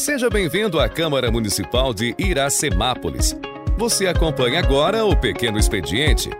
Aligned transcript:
Seja 0.00 0.30
bem-vindo 0.30 0.80
à 0.80 0.88
Câmara 0.88 1.30
Municipal 1.30 1.92
de 1.92 2.14
Iracemápolis. 2.18 3.36
Você 3.76 4.06
acompanha 4.06 4.58
agora 4.58 5.04
o 5.04 5.14
Pequeno 5.14 5.58
Expediente. 5.58 6.30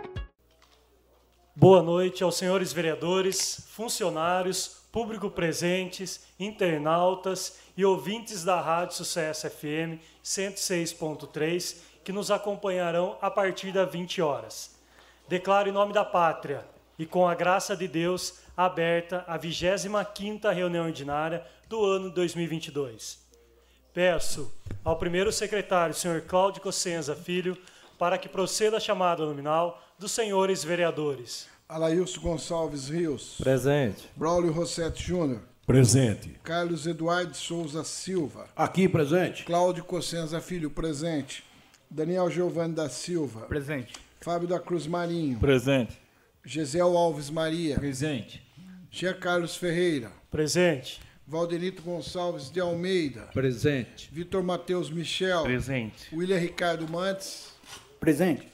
Boa 1.55 1.83
noite 1.83 2.23
aos 2.23 2.37
senhores 2.37 2.73
vereadores, 2.73 3.67
funcionários, 3.69 4.81
público 4.91 5.29
presentes, 5.29 6.21
internautas 6.39 7.59
e 7.77 7.85
ouvintes 7.85 8.43
da 8.43 8.59
Rádio 8.59 8.95
Sucesso 8.95 9.47
FM 9.47 10.01
106.3 10.25 11.77
que 12.03 12.11
nos 12.11 12.31
acompanharão 12.31 13.15
a 13.21 13.29
partir 13.29 13.71
das 13.71 13.91
20 13.91 14.23
horas. 14.23 14.75
Declaro 15.29 15.69
em 15.69 15.71
nome 15.71 15.93
da 15.93 16.03
pátria 16.03 16.65
e 16.97 17.05
com 17.05 17.27
a 17.27 17.35
graça 17.35 17.77
de 17.77 17.87
Deus 17.87 18.39
aberta 18.57 19.23
a 19.27 19.37
25ª 19.37 20.51
reunião 20.51 20.85
ordinária 20.85 21.45
do 21.69 21.85
ano 21.85 22.09
2022. 22.09 23.29
Peço 23.93 24.51
ao 24.83 24.97
primeiro 24.97 25.31
secretário, 25.31 25.93
senhor 25.93 26.21
Cláudio 26.21 26.61
Cossenza 26.61 27.15
Filho, 27.15 27.57
para 27.99 28.17
que 28.17 28.29
proceda 28.29 28.77
a 28.77 28.79
chamada 28.79 29.25
nominal 29.25 29.83
dos 29.99 30.11
senhores 30.11 30.63
vereadores. 30.63 31.47
Alailson 31.67 32.21
Gonçalves 32.21 32.89
Rios. 32.89 33.35
Presente. 33.37 34.09
Braulio 34.15 34.51
Rossetti 34.51 35.03
Júnior. 35.03 35.41
Presente. 35.67 36.39
Carlos 36.43 36.87
Eduardo 36.87 37.35
Souza 37.35 37.83
Silva. 37.83 38.47
Aqui, 38.55 38.89
presente. 38.89 39.43
Cláudio 39.43 39.83
Cossenza 39.83 40.41
Filho, 40.41 40.69
presente. 40.69 41.43
Daniel 41.89 42.29
Giovanni 42.29 42.73
da 42.73 42.89
Silva. 42.89 43.41
Presente. 43.41 43.93
Fábio 44.21 44.47
da 44.47 44.59
Cruz 44.59 44.87
Marinho. 44.87 45.39
Presente. 45.39 45.97
Gisel 46.43 46.97
Alves 46.97 47.29
Maria. 47.29 47.75
Presente. 47.75 48.41
Jean 48.89 49.13
Carlos 49.13 49.55
Ferreira. 49.55 50.11
Presente. 50.29 50.99
Valdenito 51.31 51.81
Gonçalves 51.81 52.51
de 52.51 52.59
Almeida. 52.59 53.21
Presente. 53.33 54.09
Vitor 54.11 54.43
Matheus 54.43 54.89
Michel. 54.89 55.43
Presente. 55.43 56.13
William 56.13 56.37
Ricardo 56.37 56.85
Mantes. 56.91 57.53
Presente. 58.01 58.51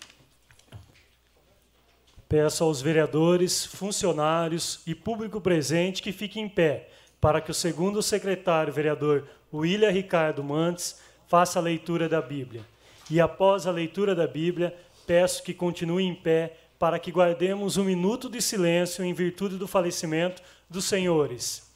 Peço 2.30 2.64
aos 2.64 2.80
vereadores, 2.80 3.66
funcionários 3.66 4.80
e 4.86 4.94
público 4.94 5.42
presente 5.42 6.04
que 6.04 6.12
fiquem 6.12 6.44
em 6.44 6.50
pé 6.50 6.88
para 7.20 7.42
que 7.42 7.50
o 7.50 7.54
segundo 7.54 8.04
secretário 8.04 8.72
vereador 8.72 9.28
William 9.52 9.90
Ricardo 9.90 10.44
Mantes 10.44 11.00
faça 11.28 11.58
a 11.58 11.64
leitura 11.64 12.08
da 12.08 12.22
Bíblia. 12.22 12.64
E 13.10 13.20
após 13.20 13.66
a 13.66 13.72
leitura 13.72 14.14
da 14.14 14.28
Bíblia, 14.28 14.72
peço 15.08 15.42
que 15.42 15.52
continue 15.52 16.04
em 16.04 16.14
pé 16.14 16.56
para 16.78 17.00
que 17.00 17.12
guardemos 17.12 17.76
um 17.76 17.84
minuto 17.84 18.30
de 18.30 18.40
silêncio 18.40 19.04
em 19.04 19.16
virtude 19.16 19.58
do 19.58 19.68
falecimento 19.68 20.44
dos 20.70 20.86
senhores 20.86 21.67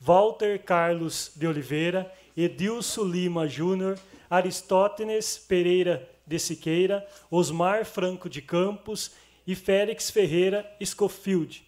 Walter 0.00 0.62
Carlos 0.62 1.32
de 1.34 1.46
Oliveira, 1.46 2.12
Edilson 2.36 3.04
Lima 3.04 3.48
Júnior, 3.48 3.98
Aristótenes 4.28 5.38
Pereira 5.38 6.08
de 6.26 6.38
Siqueira, 6.38 7.06
Osmar 7.30 7.84
Franco 7.84 8.28
de 8.28 8.42
Campos 8.42 9.12
e 9.46 9.54
Félix 9.54 10.10
Ferreira 10.10 10.68
Schofield. 10.84 11.64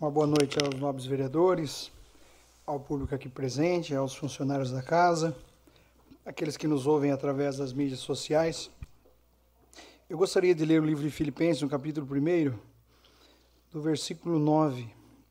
Uma 0.00 0.10
boa 0.10 0.28
noite 0.28 0.56
aos 0.62 0.78
nobres 0.78 1.06
vereadores, 1.06 1.90
ao 2.64 2.78
público 2.78 3.14
aqui 3.14 3.28
presente, 3.28 3.94
aos 3.94 4.14
funcionários 4.14 4.70
da 4.70 4.80
casa, 4.80 5.36
aqueles 6.24 6.56
que 6.56 6.68
nos 6.68 6.86
ouvem 6.86 7.10
através 7.10 7.56
das 7.56 7.72
mídias 7.72 7.98
sociais. 7.98 8.70
Eu 10.08 10.16
gostaria 10.16 10.54
de 10.54 10.64
ler 10.64 10.80
o 10.80 10.86
livro 10.86 11.04
de 11.04 11.10
Filipenses, 11.10 11.60
no 11.60 11.68
capítulo 11.68 12.06
1, 12.10 12.58
do 13.70 13.82
versículo 13.82 14.38
9 14.38 14.88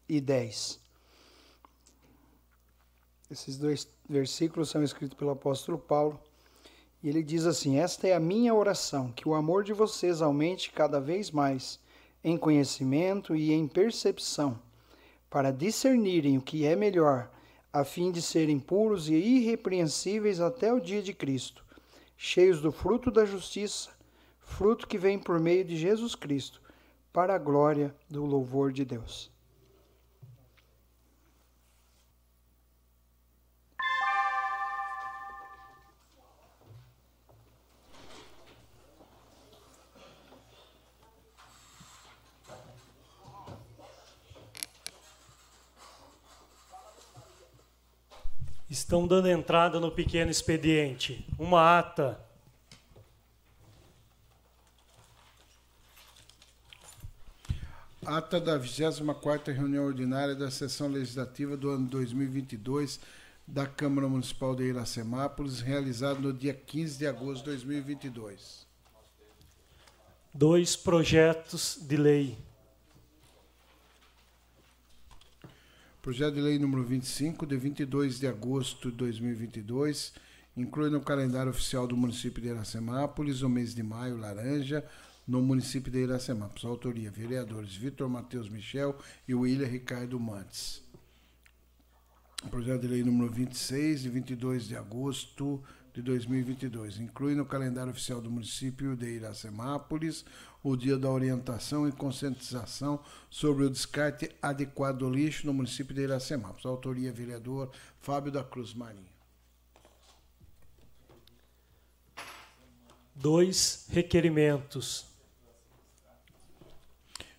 e 0.08 0.22
10. 0.22 0.80
Esses 3.32 3.58
dois 3.58 3.88
versículos 4.08 4.70
são 4.70 4.84
escritos 4.84 5.18
pelo 5.18 5.32
apóstolo 5.32 5.80
Paulo. 5.80 6.20
E 7.02 7.10
ele 7.10 7.24
diz 7.24 7.48
assim: 7.48 7.80
Esta 7.80 8.08
é 8.08 8.14
a 8.14 8.20
minha 8.20 8.54
oração, 8.54 9.12
que 9.12 9.28
o 9.28 9.34
amor 9.34 9.64
de 9.64 9.74
vocês 9.74 10.22
aumente 10.22 10.72
cada 10.72 11.02
vez 11.02 11.32
mais 11.32 11.80
em 12.24 12.38
conhecimento 12.38 13.36
e 13.36 13.52
em 13.52 13.68
percepção, 13.68 14.62
para 15.28 15.50
discernirem 15.50 16.38
o 16.38 16.42
que 16.42 16.68
é 16.68 16.76
melhor, 16.76 17.32
a 17.74 17.84
fim 17.84 18.12
de 18.12 18.22
serem 18.22 18.60
puros 18.60 19.10
e 19.10 19.16
irrepreensíveis 19.16 20.40
até 20.40 20.72
o 20.72 20.80
dia 20.80 21.02
de 21.02 21.14
Cristo, 21.14 21.66
cheios 22.16 22.62
do 22.62 22.72
fruto 22.72 23.10
da 23.10 23.26
justiça 23.26 23.97
fruto 24.48 24.88
que 24.88 24.98
vem 24.98 25.20
por 25.20 25.40
meio 25.40 25.64
de 25.64 25.78
Jesus 25.78 26.16
Cristo, 26.16 26.60
para 27.14 27.36
a 27.36 27.38
glória 27.38 27.94
do 28.10 28.26
louvor 28.26 28.72
de 28.72 28.84
Deus. 28.84 29.30
Estão 48.70 49.08
dando 49.08 49.28
entrada 49.28 49.80
no 49.80 49.92
pequeno 49.92 50.32
expediente 50.32 51.28
uma 51.38 51.80
ata 51.80 52.27
Ata 58.08 58.40
da 58.40 58.58
24ª 58.58 59.54
reunião 59.54 59.84
ordinária 59.86 60.34
da 60.34 60.50
sessão 60.50 60.88
legislativa 60.88 61.58
do 61.58 61.70
ano 61.70 61.90
2022 61.90 63.02
da 63.46 63.68
Câmara 63.68 64.08
Municipal 64.08 64.56
de 64.56 64.64
Iracemápolis, 64.64 65.60
realizado 65.60 66.22
no 66.22 66.32
dia 66.32 66.54
15 66.54 67.00
de 67.00 67.06
agosto 67.06 67.44
de 67.44 67.50
2022. 67.50 68.66
Dois 70.34 70.78
projetos 70.78 71.80
de 71.82 71.98
lei. 71.98 72.38
Projeto 76.02 76.36
de 76.36 76.40
lei 76.40 76.58
número 76.58 76.86
25, 76.86 77.46
de 77.46 77.58
22 77.58 78.22
de 78.22 78.28
agosto 78.28 78.90
de 78.90 78.96
2022, 78.96 80.14
inclui 80.56 80.90
no 80.90 81.02
calendário 81.02 81.50
oficial 81.50 81.86
do 81.86 81.98
município 81.98 82.42
de 82.42 82.48
Iracemápolis 82.48 83.42
o 83.42 83.50
mês 83.50 83.76
de 83.76 83.84
maio 83.84 84.16
laranja, 84.16 84.82
no 85.28 85.42
município 85.42 85.92
de 85.92 86.04
Iracemápolis. 86.04 86.64
Autoria: 86.64 87.12
vereadores 87.12 87.76
Vitor 87.76 88.08
Matheus 88.08 88.48
Michel 88.48 88.98
e 89.28 89.36
William 89.36 89.68
Ricardo 89.68 90.20
Mantes. 90.20 90.82
Projeto 92.50 92.82
de 92.82 92.88
lei 92.88 93.04
número 93.04 93.32
26, 93.32 94.04
de 94.04 94.10
22 94.10 94.68
de 94.68 94.78
agosto 94.78 95.62
de 95.94 96.04
2022. 96.04 97.00
Inclui 97.00 97.34
no 97.34 97.46
calendário 97.46 97.92
oficial 97.92 98.22
do 98.22 98.30
município 98.30 98.96
de 98.96 99.08
Iracemápolis 99.16 100.24
o 100.64 100.76
dia 100.76 100.98
da 100.98 101.10
orientação 101.10 101.88
e 101.88 101.92
conscientização 101.92 103.02
sobre 103.30 103.66
o 103.66 103.70
descarte 103.70 104.30
adequado 104.42 105.00
do 105.00 105.10
lixo 105.10 105.48
no 105.48 105.54
município 105.54 105.96
de 105.96 106.02
Iracemápolis. 106.02 106.66
Autoria: 106.66 107.12
vereador 107.12 107.72
Fábio 108.00 108.32
da 108.32 108.44
Cruz 108.44 108.74
Marinho. 108.74 109.18
Dois 113.16 113.88
requerimentos 113.90 115.07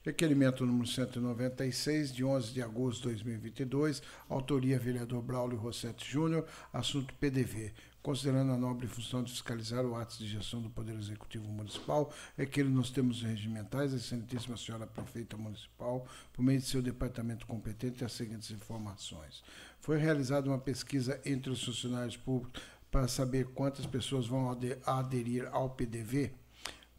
Requerimento 0.09 0.65
número 0.65 0.87
196, 0.87 2.15
de 2.15 2.25
11 2.25 2.55
de 2.55 2.63
agosto 2.63 3.11
de 3.11 3.17
2022, 3.17 4.03
autoria 4.27 4.79
vereador 4.79 5.21
Braulio 5.21 5.59
Rossetti 5.59 6.11
Júnior, 6.11 6.47
assunto 6.73 7.13
PDV. 7.17 7.75
Considerando 8.03 8.53
a 8.53 8.57
nobre 8.57 8.87
função 8.87 9.23
de 9.23 9.31
fiscalizar 9.31 9.85
o 9.85 9.95
ato 9.95 10.17
de 10.17 10.27
gestão 10.27 10.63
do 10.63 10.71
Poder 10.71 10.97
Executivo 10.97 11.47
Municipal, 11.49 12.11
requer 12.39 12.65
nos 12.65 12.89
termos 12.89 13.21
regimentais 13.21 13.93
a 13.93 13.99
excelentíssima 13.99 14.57
senhora 14.57 14.87
prefeita 14.87 15.37
municipal, 15.37 16.07
por 16.33 16.43
meio 16.43 16.59
de 16.59 16.65
seu 16.65 16.81
departamento 16.81 17.47
competente, 17.47 18.03
as 18.03 18.13
seguintes 18.13 18.51
informações. 18.51 19.45
Foi 19.79 19.99
realizada 19.99 20.49
uma 20.49 20.59
pesquisa 20.59 21.21
entre 21.23 21.53
os 21.53 21.63
funcionários 21.63 22.17
públicos 22.17 22.63
para 22.91 23.09
saber 23.09 23.49
quantas 23.49 23.85
pessoas 23.85 24.27
vão 24.27 24.59
aderir 24.87 25.47
ao 25.53 25.69
PDV 25.69 26.33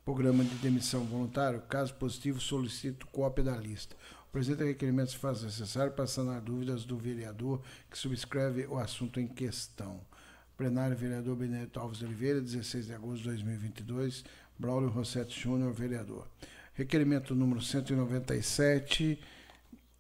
Programa 0.10 0.44
de 0.44 0.56
demissão 0.56 1.04
voluntário. 1.04 1.62
Caso 1.70 1.94
positivo, 1.94 2.42
solicito 2.42 3.06
cópia 3.12 3.44
da 3.44 3.56
lista. 3.56 3.96
O 4.28 4.32
presente 4.32 4.64
requerimento 4.64 5.12
se 5.12 5.18
faz 5.18 5.44
necessário 5.44 5.92
para 5.92 6.08
sanar 6.08 6.42
dúvidas 6.42 6.84
do 6.84 6.98
vereador 6.98 7.62
que 7.88 7.96
subscreve 7.96 8.66
o 8.66 8.80
assunto 8.80 9.20
em 9.20 9.28
questão. 9.28 10.02
Plenário, 10.58 10.98
vereador 10.98 11.36
Benedito 11.36 11.80
Alves 11.80 12.02
Oliveira, 12.02 12.42
16 12.42 12.88
de 12.88 12.94
agosto 12.96 13.18
de 13.22 13.26
2022. 13.26 14.26
Braulio 14.58 14.90
Rossetti 14.90 15.40
Júnior, 15.40 15.72
vereador. 15.74 16.28
Requerimento 16.74 17.36
número 17.36 17.62
197, 17.62 19.20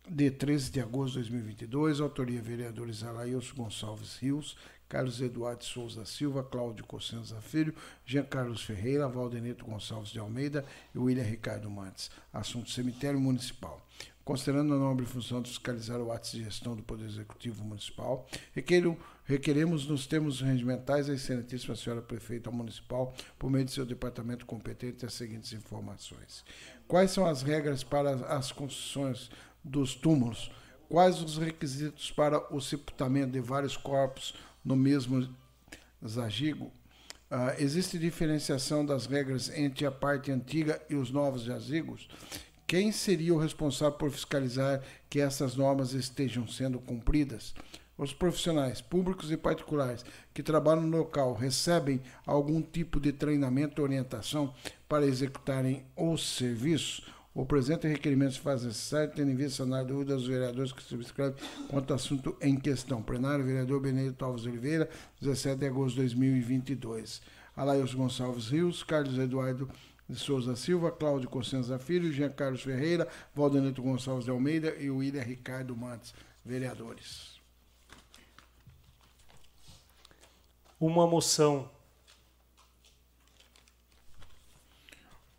de 0.09 0.31
13 0.31 0.71
de 0.71 0.81
agosto 0.81 1.21
de 1.21 1.29
2022. 1.29 2.01
Autoria, 2.01 2.41
vereadores 2.41 3.03
Alailson 3.03 3.53
Gonçalves 3.55 4.17
Rios, 4.17 4.57
Carlos 4.89 5.21
Eduardo 5.21 5.63
Souza 5.63 6.03
Silva, 6.03 6.43
Cláudio 6.43 6.83
Cossenza 6.83 7.39
Filho, 7.41 7.75
Jean 8.03 8.23
Carlos 8.23 8.63
Ferreira, 8.63 9.07
Valdenito 9.07 9.63
Gonçalves 9.63 10.09
de 10.09 10.17
Almeida 10.17 10.65
e 10.93 10.97
William 10.97 11.23
Ricardo 11.23 11.69
Mantes. 11.69 12.09
Assunto 12.33 12.71
cemitério 12.71 13.19
municipal. 13.19 13.79
considerando 14.29 14.75
a 14.75 14.77
nobre 14.77 15.07
função 15.07 15.41
de 15.41 15.49
fiscalizar 15.49 15.99
o 15.99 16.11
ato 16.11 16.29
de 16.29 16.43
gestão 16.43 16.75
do 16.75 16.83
Poder 16.83 17.05
Executivo 17.05 17.63
Municipal, 17.63 18.27
requeiro, 18.53 18.95
requeremos 19.25 19.87
nos 19.87 20.05
termos 20.05 20.39
regimentais 20.39 21.09
a 21.09 21.13
excelentíssima 21.15 21.75
senhora 21.75 21.99
prefeita 21.99 22.51
municipal, 22.51 23.11
por 23.39 23.49
meio 23.49 23.65
de 23.65 23.71
seu 23.71 23.87
departamento 23.87 24.45
competente, 24.45 25.03
as 25.03 25.15
seguintes 25.15 25.51
informações. 25.53 26.45
Quais 26.87 27.09
são 27.09 27.25
as 27.25 27.41
regras 27.41 27.83
para 27.83 28.11
as 28.27 28.51
construções 28.51 29.31
dos 29.63 29.95
túmulos? 29.95 30.51
Quais 30.87 31.19
os 31.23 31.37
requisitos 31.37 32.11
para 32.11 32.53
o 32.53 32.61
sepultamento 32.61 33.31
de 33.31 33.39
vários 33.39 33.77
corpos 33.77 34.35
no 34.63 34.75
mesmo 34.75 35.27
zagigo? 36.05 36.71
Uh, 37.31 37.53
existe 37.59 37.99
diferenciação 37.99 38.85
das 38.85 39.05
regras 39.05 39.49
entre 39.55 39.85
a 39.85 39.91
parte 39.91 40.31
antiga 40.31 40.81
e 40.89 40.95
os 40.95 41.11
novos 41.11 41.43
jazigos? 41.43 42.07
Quem 42.65 42.91
seria 42.91 43.33
o 43.33 43.39
responsável 43.39 43.97
por 43.97 44.11
fiscalizar 44.11 44.81
que 45.09 45.19
essas 45.19 45.55
normas 45.55 45.93
estejam 45.93 46.47
sendo 46.47 46.79
cumpridas? 46.79 47.53
Os 47.97 48.13
profissionais, 48.13 48.79
públicos 48.79 49.31
e 49.31 49.35
particulares, 49.35 50.05
que 50.33 50.41
trabalham 50.41 50.83
no 50.83 50.99
local 50.99 51.33
recebem 51.33 52.01
algum 52.25 52.61
tipo 52.61 52.99
de 52.99 53.11
treinamento 53.11 53.81
ou 53.81 53.87
orientação 53.87 54.53
para 54.87 55.05
executarem 55.05 55.83
os 55.97 56.35
serviços? 56.37 57.05
O 57.33 57.45
presente 57.45 57.87
requerimento 57.87 58.33
se 58.33 58.39
faz 58.39 58.63
necessário, 58.63 59.13
tendo 59.15 59.31
em 59.31 59.35
vista 59.35 59.63
a 59.63 59.83
dúvida 59.83 60.15
dos 60.15 60.27
vereadores 60.27 60.71
que 60.71 60.81
subscrevem 60.81 61.35
quanto 61.69 61.91
ao 61.91 61.95
assunto 61.95 62.35
em 62.41 62.59
questão. 62.59 63.03
Plenário, 63.03 63.45
vereador 63.45 63.79
Benedito 63.79 64.25
Alves 64.25 64.45
Oliveira, 64.45 64.89
17 65.21 65.59
de 65.59 65.67
agosto 65.67 65.95
de 65.95 66.01
2022. 66.01 67.21
Alaios 67.55 67.93
Gonçalves 67.93 68.49
Rios, 68.49 68.83
Carlos 68.83 69.17
Eduardo 69.17 69.69
de 70.09 70.15
Souza 70.15 70.55
Silva, 70.55 70.91
Cláudio 70.91 71.29
Cossenza 71.29 71.77
Filho, 71.77 72.11
Jean 72.11 72.31
Carlos 72.31 72.63
Ferreira, 72.63 73.07
Valdenito 73.35 73.81
Gonçalves 73.81 74.25
de 74.25 74.31
Almeida 74.31 74.75
e 74.79 74.89
William 74.89 75.21
Ricardo 75.21 75.75
Matos, 75.77 76.15
vereadores. 76.43 77.39
Uma 80.79 81.05
moção. 81.05 81.69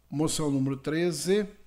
Moção 0.08 0.50
número 0.50 0.76
13 0.76 1.59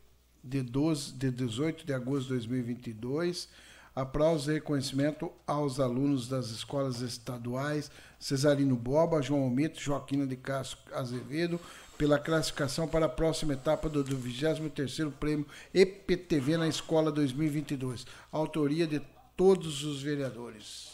de, 0.44 0.62
12, 0.62 1.14
de 1.14 1.32
18 1.32 1.86
de 1.86 1.94
agosto 1.94 2.24
de 2.24 2.30
2022, 2.30 3.48
aplauso 3.96 4.52
e 4.52 4.56
reconhecimento 4.56 5.32
aos 5.48 5.80
alunos 5.80 6.28
das 6.28 6.50
escolas 6.50 7.02
estaduais 7.02 7.90
Cesarino 8.20 8.76
Boba, 8.76 9.22
João 9.22 9.44
Almito, 9.44 9.80
Joaquina 9.80 10.26
de 10.26 10.36
Castro 10.36 10.80
Azevedo, 10.94 11.60
pela 11.98 12.18
classificação 12.18 12.88
para 12.88 13.06
a 13.06 13.10
próxima 13.10 13.54
etapa 13.54 13.88
do, 13.88 14.04
do 14.04 14.18
23º 14.18 15.12
Prêmio 15.12 15.46
EPTV 15.74 16.58
na 16.58 16.68
Escola 16.68 17.12
2022. 17.12 18.06
Autoria 18.32 18.88
de 18.88 19.02
todos 19.38 19.84
os 19.84 20.02
vereadores. 20.02 20.94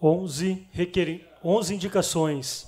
Onze, 0.00 0.66
requer... 0.72 1.30
Onze 1.42 1.74
indicações 1.74 2.66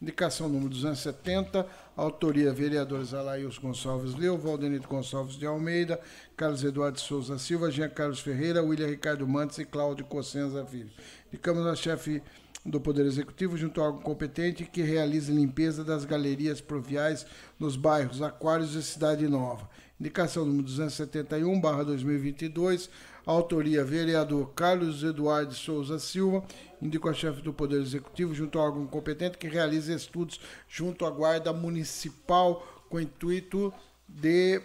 Indicação 0.00 0.46
número 0.46 0.68
270, 0.68 1.66
autoria 1.96 2.52
vereadores 2.52 3.14
Alaios 3.14 3.56
Gonçalves 3.56 4.14
Leu, 4.14 4.36
Valdenito 4.36 4.86
Gonçalves 4.86 5.36
de 5.36 5.46
Almeida, 5.46 5.98
Carlos 6.36 6.62
Eduardo 6.62 7.00
Souza 7.00 7.38
Silva, 7.38 7.70
Jean 7.70 7.88
Carlos 7.88 8.20
Ferreira, 8.20 8.62
William 8.62 8.88
Ricardo 8.88 9.26
Mantes 9.26 9.56
e 9.56 9.64
Cláudio 9.64 10.04
Cossenza 10.04 10.66
Filho. 10.66 10.90
Indicamos 11.28 11.66
a 11.66 11.74
chefe 11.74 12.22
do 12.62 12.78
Poder 12.78 13.06
Executivo, 13.06 13.56
junto 13.56 13.80
a 13.80 13.84
órgão 13.84 14.02
competente, 14.02 14.66
que 14.66 14.82
realize 14.82 15.32
limpeza 15.32 15.82
das 15.82 16.04
galerias 16.04 16.60
proviais 16.60 17.24
nos 17.58 17.74
bairros 17.74 18.20
Aquários 18.20 18.74
e 18.74 18.82
Cidade 18.82 19.26
Nova. 19.26 19.66
Indicação 19.98 20.44
número 20.44 20.64
271, 20.64 21.58
barra 21.58 21.84
2022, 21.84 22.90
autoria 23.26 23.84
vereador 23.84 24.52
Carlos 24.54 25.02
Eduardo 25.02 25.52
Souza 25.52 25.98
Silva, 25.98 26.44
indico 26.80 27.08
a 27.08 27.12
chefe 27.12 27.42
do 27.42 27.52
Poder 27.52 27.82
Executivo, 27.82 28.32
junto 28.32 28.58
ao 28.58 28.66
órgão 28.66 28.86
competente, 28.86 29.36
que 29.36 29.48
realize 29.48 29.92
estudos 29.92 30.40
junto 30.68 31.04
à 31.04 31.10
Guarda 31.10 31.52
Municipal 31.52 32.64
com 32.88 32.98
o 32.98 33.00
intuito 33.00 33.74
de 34.08 34.62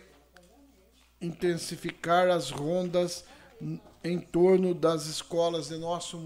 intensificar 1.20 2.30
as 2.30 2.52
rondas 2.52 3.26
em 4.04 4.20
torno 4.20 4.74
das 4.74 5.08
escolas 5.08 5.70
de, 5.70 5.78
nosso, 5.78 6.18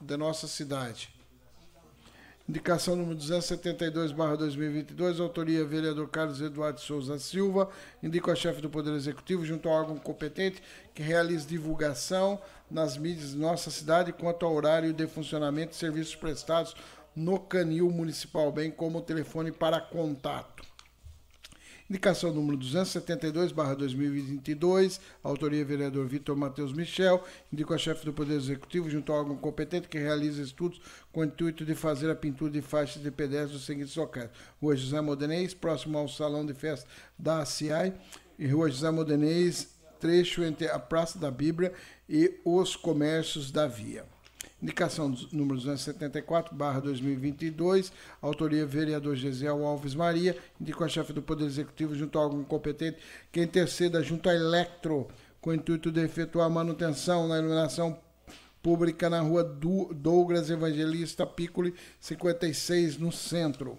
de 0.00 0.16
nossa 0.16 0.46
cidade. 0.46 1.15
Indicação 2.48 2.94
número 2.94 3.16
272, 3.16 4.12
barra 4.12 4.36
2022, 4.36 5.18
autoria 5.18 5.64
vereador 5.64 6.08
Carlos 6.08 6.40
Eduardo 6.40 6.78
Souza 6.78 7.18
Silva. 7.18 7.68
Indico 8.00 8.30
a 8.30 8.36
chefe 8.36 8.60
do 8.60 8.70
Poder 8.70 8.92
Executivo, 8.92 9.44
junto 9.44 9.68
ao 9.68 9.74
órgão 9.74 9.96
competente, 9.96 10.62
que 10.94 11.02
realize 11.02 11.44
divulgação 11.44 12.40
nas 12.70 12.96
mídias 12.96 13.32
de 13.32 13.36
nossa 13.36 13.68
cidade 13.68 14.12
quanto 14.12 14.46
ao 14.46 14.54
horário 14.54 14.92
de 14.92 15.08
funcionamento 15.08 15.70
de 15.70 15.76
serviços 15.76 16.14
prestados 16.14 16.76
no 17.16 17.40
canil 17.40 17.90
municipal, 17.90 18.52
bem 18.52 18.70
como 18.70 18.98
o 18.98 19.02
telefone 19.02 19.50
para 19.50 19.80
contato. 19.80 20.75
Indicação 21.88 22.32
número 22.32 22.56
272, 22.56 23.52
barra 23.52 23.74
2022, 23.74 25.00
autoria 25.22 25.64
vereador 25.64 26.04
Vitor 26.04 26.36
Matheus 26.36 26.72
Michel, 26.72 27.22
indico 27.52 27.72
a 27.72 27.78
chefe 27.78 28.04
do 28.04 28.12
Poder 28.12 28.34
Executivo, 28.34 28.90
junto 28.90 29.12
ao 29.12 29.20
órgão 29.20 29.36
competente, 29.36 29.86
que 29.86 29.96
realiza 29.96 30.42
estudos 30.42 30.80
com 31.12 31.20
o 31.20 31.24
intuito 31.24 31.64
de 31.64 31.76
fazer 31.76 32.10
a 32.10 32.16
pintura 32.16 32.50
de 32.50 32.60
faixas 32.60 33.00
de 33.00 33.10
pedestres 33.12 33.52
dos 33.52 33.66
seguintes 33.66 33.94
locais. 33.94 34.30
Rua 34.60 34.74
José 34.74 35.00
Modenês, 35.00 35.54
próximo 35.54 35.96
ao 35.96 36.08
Salão 36.08 36.44
de 36.44 36.54
Festa 36.54 36.88
da 37.16 37.42
ACI, 37.42 37.92
e 38.36 38.48
Rua 38.48 38.68
José 38.68 38.90
Modenês, 38.90 39.68
trecho 40.00 40.42
entre 40.42 40.68
a 40.68 40.80
Praça 40.80 41.20
da 41.20 41.30
Bíblia 41.30 41.72
e 42.08 42.40
os 42.44 42.74
comércios 42.74 43.52
da 43.52 43.68
Via. 43.68 44.15
Indicação 44.62 45.14
número 45.32 45.56
274, 45.58 46.54
barra 46.54 46.80
2022, 46.80 47.92
autoria 48.22 48.64
vereador 48.64 49.14
Gesiel 49.14 49.66
Alves 49.66 49.94
Maria, 49.94 50.36
indico 50.58 50.82
a 50.82 50.88
chefe 50.88 51.12
do 51.12 51.20
Poder 51.20 51.44
Executivo 51.44 51.94
junto 51.94 52.18
a 52.18 52.22
órgão 52.22 52.42
competente 52.42 52.96
que 53.30 53.42
interceda 53.42 54.02
junto 54.02 54.30
à 54.30 54.34
Electro, 54.34 55.08
com 55.42 55.50
o 55.50 55.54
intuito 55.54 55.92
de 55.92 56.00
efetuar 56.00 56.48
manutenção 56.48 57.28
na 57.28 57.38
iluminação 57.38 57.98
pública 58.62 59.10
na 59.10 59.20
rua 59.20 59.44
Douglas 59.44 60.48
Evangelista 60.48 61.26
Piccoli, 61.26 61.74
56, 62.00 62.96
no 62.96 63.12
centro. 63.12 63.76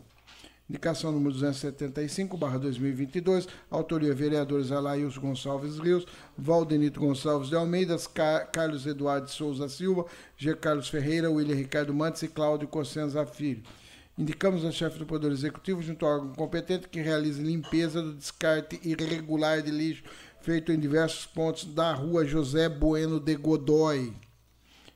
Indicação 0.70 1.14
número 1.14 1.32
275, 1.32 2.36
barra 2.36 2.58
2022, 2.58 3.48
autoria 3.72 4.14
vereadores 4.14 4.70
Alaíus 4.70 5.18
Gonçalves 5.18 5.80
Rios, 5.80 6.06
Valdenito 6.38 7.00
Gonçalves 7.00 7.48
de 7.48 7.56
Almeida, 7.56 7.96
Carlos 8.52 8.86
Eduardo 8.86 9.30
Souza 9.30 9.70
Silva, 9.70 10.06
G. 10.36 10.54
Carlos 10.56 10.90
Ferreira, 10.90 11.32
William 11.32 11.56
Ricardo 11.56 11.94
Mantes 11.94 12.24
e 12.24 12.28
Cláudio 12.28 12.68
Cossenza 12.68 13.26
Filho. 13.26 13.64
Indicamos 14.18 14.66
a 14.66 14.72
chefe 14.72 15.00
do 15.00 15.06
Poder 15.06 15.32
Executivo, 15.32 15.82
junto 15.82 16.06
ao 16.06 16.14
órgão 16.14 16.34
competente, 16.34 16.90
que 16.90 17.00
realize 17.00 17.42
limpeza 17.42 18.02
do 18.02 18.14
descarte 18.14 18.78
irregular 18.84 19.62
de 19.62 19.72
lixo 19.72 20.04
feito 20.42 20.72
em 20.72 20.80
diversos 20.80 21.26
pontos 21.26 21.66
da 21.66 21.94
rua 21.94 22.26
José 22.26 22.68
Bueno 22.68 23.20
de 23.20 23.36
Godoy. 23.36 24.14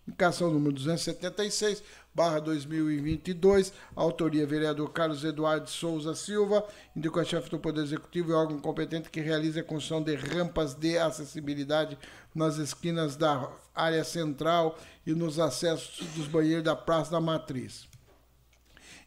Indicação 0.08 0.51
número 0.51 0.74
276, 0.74 1.84
barra 2.13 2.39
2022, 2.39 3.72
autoria 3.96 4.46
vereador 4.46 4.91
Carlos 4.91 5.24
Eduardo 5.24 5.70
Souza 5.70 6.13
Silva, 6.13 6.65
indico 6.96 7.20
a 7.20 7.24
chefe 7.24 7.50
do 7.50 7.60
Poder 7.60 7.82
Executivo 7.82 8.32
e 8.32 8.34
órgão 8.34 8.60
competente 8.60 9.10
que 9.10 9.22
realize 9.22 9.60
a 9.60 9.63
construção 9.63 10.01
de 10.01 10.15
rampas 10.15 10.74
de 10.74 10.98
acessibilidade 10.98 11.98
nas 12.36 12.58
esquinas 12.58 13.15
da 13.15 13.50
área 13.74 14.03
central 14.03 14.77
e 15.06 15.13
nos 15.13 15.39
acessos 15.39 16.06
dos 16.15 16.27
banheiros 16.27 16.63
da 16.63 16.75
Praça 16.75 17.12
da 17.12 17.22
Matriz. 17.22 17.89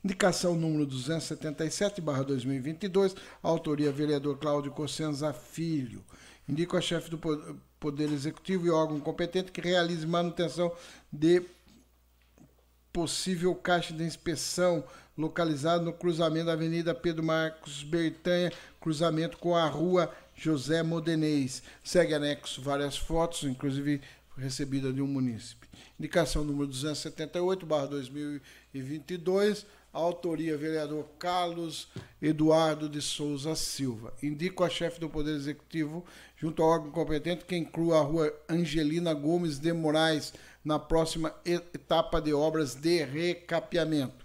Indicação 0.05 0.55
número 0.55 0.85
277, 0.85 2.01
barra 2.03 2.23
2022, 2.25 3.17
autoria 3.43 3.91
vereador 3.91 4.37
Cláudio 4.37 4.71
Cossenza 4.71 5.33
Filho. 5.33 6.05
Indico 6.47 6.77
a 6.77 6.81
chefe 6.81 7.11
do 7.11 7.19
Poder 7.81 8.13
Executivo 8.13 8.67
e 8.67 8.71
órgão 8.71 9.01
competente 9.01 9.51
que 9.51 9.63
realize 9.63 10.07
manutenção 10.07 10.71
de 11.11 11.43
possível 12.95 13.53
caixa 13.57 13.93
de 13.93 14.05
inspeção 14.05 14.85
localizado 15.19 15.85
no 15.85 15.93
cruzamento 15.93 16.47
da 16.47 16.53
Avenida 16.53 16.95
Pedro 16.95 17.25
Marcos 17.25 17.83
Bertanha, 17.83 18.53
cruzamento 18.81 19.37
com 19.37 19.57
a 19.57 19.67
Rua 19.67 20.15
José 20.37 20.81
Modenês. 20.81 21.61
Segue 21.83 22.15
anexo 22.15 22.63
várias 22.63 22.97
fotos, 22.97 23.43
inclusive 23.43 24.01
recebida 24.39 24.93
de 24.93 25.03
um 25.03 25.09
munícipe. 25.09 25.67
Indicação 25.99 26.45
número 26.45 26.69
278, 26.69 27.67
barra 27.67 27.87
2022, 27.87 29.67
autoria 29.93 30.57
vereador 30.57 31.09
Carlos 31.19 31.89
Eduardo 32.23 32.89
de 32.89 33.03
Souza 33.03 33.57
Silva. 33.57 34.13
Indico 34.23 34.63
a 34.63 34.71
chefe 34.71 35.01
do 35.01 35.11
Poder 35.11 35.35
Executivo, 35.35 36.05
junto 36.37 36.63
ao 36.63 36.69
órgão 36.69 36.93
competente, 36.93 37.45
que 37.45 37.57
inclua 37.57 37.99
a 37.99 38.03
rua 38.03 38.33
Angelina 38.49 39.13
Gomes 39.13 39.59
de 39.59 39.73
Moraes, 39.73 40.33
na 40.65 40.79
próxima 40.79 41.35
etapa 41.45 42.21
de 42.21 42.33
obras 42.33 42.75
de 42.75 43.05
recapeamento. 43.05 44.25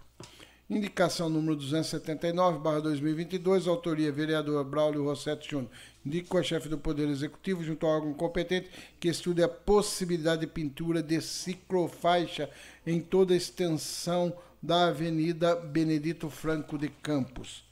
Indicação 0.69 1.29
número 1.29 1.55
279, 1.55 2.59
barra 2.59 2.79
2022, 2.81 3.67
autoria 3.67 4.11
vereador 4.11 4.63
Braulio 4.63 5.03
Rossetti 5.03 5.49
Júnior. 5.49 5.71
Indico 6.05 6.37
a 6.37 6.43
chefe 6.43 6.69
do 6.69 6.77
Poder 6.77 7.09
Executivo, 7.09 7.63
junto 7.63 7.87
ao 7.87 7.93
órgão 7.93 8.13
competente, 8.13 8.69
que 8.99 9.07
estude 9.07 9.41
a 9.41 9.49
possibilidade 9.49 10.41
de 10.41 10.47
pintura 10.47 11.01
de 11.01 11.19
ciclofaixa 11.21 12.49
em 12.85 13.01
toda 13.01 13.33
a 13.33 13.37
extensão 13.37 14.31
da 14.61 14.89
Avenida 14.89 15.55
Benedito 15.55 16.29
Franco 16.29 16.77
de 16.77 16.89
Campos. 16.89 17.63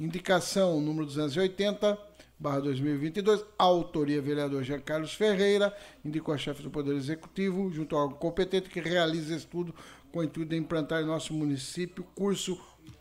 Indicação 0.00 0.80
número 0.80 1.04
280, 1.04 1.98
barra 2.38 2.60
2022, 2.60 3.42
autoria 3.58 4.20
vereador 4.20 4.62
Jean 4.62 4.80
Carlos 4.80 5.14
Ferreira, 5.14 5.74
indicou 6.04 6.34
a 6.34 6.38
chefe 6.38 6.62
do 6.62 6.70
Poder 6.70 6.94
Executivo, 6.94 7.70
junto 7.70 7.96
ao 7.96 8.02
órgão 8.02 8.18
competente, 8.18 8.68
que 8.68 8.80
realize 8.80 9.34
estudo 9.34 9.74
com 10.12 10.18
o 10.20 10.24
intuito 10.24 10.50
de 10.50 10.56
implantar 10.56 11.02
em 11.02 11.06
nosso 11.06 11.32
município 11.32 12.04
curso 12.14 12.60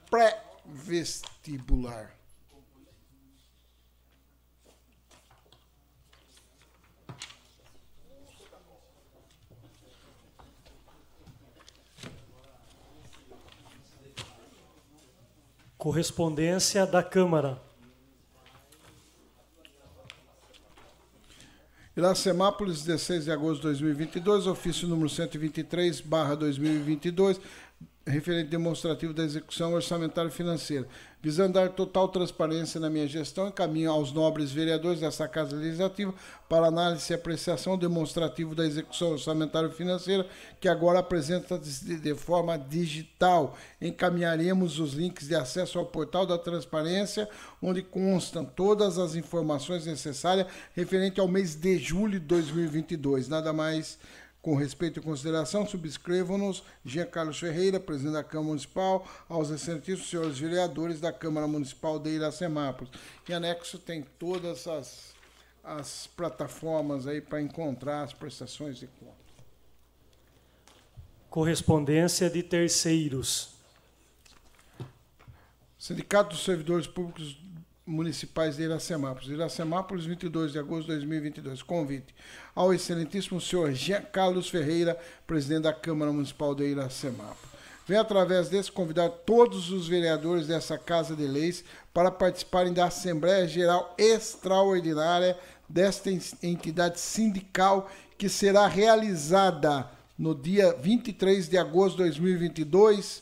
pré-vestibular. 0.10 2.16
Correspondência 15.78 16.88
da 16.88 17.04
Câmara. 17.04 17.65
Iracemápolis, 21.98 22.84
16 22.84 23.24
de 23.24 23.32
agosto 23.32 23.68
de 23.68 23.74
2022, 23.76 24.48
ofício 24.48 24.86
número 24.86 25.08
123, 25.08 26.02
barra 26.02 26.36
2022, 26.36 27.40
referente 28.08 28.50
demonstrativo 28.50 29.14
da 29.14 29.24
execução 29.24 29.74
orçamentária 29.74 30.30
financeira. 30.30 30.88
Visando 31.22 31.54
dar 31.54 31.70
total 31.70 32.08
transparência 32.08 32.80
na 32.80 32.88
minha 32.88 33.08
gestão, 33.08 33.48
encaminho 33.48 33.90
aos 33.90 34.12
nobres 34.12 34.52
vereadores 34.52 35.00
dessa 35.00 35.28
Casa 35.28 35.56
Legislativa 35.56 36.14
para 36.48 36.68
análise 36.68 37.12
e 37.12 37.16
apreciação 37.16 37.76
demonstrativo 37.76 38.54
da 38.54 38.64
execução 38.64 39.14
orçamentária 39.14 39.72
financeira, 39.72 40.28
que 40.62 40.68
agora 40.68 41.00
apresenta-se 41.00 41.98
de 41.98 42.14
forma 42.14 42.60
digital. 42.60 43.58
Encaminharemos 43.82 44.78
os 44.78 44.94
links 44.94 45.28
de 45.28 45.34
acesso 45.34 45.80
ao 45.80 45.88
portal 45.88 46.28
da 46.28 46.38
transparência, 46.38 47.28
onde 47.60 47.82
constam 47.82 48.46
todas 48.46 49.00
as 49.00 49.16
informações 49.16 49.88
necessárias 49.88 50.46
referente 50.76 51.20
ao 51.20 51.28
mês 51.28 51.56
de 51.56 51.80
julho 51.80 52.20
de 52.20 52.28
2022. 52.28 53.28
Nada 53.28 53.52
mais 53.52 53.98
com 54.46 54.54
respeito 54.54 55.00
e 55.00 55.02
consideração, 55.02 55.66
subscrevam-nos 55.66 56.62
Jean 56.86 57.08
Carlos 57.08 57.40
Ferreira, 57.40 57.80
presidente 57.80 58.14
da 58.14 58.24
Câmara 58.24 58.50
Municipal, 58.50 59.04
aos 59.28 59.50
excelentíssimos 59.50 60.08
senhores 60.08 60.38
vereadores 60.38 61.02
da 61.02 61.12
Câmara 61.12 61.48
Municipal 61.48 61.98
de 61.98 62.12
Iracemápolis. 62.12 62.94
Em 63.28 63.34
anexo 63.34 63.80
tem 63.80 64.04
todas 64.20 64.68
as, 64.68 65.16
as 65.64 66.06
plataformas 66.16 67.08
aí 67.08 67.22
para 67.22 67.42
encontrar 67.42 68.04
as 68.04 68.14
prestações 68.14 68.78
de 68.78 68.86
conta. 68.86 69.16
Correspondência 71.28 72.30
de 72.30 72.44
terceiros. 72.44 73.56
Sindicato 75.80 76.36
dos 76.36 76.44
Servidores 76.44 76.86
Públicos 76.86 77.36
Municipais 77.86 78.58
de 78.58 78.64
Iracemápolis. 78.64 79.30
Iracemápolis, 79.30 80.06
22 80.06 80.54
de 80.54 80.60
agosto 80.60 80.88
de 80.88 80.94
2022. 80.94 81.62
Convite 81.62 82.16
ao 82.56 82.74
excelentíssimo 82.74 83.40
senhor 83.40 83.72
Jean 83.74 84.02
Carlos 84.02 84.50
Ferreira, 84.50 84.98
presidente 85.28 85.64
da 85.64 85.74
Câmara 85.74 86.12
Municipal 86.12 86.56
de 86.56 86.66
Iracemápolis. 86.66 87.56
Vem 87.88 88.00
através 88.00 88.50
desse 88.50 88.72
convidar 88.72 89.10
todos 89.10 89.70
os 89.70 89.88
vereadores 89.88 90.48
dessa 90.48 90.76
Casa 90.76 91.16
de 91.16 91.28
Leis 91.28 91.64
para 91.94 92.10
participarem 92.10 92.74
da 92.74 92.86
Assembleia 92.86 93.48
Geral 93.48 93.94
Extraordinária 94.00 95.38
desta 95.70 96.10
entidade 96.42 97.00
sindical 97.00 97.90
que 98.18 98.28
será 98.28 98.66
realizada 98.66 99.88
no 100.18 100.34
dia 100.34 100.74
23 100.74 101.48
de 101.48 101.58
agosto 101.58 101.98
de 101.98 102.04
2022 102.04 103.22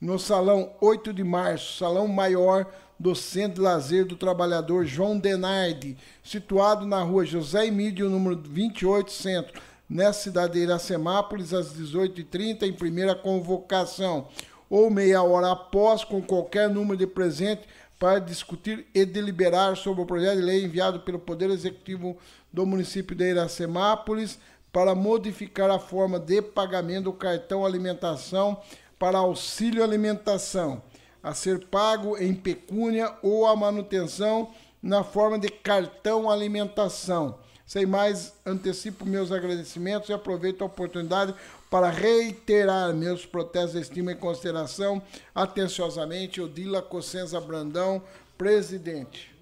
no 0.00 0.18
Salão 0.18 0.72
8 0.80 1.12
de 1.12 1.24
Março, 1.24 1.78
Salão 1.78 2.06
Maior 2.06 2.70
do 2.98 3.14
Centro 3.14 3.54
de 3.54 3.60
Lazer 3.60 4.04
do 4.04 4.16
Trabalhador 4.16 4.84
João 4.84 5.18
Denardi, 5.18 5.96
situado 6.22 6.86
na 6.86 7.02
rua 7.02 7.24
José 7.24 7.66
Emílio, 7.66 8.08
número 8.08 8.36
28, 8.36 9.10
Centro, 9.10 9.60
nessa 9.88 10.22
cidade 10.22 10.54
de 10.54 10.60
Iracemápolis, 10.60 11.52
às 11.52 11.76
18h30, 11.76 12.62
em 12.62 12.72
primeira 12.72 13.14
convocação, 13.14 14.28
ou 14.70 14.90
meia 14.90 15.22
hora 15.22 15.52
após, 15.52 16.04
com 16.04 16.22
qualquer 16.22 16.68
número 16.68 16.96
de 16.96 17.06
presente, 17.06 17.62
para 17.98 18.18
discutir 18.18 18.86
e 18.94 19.04
deliberar 19.04 19.76
sobre 19.76 20.02
o 20.02 20.06
projeto 20.06 20.36
de 20.36 20.42
lei 20.42 20.64
enviado 20.64 21.00
pelo 21.00 21.18
Poder 21.18 21.50
Executivo 21.50 22.16
do 22.52 22.66
município 22.66 23.16
de 23.16 23.30
Iracemápolis 23.30 24.38
para 24.72 24.94
modificar 24.94 25.70
a 25.70 25.78
forma 25.78 26.18
de 26.18 26.42
pagamento 26.42 27.04
do 27.04 27.12
cartão 27.12 27.64
alimentação 27.64 28.60
para 28.98 29.18
auxílio 29.18 29.84
alimentação 29.84 30.82
a 31.24 31.32
ser 31.32 31.66
pago 31.68 32.18
em 32.18 32.34
pecúnia 32.34 33.16
ou 33.22 33.46
a 33.46 33.56
manutenção 33.56 34.50
na 34.82 35.02
forma 35.02 35.38
de 35.38 35.48
cartão 35.48 36.30
alimentação. 36.30 37.38
Sem 37.64 37.86
mais, 37.86 38.34
antecipo 38.44 39.06
meus 39.06 39.32
agradecimentos 39.32 40.10
e 40.10 40.12
aproveito 40.12 40.60
a 40.60 40.66
oportunidade 40.66 41.34
para 41.70 41.88
reiterar 41.88 42.92
meus 42.92 43.24
protestos 43.24 43.80
estima 43.80 44.12
e 44.12 44.16
consideração. 44.16 45.02
Atenciosamente, 45.34 46.42
Odila 46.42 46.82
Cossenza 46.82 47.40
Brandão, 47.40 48.02
presidente. 48.36 49.34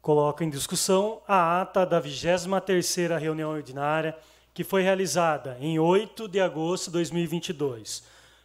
Coloco 0.00 0.42
em 0.42 0.48
discussão 0.48 1.20
a 1.28 1.60
ata 1.60 1.84
da 1.84 2.00
23ª 2.00 3.18
reunião 3.18 3.50
ordinária 3.50 4.16
que 4.54 4.62
foi 4.62 4.82
realizada 4.82 5.56
em 5.60 5.78
8 5.78 6.28
de 6.28 6.40
agosto 6.40 6.86
de 6.86 6.92
2022. 6.92 8.04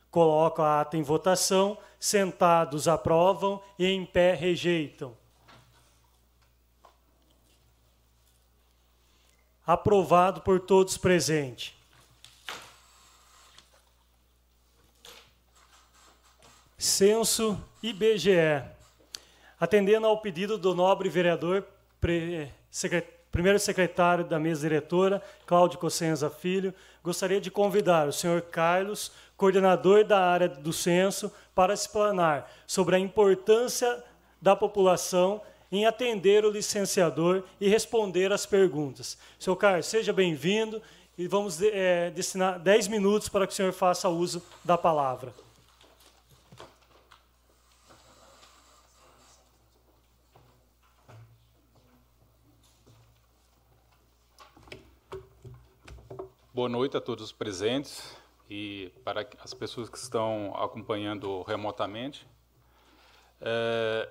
Coloco 0.10 0.62
a 0.62 0.82
ata 0.82 0.98
em 0.98 1.04
votação, 1.04 1.78
sentados 2.00 2.88
aprovam 2.88 3.62
e 3.78 3.86
em 3.86 4.06
pé 4.06 4.34
rejeitam. 4.34 5.16
Aprovado 9.66 10.42
por 10.42 10.62
todos 10.62 10.98
presentes. 10.98 11.74
Censo 16.78 17.62
IBGE. 17.84 18.64
Atendendo 19.60 20.08
ao 20.08 20.22
pedido 20.22 20.58
do 20.58 20.74
nobre 20.74 21.10
vereador 21.10 21.68
secretário 22.72 23.17
primeiro 23.38 23.60
secretário 23.60 24.26
da 24.26 24.40
mesa 24.40 24.62
diretora, 24.62 25.22
Cláudio 25.46 25.78
Cossenza 25.78 26.28
Filho, 26.28 26.74
gostaria 27.04 27.40
de 27.40 27.52
convidar 27.52 28.08
o 28.08 28.12
senhor 28.12 28.42
Carlos, 28.42 29.12
coordenador 29.38 30.04
da 30.04 30.20
área 30.20 30.50
do 30.50 30.74
censo, 30.74 31.32
para 31.54 31.72
explanar 31.72 32.52
sobre 32.66 32.96
a 32.96 33.00
importância 33.00 34.04
da 34.42 34.56
população 34.56 35.40
em 35.72 35.86
atender 35.86 36.46
o 36.46 36.50
licenciador 36.50 37.44
e 37.62 37.70
responder 37.70 38.34
às 38.34 38.48
perguntas. 38.48 39.20
Senhor 39.38 39.56
Carlos, 39.56 39.86
seja 39.86 40.12
bem-vindo 40.12 40.82
e 41.16 41.28
vamos 41.28 41.62
é, 41.62 42.10
destinar 42.10 42.58
10 42.58 42.88
minutos 42.88 43.30
para 43.30 43.46
que 43.46 43.54
o 43.54 43.56
senhor 43.56 43.72
faça 43.72 44.10
uso 44.10 44.42
da 44.66 44.80
palavra. 44.80 45.32
Boa 56.58 56.68
noite 56.68 56.98
a 56.98 57.00
todos 57.00 57.26
os 57.26 57.32
presentes 57.32 58.18
e 58.50 58.92
para 59.04 59.30
as 59.44 59.54
pessoas 59.54 59.90
que 59.90 59.98
estão 60.00 60.56
acompanhando 60.56 61.44
remotamente. 61.44 62.26
É, 63.40 64.10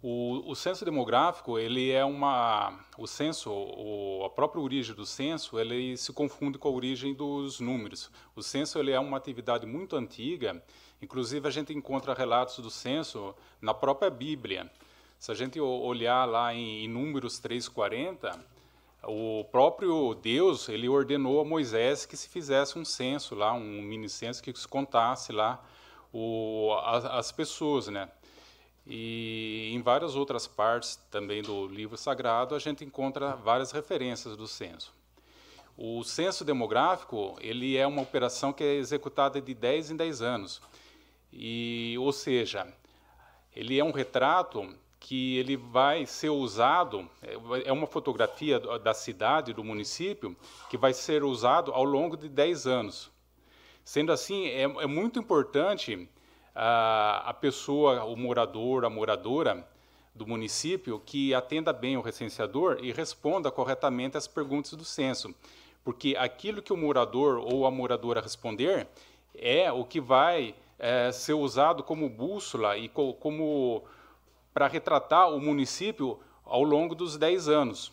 o, 0.00 0.48
o, 0.48 0.54
censo 0.54 0.84
demográfico, 0.84 1.58
ele 1.58 1.90
é 1.90 2.04
uma, 2.04 2.78
o 2.96 3.08
censo, 3.08 3.50
o, 3.50 4.22
a 4.24 4.30
própria 4.30 4.62
origem 4.62 4.94
do 4.94 5.04
censo, 5.04 5.58
ele 5.58 5.96
se 5.96 6.12
confunde 6.12 6.56
com 6.56 6.68
a 6.68 6.70
origem 6.70 7.12
dos 7.12 7.58
números. 7.58 8.12
O 8.36 8.40
censo 8.40 8.78
ele 8.78 8.92
é 8.92 9.00
uma 9.00 9.16
atividade 9.16 9.66
muito 9.66 9.96
antiga, 9.96 10.62
inclusive 11.02 11.48
a 11.48 11.50
gente 11.50 11.72
encontra 11.72 12.14
relatos 12.14 12.60
do 12.60 12.70
censo 12.70 13.34
na 13.60 13.74
própria 13.74 14.08
Bíblia. 14.08 14.70
Se 15.18 15.32
a 15.32 15.34
gente 15.34 15.58
olhar 15.58 16.26
lá 16.26 16.54
em, 16.54 16.84
em 16.84 16.88
Números 16.88 17.40
340, 17.40 18.53
o 19.06 19.44
próprio 19.50 20.14
Deus 20.14 20.68
ele 20.68 20.88
ordenou 20.88 21.40
a 21.40 21.44
Moisés 21.44 22.06
que 22.06 22.16
se 22.16 22.28
fizesse 22.28 22.78
um 22.78 22.84
censo 22.84 23.34
lá, 23.34 23.52
um 23.52 23.82
mini 23.82 24.08
censo 24.08 24.42
que 24.42 24.54
se 24.54 24.66
contasse 24.68 25.32
lá 25.32 25.64
o, 26.12 26.72
as, 26.84 27.04
as, 27.04 27.32
pessoas, 27.32 27.88
né? 27.88 28.08
E 28.86 29.70
em 29.72 29.80
várias 29.80 30.14
outras 30.14 30.46
partes 30.46 30.96
também 31.10 31.42
do 31.42 31.66
livro 31.66 31.96
sagrado 31.96 32.54
a 32.54 32.58
gente 32.58 32.84
encontra 32.84 33.34
várias 33.36 33.72
referências 33.72 34.36
do 34.36 34.46
censo. 34.46 34.94
O 35.76 36.04
censo 36.04 36.44
demográfico 36.44 37.36
ele 37.40 37.76
é 37.76 37.86
uma 37.86 38.02
operação 38.02 38.52
que 38.52 38.62
é 38.62 38.74
executada 38.74 39.40
de 39.40 39.54
10 39.54 39.90
em 39.90 39.96
10 39.96 40.22
anos. 40.22 40.60
E, 41.32 41.96
ou 41.98 42.12
seja, 42.12 42.72
ele 43.54 43.78
é 43.78 43.84
um 43.84 43.90
retrato 43.90 44.72
que 45.04 45.36
ele 45.36 45.54
vai 45.54 46.06
ser 46.06 46.30
usado, 46.30 47.06
é 47.66 47.70
uma 47.70 47.86
fotografia 47.86 48.58
da 48.58 48.94
cidade, 48.94 49.52
do 49.52 49.62
município, 49.62 50.34
que 50.70 50.78
vai 50.78 50.94
ser 50.94 51.22
usado 51.22 51.72
ao 51.72 51.84
longo 51.84 52.16
de 52.16 52.26
10 52.26 52.66
anos. 52.66 53.10
Sendo 53.84 54.10
assim, 54.10 54.46
é, 54.46 54.62
é 54.62 54.86
muito 54.86 55.18
importante 55.18 56.08
a, 56.54 57.22
a 57.26 57.34
pessoa, 57.34 58.02
o 58.04 58.16
morador, 58.16 58.86
a 58.86 58.88
moradora 58.88 59.68
do 60.14 60.26
município, 60.26 60.98
que 61.04 61.34
atenda 61.34 61.70
bem 61.70 61.98
o 61.98 62.00
recenseador 62.00 62.78
e 62.80 62.90
responda 62.90 63.50
corretamente 63.50 64.16
as 64.16 64.26
perguntas 64.26 64.72
do 64.72 64.86
censo. 64.86 65.34
Porque 65.84 66.16
aquilo 66.18 66.62
que 66.62 66.72
o 66.72 66.78
morador 66.78 67.36
ou 67.44 67.66
a 67.66 67.70
moradora 67.70 68.22
responder 68.22 68.88
é 69.34 69.70
o 69.70 69.84
que 69.84 70.00
vai 70.00 70.54
é, 70.78 71.12
ser 71.12 71.34
usado 71.34 71.82
como 71.82 72.08
bússola 72.08 72.78
e 72.78 72.88
co 72.88 73.12
como 73.12 73.84
para 74.54 74.68
retratar 74.68 75.28
o 75.30 75.40
município 75.40 76.20
ao 76.44 76.62
longo 76.62 76.94
dos 76.94 77.16
10 77.16 77.48
anos. 77.48 77.92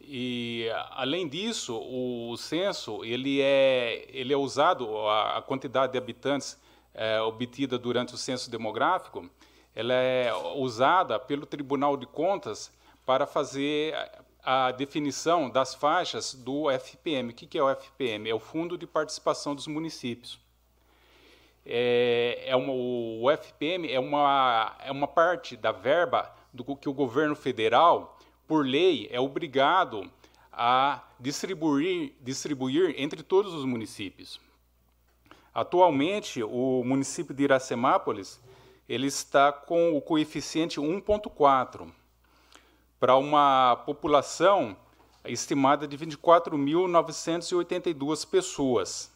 E 0.00 0.68
além 0.92 1.28
disso, 1.28 1.76
o 1.76 2.36
censo 2.36 3.04
ele 3.04 3.40
é 3.42 4.06
ele 4.08 4.32
é 4.32 4.36
usado 4.36 5.06
a, 5.08 5.42
quantidade 5.42 5.92
de 5.92 5.98
habitantes 5.98 6.58
é, 6.94 7.20
obtida 7.20 7.78
durante 7.78 8.14
o 8.14 8.16
censo 8.16 8.50
demográfico, 8.50 9.28
ela 9.74 9.94
é 9.94 10.32
usada 10.56 11.18
pelo 11.18 11.46
Tribunal 11.46 11.96
de 11.96 12.06
Contas 12.06 12.72
para 13.06 13.26
fazer 13.26 13.94
a 14.42 14.72
definição 14.72 15.48
das 15.50 15.74
faixas 15.74 16.34
do 16.34 16.70
FPM. 16.70 17.30
O 17.30 17.34
que 17.34 17.58
é 17.58 17.62
o 17.62 17.70
FPM? 17.70 18.28
É 18.28 18.34
o 18.34 18.40
Fundo 18.40 18.76
de 18.76 18.86
Participação 18.86 19.54
dos 19.54 19.66
Municípios. 19.66 20.38
É, 21.72 22.42
é 22.46 22.56
uma, 22.56 22.72
o 22.72 23.30
FPM 23.30 23.88
é 23.90 24.00
uma, 24.00 24.76
é 24.84 24.90
uma 24.90 25.06
parte 25.06 25.56
da 25.56 25.70
verba 25.70 26.34
do 26.52 26.64
que 26.74 26.88
o 26.88 26.92
governo 26.92 27.36
federal, 27.36 28.18
por 28.48 28.66
lei, 28.66 29.08
é 29.12 29.20
obrigado 29.20 30.10
a 30.52 31.00
distribuir, 31.20 32.12
distribuir 32.20 32.96
entre 32.98 33.22
todos 33.22 33.54
os 33.54 33.64
municípios. 33.64 34.40
Atualmente, 35.54 36.42
o 36.42 36.82
município 36.84 37.32
de 37.32 37.44
Iracemápolis 37.44 38.40
ele 38.88 39.06
está 39.06 39.52
com 39.52 39.96
o 39.96 40.02
coeficiente 40.02 40.80
1.4 40.80 41.86
para 42.98 43.16
uma 43.16 43.76
população 43.86 44.76
estimada 45.24 45.86
de 45.86 45.96
24.982 45.96 48.28
pessoas. 48.28 49.12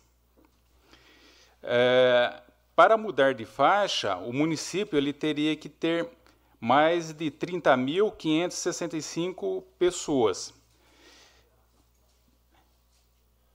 É, 1.67 2.43
para 2.77 2.97
mudar 2.97 3.35
de 3.35 3.45
faixa, 3.45 4.17
o 4.17 4.33
município 4.33 4.97
ele 4.99 5.13
teria 5.13 5.57
que 5.57 5.69
ter 5.69 6.09
mais 6.61 7.13
de 7.13 7.31
30.565 7.31 9.63
pessoas. 9.79 10.53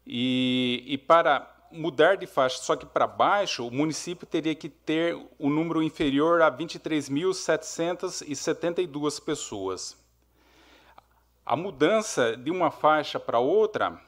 E, 0.06 0.86
e 0.88 0.98
para 0.98 1.60
mudar 1.72 2.18
de 2.18 2.26
faixa, 2.26 2.58
só 2.58 2.76
que 2.76 2.86
para 2.86 3.06
baixo, 3.06 3.68
o 3.68 3.72
município 3.72 4.26
teria 4.26 4.56
que 4.56 4.70
ter 4.70 5.16
um 5.40 5.50
número 5.50 5.84
inferior 5.84 6.42
a 6.42 6.52
23.772 6.52 9.24
pessoas. 9.24 9.96
A 11.46 11.56
mudança 11.56 12.36
de 12.36 12.50
uma 12.50 12.72
faixa 12.72 13.20
para 13.20 13.38
outra, 13.40 14.02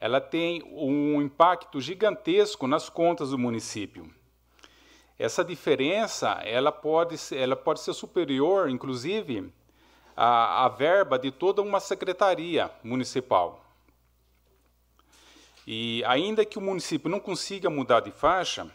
ela 0.00 0.20
tem 0.20 0.62
um 0.72 1.20
impacto 1.20 1.78
gigantesco 1.78 2.66
nas 2.66 2.88
contas 2.88 3.30
do 3.30 3.38
município. 3.38 4.10
Essa 5.18 5.44
diferença, 5.44 6.30
ela 6.42 6.72
pode 6.72 7.18
ser, 7.18 7.36
ela 7.36 7.54
pode 7.54 7.80
ser 7.80 7.92
superior, 7.92 8.70
inclusive, 8.70 9.52
à, 10.16 10.64
à 10.64 10.68
verba 10.70 11.18
de 11.18 11.30
toda 11.30 11.60
uma 11.60 11.78
secretaria 11.78 12.70
municipal. 12.82 13.62
E 15.66 16.02
ainda 16.06 16.46
que 16.46 16.56
o 16.56 16.62
município 16.62 17.10
não 17.10 17.20
consiga 17.20 17.68
mudar 17.68 18.00
de 18.00 18.10
faixa, 18.10 18.66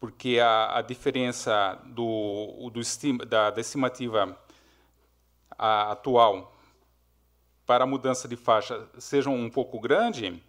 porque 0.00 0.40
a, 0.40 0.78
a 0.78 0.82
diferença 0.82 1.80
do, 1.86 2.68
do 2.72 2.80
estima, 2.80 3.24
da, 3.24 3.50
da 3.50 3.60
estimativa 3.60 4.36
a, 5.56 5.92
atual 5.92 6.57
para 7.68 7.84
a 7.84 7.86
mudança 7.86 8.26
de 8.26 8.34
faixa 8.34 8.88
seja 8.96 9.28
um 9.28 9.50
pouco 9.50 9.78
grande, 9.78 10.42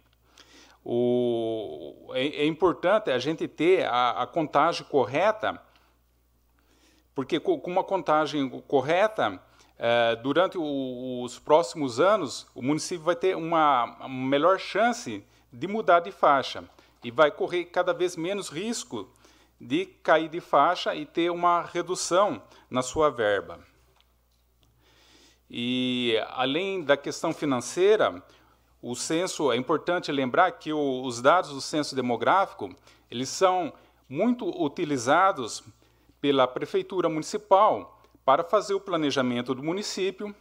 o, 0.82 2.10
é, 2.14 2.26
é, 2.28 2.46
importante 2.46 3.10
a 3.10 3.18
gente 3.18 3.46
ter 3.46 3.84
a, 3.84 4.22
a 4.22 4.26
contagem 4.26 4.86
correta, 4.86 5.60
porque 7.14 7.38
com 7.38 7.60
uma 7.66 7.84
contagem 7.84 8.48
correta, 8.66 9.38
é, 9.78 10.16
durante 10.16 10.56
os 10.56 11.38
próximos 11.38 12.00
anos, 12.00 12.46
o 12.54 12.62
município 12.62 13.04
vai 13.04 13.16
ter 13.16 13.36
uma, 13.36 13.84
uma 14.00 14.08
melhor 14.08 14.58
chance 14.58 15.22
de 15.52 15.68
mudar 15.68 16.00
de 16.00 16.10
faixa 16.10 16.64
e 17.04 17.10
vai 17.10 17.30
correr 17.30 17.66
cada 17.66 17.92
vez 17.92 18.16
menos 18.16 18.48
risco 18.48 19.06
de 19.60 19.84
cair 19.84 20.30
de 20.30 20.40
faixa 20.40 20.94
e 20.94 21.04
ter 21.04 21.30
uma 21.30 21.60
redução 21.60 22.42
na 22.70 22.80
sua 22.80 23.10
verba. 23.10 23.60
E 25.50 26.16
além 26.28 26.84
da 26.84 26.96
questão 26.96 27.32
financeira, 27.32 28.22
o 28.80 28.94
censo 28.94 29.50
é 29.50 29.56
importante 29.56 30.12
lembrar 30.12 30.52
que 30.52 30.72
o, 30.72 31.02
os 31.02 31.20
dados 31.20 31.50
do 31.50 31.60
censo 31.60 31.96
demográfico 31.96 32.74
eles 33.10 33.28
são 33.28 33.72
muito 34.08 34.48
utilizados 34.62 35.64
pela 36.20 36.46
prefeitura 36.46 37.08
municipal 37.08 38.00
para 38.24 38.44
fazer 38.44 38.74
o 38.74 38.80
planejamento 38.80 39.52
do 39.54 39.62
município. 39.62 40.34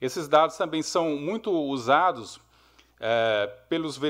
Esses 0.00 0.26
dados 0.26 0.56
também 0.56 0.82
são 0.82 1.16
muito 1.16 1.52
usados 1.52 2.40
é, 2.98 3.46
pelos, 3.68 4.00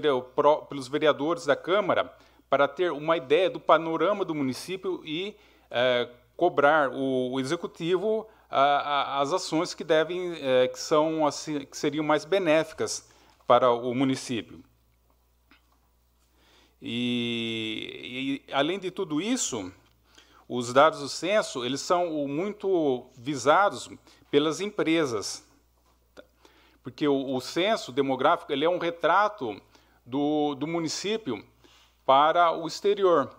pelos 0.69 0.89
vereadores 0.89 1.45
da 1.45 1.55
Câmara 1.55 2.15
para 2.49 2.67
ter 2.67 2.91
uma 2.91 3.17
ideia 3.17 3.51
do 3.51 3.61
panorama 3.61 4.25
do 4.25 4.35
município 4.35 5.03
e 5.05 5.37
é, 5.71 6.09
cobrar 6.37 6.91
o, 6.91 7.33
o 7.33 7.41
executivo 7.41 8.27
as 8.51 9.33
ações 9.33 9.75
que 9.75 9.85
devem 9.85 10.35
é, 10.41 10.67
que 10.67 10.79
são 10.79 11.25
assim, 11.27 11.65
que 11.65 11.77
seriam 11.77 12.05
mais 12.05 12.25
benéficas 12.25 13.09
para 13.47 13.71
o 13.71 13.95
município. 13.95 14.63
E, 16.83 18.43
e 18.49 18.53
além 18.53 18.79
de 18.79 18.91
tudo 18.91 19.21
isso, 19.21 19.73
os 20.49 20.73
dados 20.73 21.01
do 21.01 21.09
censo 21.09 21.65
eles 21.65 21.81
são 21.81 22.27
muito 22.27 23.09
visados 23.17 23.89
pelas 24.31 24.61
empresas, 24.61 25.47
porque 26.83 27.07
o, 27.07 27.35
o 27.35 27.41
censo 27.41 27.93
demográfico 27.93 28.53
ele 28.53 28.65
é 28.65 28.69
um 28.69 28.79
retrato 28.79 29.61
do, 30.05 30.55
do 30.57 30.67
município 30.67 31.45
para 32.05 32.51
o 32.51 32.67
exterior. 32.67 33.31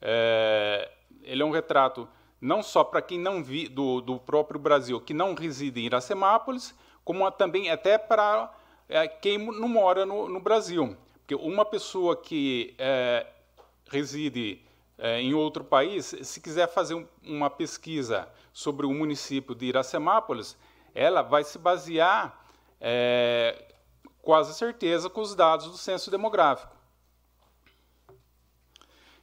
É, 0.00 0.90
ele 1.22 1.42
é 1.42 1.44
um 1.44 1.50
retrato 1.50 2.08
não 2.42 2.60
só 2.60 2.82
para 2.82 3.00
quem 3.00 3.20
não 3.20 3.42
vi 3.42 3.68
do, 3.68 4.00
do 4.00 4.18
próprio 4.18 4.58
Brasil, 4.58 5.00
que 5.00 5.14
não 5.14 5.32
reside 5.32 5.80
em 5.80 5.84
Iracemápolis, 5.84 6.74
como 7.04 7.30
também 7.30 7.70
até 7.70 7.96
para 7.96 8.52
é, 8.88 9.06
quem 9.06 9.38
não 9.38 9.68
mora 9.68 10.04
no, 10.04 10.28
no, 10.28 10.40
Brasil, 10.40 10.96
porque 11.20 11.36
uma 11.36 11.64
pessoa 11.64 12.16
que 12.16 12.74
é, 12.78 13.24
reside 13.88 14.60
é, 14.98 15.20
em 15.20 15.32
outro 15.34 15.62
país, 15.62 16.16
se 16.22 16.40
quiser 16.40 16.66
fazer 16.66 16.94
um, 16.94 17.06
uma 17.22 17.48
pesquisa 17.48 18.28
sobre 18.52 18.86
o 18.86 18.92
município 18.92 19.54
de 19.54 19.66
Iracemápolis, 19.66 20.56
ela 20.92 21.22
vai 21.22 21.44
se 21.44 21.58
basear 21.58 22.44
é, 22.80 23.72
quase 24.20 24.52
certeza 24.54 25.08
com 25.08 25.20
os 25.20 25.36
dados 25.36 25.68
do 25.68 25.76
censo 25.76 26.10
demográfico. 26.10 26.81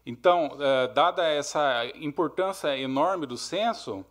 Então, 0.10 0.58
é, 0.60 0.88
dada 0.88 1.24
essa 1.28 1.86
importância 1.94 2.76
enorme 2.76 3.28
do 3.28 3.38
censo, 3.38 4.04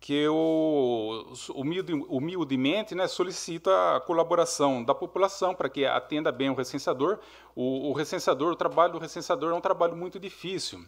que 0.00 0.14
eu 0.14 1.30
humilde, 1.54 1.92
humildemente 1.92 2.94
né, 2.94 3.06
solicito 3.06 3.68
a 3.68 4.00
colaboração 4.00 4.82
da 4.82 4.94
população 4.94 5.54
para 5.54 5.68
que 5.68 5.84
atenda 5.84 6.32
bem 6.32 6.48
o 6.48 6.54
recenseador. 6.54 7.18
O, 7.54 7.90
o, 7.90 7.92
recenseador, 7.92 8.50
o 8.50 8.56
trabalho 8.56 8.94
do 8.94 8.98
recenseador 8.98 9.52
é 9.52 9.54
um 9.54 9.60
trabalho 9.60 9.94
muito 9.94 10.18
difícil, 10.18 10.82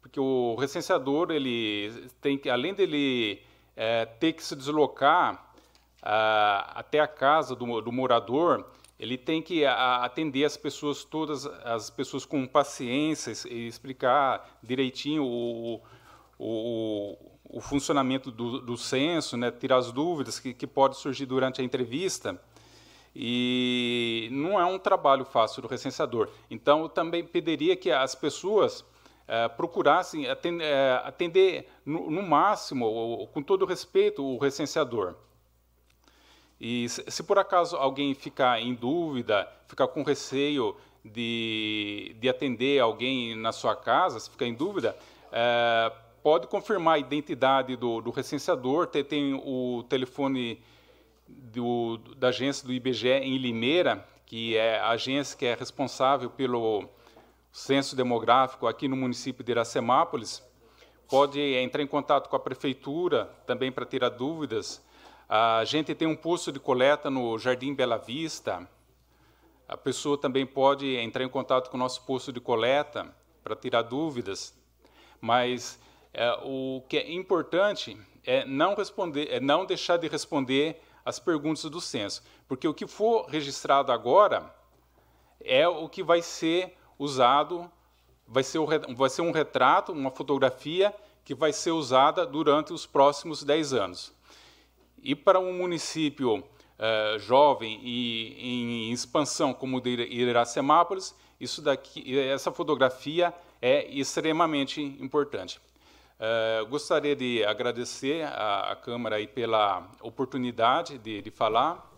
porque 0.00 0.18
o 0.18 0.54
recenseador 0.54 1.30
ele 1.30 2.08
tem 2.22 2.38
que, 2.38 2.48
além 2.48 2.72
dele 2.72 3.42
é, 3.76 4.06
ter 4.06 4.32
que 4.32 4.42
se 4.42 4.56
deslocar 4.56 5.52
a, 6.00 6.80
até 6.80 6.98
a 6.98 7.06
casa 7.06 7.54
do, 7.54 7.82
do 7.82 7.92
morador, 7.92 8.64
ele 8.98 9.18
tem 9.18 9.42
que 9.42 9.64
atender 9.64 10.44
as 10.44 10.56
pessoas 10.56 11.04
todas, 11.04 11.46
as 11.46 11.90
pessoas 11.90 12.24
com 12.24 12.46
paciência 12.46 13.32
e 13.48 13.66
explicar 13.66 14.58
direitinho 14.62 15.24
o, 15.24 15.82
o 16.38 17.16
o 17.48 17.60
funcionamento 17.60 18.30
do, 18.30 18.60
do 18.60 18.76
censo, 18.76 19.36
né, 19.36 19.50
tirar 19.50 19.76
as 19.76 19.92
dúvidas 19.92 20.38
que, 20.38 20.52
que 20.52 20.68
surgir 20.92 21.26
durante 21.26 21.60
a 21.60 21.64
entrevista. 21.64 22.40
E 23.14 24.28
não 24.30 24.60
é 24.60 24.64
um 24.66 24.78
trabalho 24.78 25.24
fácil 25.24 25.62
do 25.62 25.68
recenseador. 25.68 26.28
Então, 26.50 26.82
eu 26.82 26.88
também 26.88 27.24
pediria 27.24 27.74
que 27.74 27.90
as 27.90 28.14
pessoas 28.14 28.84
é, 29.26 29.48
procurassem 29.48 30.28
atender, 30.28 30.64
é, 30.64 31.00
atender 31.02 31.68
no, 31.84 32.10
no, 32.10 32.22
máximo, 32.22 33.26
com 33.32 33.42
todo 33.42 33.64
respeito, 33.64 34.22
o 34.22 34.36
recenseador. 34.38 35.14
E 36.60 36.88
se, 36.88 37.22
por 37.22 37.38
acaso 37.38 37.76
alguém 37.76 38.14
ficar 38.14 38.60
em 38.60 38.74
dúvida, 38.74 39.46
ficar 39.68 39.88
com 39.88 40.02
receio 40.02 40.76
de, 41.04 42.16
de 42.18 42.28
atender 42.28 42.80
alguém 42.80 43.34
na 43.34 43.52
sua 43.52 43.76
casa, 43.76 44.18
se 44.18 44.30
ficar 44.30 44.46
em 44.46 44.54
dúvida, 44.54 44.96
é, 45.30 45.92
pode 46.22 46.46
confirmar 46.46 46.94
a 46.94 46.98
identidade 46.98 47.76
do, 47.76 48.00
do 48.00 48.10
recenseador, 48.10 48.86
tem, 48.86 49.04
tem 49.04 49.34
o 49.34 49.84
telefone 49.88 50.60
do, 51.28 51.98
da 52.16 52.28
agência 52.28 52.66
do 52.66 52.72
IBGE 52.72 53.08
em 53.08 53.36
Limeira, 53.36 54.06
que 54.24 54.56
é 54.56 54.78
a 54.80 54.90
agência 54.90 55.36
que 55.36 55.46
é 55.46 55.54
responsável 55.54 56.30
pelo 56.30 56.88
censo 57.52 57.94
demográfico 57.96 58.66
aqui 58.66 58.88
no 58.88 58.96
município 58.96 59.44
de 59.44 59.52
Iracemápolis, 59.52 60.42
pode 61.08 61.40
entrar 61.40 61.82
em 61.82 61.86
contato 61.86 62.28
com 62.28 62.36
a 62.36 62.40
prefeitura 62.40 63.30
também 63.46 63.70
para 63.70 63.86
tirar 63.86 64.10
dúvidas. 64.10 64.84
A 65.28 65.64
gente 65.64 65.92
tem 65.92 66.06
um 66.06 66.14
posto 66.14 66.52
de 66.52 66.60
coleta 66.60 67.10
no 67.10 67.36
Jardim 67.36 67.74
Bela 67.74 67.98
Vista. 67.98 68.68
A 69.66 69.76
pessoa 69.76 70.16
também 70.16 70.46
pode 70.46 70.94
entrar 70.98 71.24
em 71.24 71.28
contato 71.28 71.68
com 71.68 71.76
o 71.76 71.80
nosso 71.80 72.02
posto 72.02 72.32
de 72.32 72.40
coleta 72.40 73.12
para 73.42 73.56
tirar 73.56 73.82
dúvidas. 73.82 74.56
Mas 75.20 75.80
é, 76.14 76.30
o 76.44 76.80
que 76.88 76.96
é 76.96 77.12
importante 77.12 77.98
é 78.24 78.44
não 78.44 78.76
responder, 78.76 79.28
é 79.28 79.40
não 79.40 79.66
deixar 79.66 79.96
de 79.96 80.06
responder 80.06 80.80
as 81.04 81.18
perguntas 81.18 81.68
do 81.68 81.80
censo, 81.80 82.22
porque 82.46 82.66
o 82.66 82.74
que 82.74 82.86
for 82.86 83.26
registrado 83.26 83.90
agora 83.90 84.54
é 85.40 85.66
o 85.66 85.88
que 85.88 86.02
vai 86.04 86.22
ser 86.22 86.76
usado, 86.98 87.70
vai 88.26 88.44
ser, 88.44 88.58
o, 88.58 88.66
vai 88.94 89.10
ser 89.10 89.22
um 89.22 89.32
retrato, 89.32 89.92
uma 89.92 90.10
fotografia 90.10 90.94
que 91.24 91.34
vai 91.34 91.52
ser 91.52 91.72
usada 91.72 92.24
durante 92.24 92.72
os 92.72 92.86
próximos 92.86 93.42
10 93.42 93.72
anos. 93.72 94.15
E 95.06 95.14
para 95.14 95.38
um 95.38 95.52
município 95.52 96.38
uh, 96.38 97.18
jovem 97.20 97.80
e 97.80 98.88
em 98.88 98.92
expansão 98.92 99.54
como 99.54 99.76
o 99.76 99.80
de 99.80 99.90
Iracemápolis, 99.90 101.14
isso 101.40 101.62
daqui, 101.62 102.18
essa 102.18 102.50
fotografia 102.50 103.32
é 103.62 103.88
extremamente 103.88 104.82
importante. 104.82 105.60
Uh, 106.18 106.66
gostaria 106.66 107.14
de 107.14 107.44
agradecer 107.44 108.24
à, 108.24 108.76
Câmara 108.82 109.14
aí 109.14 109.28
pela 109.28 109.88
oportunidade 110.00 110.98
de, 110.98 111.22
de, 111.22 111.30
falar 111.30 111.88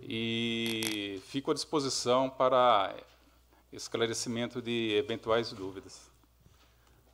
e 0.00 1.22
fico 1.28 1.52
à 1.52 1.54
disposição 1.54 2.28
para 2.28 2.92
esclarecimento 3.72 4.60
de 4.60 4.96
eventuais 4.96 5.52
dúvidas. 5.52 6.10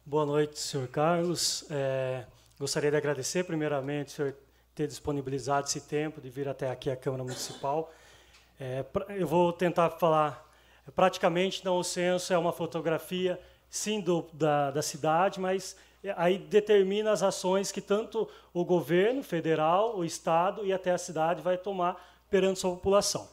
Boa 0.07 0.25
noite, 0.25 0.59
senhor 0.59 0.88
Carlos. 0.88 1.67
É, 1.71 2.25
gostaria 2.59 2.91
de 2.91 2.97
agradecer, 2.97 3.45
primeiramente, 3.45 4.12
senhor 4.12 4.35
ter 4.79 4.87
disponibilizado 4.87 5.67
esse 5.67 5.81
tempo 5.81 6.21
de 6.21 6.31
vir 6.31 6.47
até 6.47 6.71
aqui 6.71 6.88
à 6.88 6.95
Câmara 6.95 7.25
Municipal. 7.25 7.93
É, 8.61 8.85
eu 9.09 9.27
vou 9.27 9.53
tentar 9.53 9.91
falar 9.91 10.49
praticamente 10.95 11.64
não 11.64 11.79
o 11.79 11.83
censo 11.83 12.33
é 12.33 12.38
uma 12.38 12.53
fotografia 12.53 13.41
sim 13.69 14.01
do, 14.01 14.25
da, 14.33 14.71
da 14.71 14.81
cidade, 14.81 15.41
mas 15.41 15.77
aí 16.17 16.38
determina 16.38 17.11
as 17.11 17.25
ações 17.25 17.73
que 17.73 17.81
tanto 17.81 18.29
o 18.55 18.64
governo 18.64 19.21
federal, 19.21 19.99
o 19.99 20.05
estado 20.05 20.64
e 20.64 20.73
até 20.73 20.93
a 20.93 20.99
cidade 20.99 21.43
vai 21.43 21.59
tomar 21.59 22.23
perante 22.31 22.61
sua 22.61 22.71
população. 22.71 23.29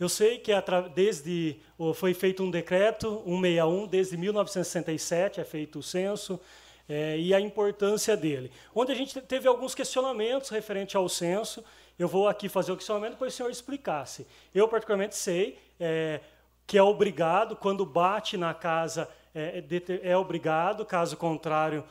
Eu 0.00 0.08
sei 0.08 0.38
que 0.38 0.52
desde 0.94 1.60
foi 1.94 2.14
feito 2.14 2.42
um 2.42 2.50
decreto 2.50 3.22
161 3.26 3.86
desde 3.86 4.16
1967 4.16 5.42
é 5.42 5.44
feito 5.44 5.80
o 5.80 5.82
censo 5.82 6.40
é, 6.88 7.18
e 7.18 7.32
a 7.32 7.40
importância 7.40 8.16
dele. 8.16 8.50
Onde 8.74 8.92
a 8.92 8.94
gente 8.94 9.20
teve 9.22 9.48
alguns 9.48 9.74
questionamentos 9.74 10.50
referente 10.50 10.96
ao 10.96 11.08
censo. 11.08 11.64
Eu 11.98 12.08
vou 12.08 12.26
aqui 12.26 12.48
fazer 12.48 12.72
o 12.72 12.76
questionamento, 12.76 13.12
depois 13.12 13.32
o 13.32 13.36
senhor 13.36 13.50
explicasse. 13.50 14.26
Eu 14.52 14.66
particularmente 14.66 15.16
sei 15.16 15.58
é, 15.78 16.20
que 16.66 16.76
é 16.76 16.82
obrigado 16.82 17.56
quando 17.56 17.86
bate 17.86 18.36
na 18.36 18.52
casa 18.52 19.08
é, 19.34 19.58
é, 19.58 20.10
é 20.10 20.16
obrigado, 20.16 20.86
caso 20.86 21.16
contrário, 21.16 21.84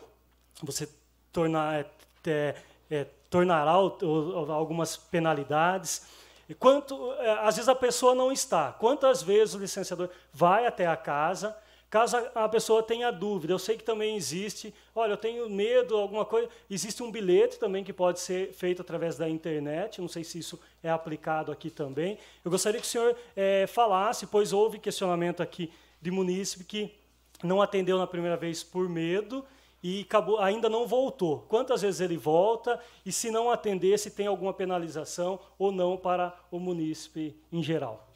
você 0.62 0.88
tornar, 1.32 1.86
é, 2.26 2.56
é, 2.90 3.08
tornará 3.30 3.78
o, 3.78 3.98
o, 4.02 4.52
algumas 4.52 4.96
penalidades. 4.96 6.08
E 6.48 6.54
quanto, 6.54 7.12
às 7.42 7.56
vezes 7.56 7.68
a 7.68 7.76
pessoa 7.76 8.16
não 8.16 8.32
está. 8.32 8.72
Quantas 8.72 9.22
vezes 9.22 9.56
o 9.56 9.60
licenciador 9.60 10.10
vai 10.32 10.66
até 10.66 10.88
a 10.88 10.96
casa, 10.96 11.56
caso 11.94 12.18
a 12.34 12.50
pessoa 12.50 12.82
tenha 12.82 13.12
dúvida? 13.12 13.54
Eu 13.54 13.60
sei 13.60 13.78
que 13.78 13.84
também 13.84 14.16
existe, 14.16 14.74
olha, 14.96 15.12
eu 15.12 15.18
tenho 15.18 15.48
medo, 15.48 15.96
alguma 15.96 16.26
coisa. 16.26 16.50
Existe 16.68 17.04
um 17.04 17.12
bilhete 17.12 17.60
também 17.60 17.84
que 17.84 17.94
pode 17.94 18.20
ser 18.20 18.52
feito 18.52 18.82
através 18.82 19.16
da 19.16 19.30
internet, 19.30 20.02
não 20.02 20.08
sei 20.08 20.24
se 20.24 20.40
isso 20.40 20.60
é 20.82 20.90
aplicado 20.90 21.52
aqui 21.52 21.70
também. 21.70 22.18
Eu 22.44 22.50
gostaria 22.50 22.82
que 22.82 22.88
o 22.88 22.90
senhor 22.90 23.16
é, 23.36 23.68
falasse, 23.68 24.26
pois 24.26 24.52
houve 24.52 24.80
questionamento 24.80 25.44
aqui 25.44 25.72
de 26.02 26.10
munícipe 26.10 26.64
que 26.64 26.96
não 27.44 27.62
atendeu 27.62 28.00
na 28.00 28.08
primeira 28.08 28.38
vez 28.38 28.64
por 28.64 28.90
medo 28.90 29.46
e 29.84 30.02
acabou, 30.02 30.40
ainda 30.40 30.68
não 30.68 30.88
voltou. 30.88 31.46
Quantas 31.48 31.84
vezes 31.84 32.02
ele 32.02 32.18
volta 32.18 32.80
e 33.06 33.12
se 33.12 33.30
não 33.30 33.52
atender, 33.52 34.00
se 34.00 34.10
tem 34.10 34.26
alguma 34.26 34.52
penalização 34.52 35.40
ou 35.60 35.72
não 35.72 35.96
para 35.96 36.36
o 36.50 36.58
munícipe 36.58 37.40
em 37.52 37.62
geral? 37.62 38.10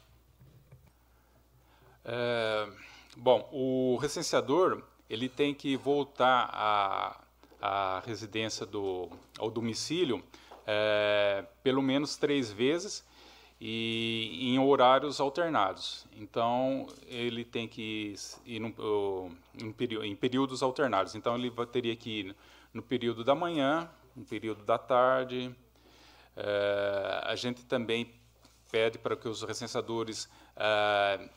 É, 2.04 2.66
bom, 3.18 3.48
o 3.52 3.96
recenseador 3.96 4.82
ele 5.10 5.28
tem 5.28 5.54
que 5.54 5.76
voltar 5.76 6.48
à, 6.52 7.20
à 7.60 8.02
residência 8.06 8.64
do 8.64 9.08
ao 9.38 9.50
domicílio 9.50 10.22
é, 10.66 11.44
pelo 11.62 11.82
menos 11.82 12.16
três 12.16 12.52
vezes 12.52 13.04
e 13.60 14.54
em 14.54 14.58
horários 14.58 15.20
alternados. 15.20 16.06
Então, 16.12 16.86
ele 17.06 17.44
tem 17.44 17.66
que 17.66 18.14
ir 18.46 18.60
num, 18.60 18.72
em, 20.04 20.14
períodos 20.14 20.62
alternados. 20.62 21.14
Então, 21.14 21.34
ele 21.34 21.50
teria 21.72 21.96
que 21.96 22.20
ir 22.20 22.36
no 22.72 22.82
período 22.82 23.24
da 23.24 23.34
manhã, 23.34 23.90
no 24.14 24.24
período 24.24 24.62
da 24.62 24.78
tarde. 24.78 25.52
É, 26.36 27.22
a 27.24 27.34
gente 27.34 27.64
também 27.64 28.14
pede 28.70 28.98
para 28.98 29.16
que 29.16 29.26
os 29.26 29.42
recenseadores 29.42 30.28
é, 30.54 31.28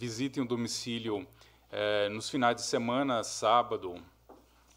visitem 0.00 0.42
o 0.42 0.46
domicílio 0.46 1.26
é, 1.70 2.08
nos 2.08 2.30
finais 2.30 2.56
de 2.56 2.62
semana, 2.62 3.22
sábado 3.22 3.94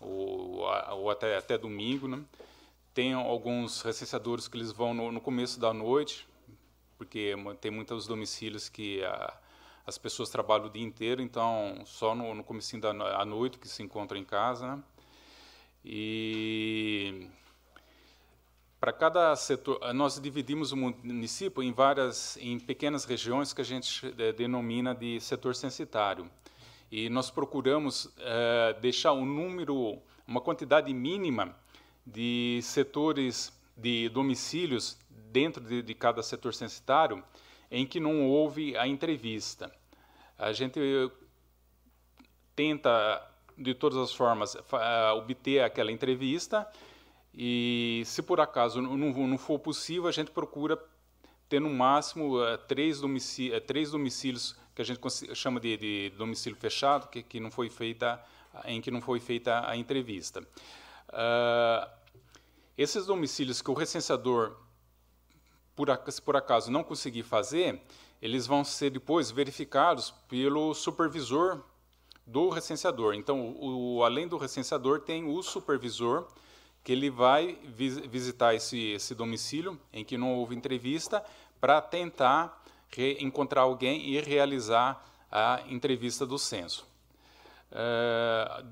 ou, 0.01 0.63
ou 0.91 1.09
até, 1.09 1.37
até 1.37 1.57
domingo. 1.57 2.09
Né? 2.09 2.21
Tem 2.93 3.13
alguns 3.13 3.81
recenseadores 3.81 4.49
que 4.49 4.57
eles 4.57 4.73
vão 4.73 4.93
no, 4.93 5.13
no 5.13 5.21
começo 5.21 5.61
da 5.61 5.73
noite, 5.73 6.27
porque 6.97 7.33
tem 7.61 7.71
muitos 7.71 8.05
domicílios 8.05 8.67
que 8.67 9.01
a, 9.05 9.33
as 9.87 9.97
pessoas 9.97 10.29
trabalham 10.29 10.65
o 10.65 10.69
dia 10.69 10.83
inteiro, 10.83 11.21
então 11.21 11.81
só 11.85 12.13
no, 12.13 12.35
no 12.35 12.43
comecinho 12.43 12.81
da 12.81 13.23
noite 13.25 13.57
que 13.57 13.67
se 13.69 13.81
encontram 13.81 14.19
em 14.19 14.25
casa. 14.25 14.75
Né? 14.75 14.83
E 15.85 17.29
para 18.83 18.91
cada 18.91 19.33
setor, 19.37 19.93
nós 19.93 20.19
dividimos 20.19 20.73
o 20.73 20.75
município 20.75 21.63
em 21.63 21.71
várias, 21.71 22.35
em 22.35 22.59
pequenas 22.59 23.05
regiões 23.05 23.53
que 23.53 23.61
a 23.61 23.63
gente 23.63 24.13
é, 24.17 24.33
denomina 24.33 24.93
de 24.93 25.21
setor 25.21 25.55
censitário. 25.55 26.29
E 26.91 27.07
nós 27.09 27.31
procuramos 27.31 28.13
é, 28.19 28.75
deixar 28.81 29.13
um 29.13 29.25
número, 29.25 29.99
uma 30.27 30.41
quantidade 30.41 30.93
mínima 30.93 31.55
de 32.05 32.59
setores 32.61 33.57
de 33.77 34.09
domicílios 34.09 34.97
dentro 35.31 35.63
de, 35.63 35.81
de 35.81 35.93
cada 35.95 36.21
setor 36.21 36.53
censitário 36.53 37.23
em 37.71 37.87
que 37.87 38.01
não 38.01 38.27
houve 38.27 38.75
a 38.75 38.85
entrevista. 38.85 39.73
A 40.37 40.51
gente 40.51 40.81
tenta, 42.53 43.31
de 43.57 43.73
todas 43.73 43.97
as 43.97 44.13
formas, 44.13 44.57
obter 45.15 45.61
aquela 45.61 45.89
entrevista 45.89 46.69
e, 47.33 48.03
se 48.05 48.21
por 48.21 48.39
acaso 48.39 48.81
não, 48.81 48.97
não 48.97 49.37
for 49.37 49.59
possível, 49.59 50.07
a 50.07 50.11
gente 50.11 50.31
procura 50.31 50.77
ter 51.49 51.59
no 51.59 51.69
máximo 51.69 52.39
uh, 52.39 52.57
três, 52.67 53.01
uh, 53.01 53.09
três 53.65 53.91
domicílios 53.91 54.55
que 54.75 54.81
a 54.81 54.85
gente 54.85 54.99
chama 55.35 55.59
de, 55.59 55.77
de 55.77 56.09
domicílio 56.17 56.57
fechado, 56.57 57.07
que, 57.09 57.21
que, 57.21 57.39
não 57.39 57.51
foi 57.51 57.69
feita, 57.69 58.23
em 58.65 58.81
que 58.81 58.89
não 58.89 59.01
foi 59.01 59.19
feita 59.19 59.67
a 59.67 59.75
entrevista. 59.77 60.41
Uh, 61.09 61.89
esses 62.77 63.05
domicílios 63.05 63.61
que 63.61 63.69
o 63.69 63.73
recenseador 63.73 64.55
por, 65.75 65.87
se 66.07 66.21
por 66.21 66.35
acaso 66.35 66.71
não 66.71 66.83
conseguir 66.83 67.23
fazer, 67.23 67.81
eles 68.21 68.47
vão 68.47 68.63
ser 68.63 68.89
depois 68.89 69.31
verificados 69.31 70.11
pelo 70.27 70.73
supervisor 70.73 71.63
do 72.25 72.49
recenseador. 72.49 73.13
Então, 73.15 73.49
o, 73.49 73.97
o, 73.97 74.03
além 74.03 74.27
do 74.27 74.37
recenseador, 74.37 75.01
tem 75.01 75.25
o 75.25 75.41
supervisor, 75.43 76.27
que 76.83 76.91
ele 76.91 77.09
vai 77.09 77.57
vis, 77.63 77.97
visitar 77.97 78.53
esse, 78.53 78.91
esse 78.91 79.15
domicílio 79.15 79.79
em 79.91 80.03
que 80.03 80.17
não 80.17 80.35
houve 80.35 80.55
entrevista, 80.55 81.23
para 81.59 81.81
tentar 81.81 82.61
encontrar 83.19 83.61
alguém 83.61 84.09
e 84.09 84.21
realizar 84.21 85.03
a 85.31 85.63
entrevista 85.67 86.25
do 86.25 86.37
censo. 86.37 86.85
É, 87.71 88.63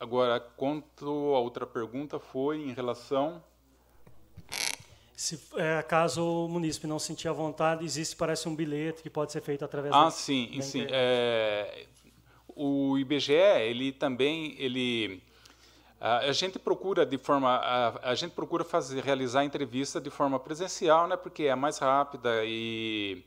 agora, 0.00 0.40
quanto 0.40 1.06
a 1.06 1.38
outra 1.38 1.66
pergunta 1.66 2.18
foi 2.18 2.62
em 2.62 2.72
relação 2.72 3.42
se 5.16 5.40
é, 5.56 5.80
caso 5.82 6.24
o 6.24 6.48
munícipe 6.48 6.86
não 6.86 6.98
sentir 6.98 7.28
a 7.28 7.32
vontade, 7.32 7.84
existe, 7.84 8.16
parece, 8.16 8.48
um 8.48 8.54
bilhete 8.54 9.00
que 9.02 9.08
pode 9.08 9.30
ser 9.30 9.40
feito 9.40 9.64
através 9.64 9.94
ah, 9.94 10.04
da, 10.04 10.10
sim, 10.10 10.50
da 10.56 10.62
sim. 10.62 10.86
É, 10.90 11.86
o 12.48 12.98
IBGE, 12.98 13.32
ele 13.32 13.92
também, 13.92 14.56
ele 14.58 15.22
a, 16.04 16.18
a 16.18 16.32
gente 16.32 16.58
procura 16.58 17.06
de 17.06 17.16
forma, 17.16 17.48
a, 17.48 18.10
a, 18.10 18.14
gente 18.14 18.32
procura 18.32 18.62
fazer, 18.62 19.02
realizar 19.02 19.40
a 19.40 19.44
entrevista 19.46 19.98
de 19.98 20.10
forma 20.10 20.38
presencial, 20.38 21.08
né, 21.08 21.16
porque 21.16 21.44
é 21.44 21.54
mais 21.54 21.78
rápida 21.78 22.44
e 22.44 23.24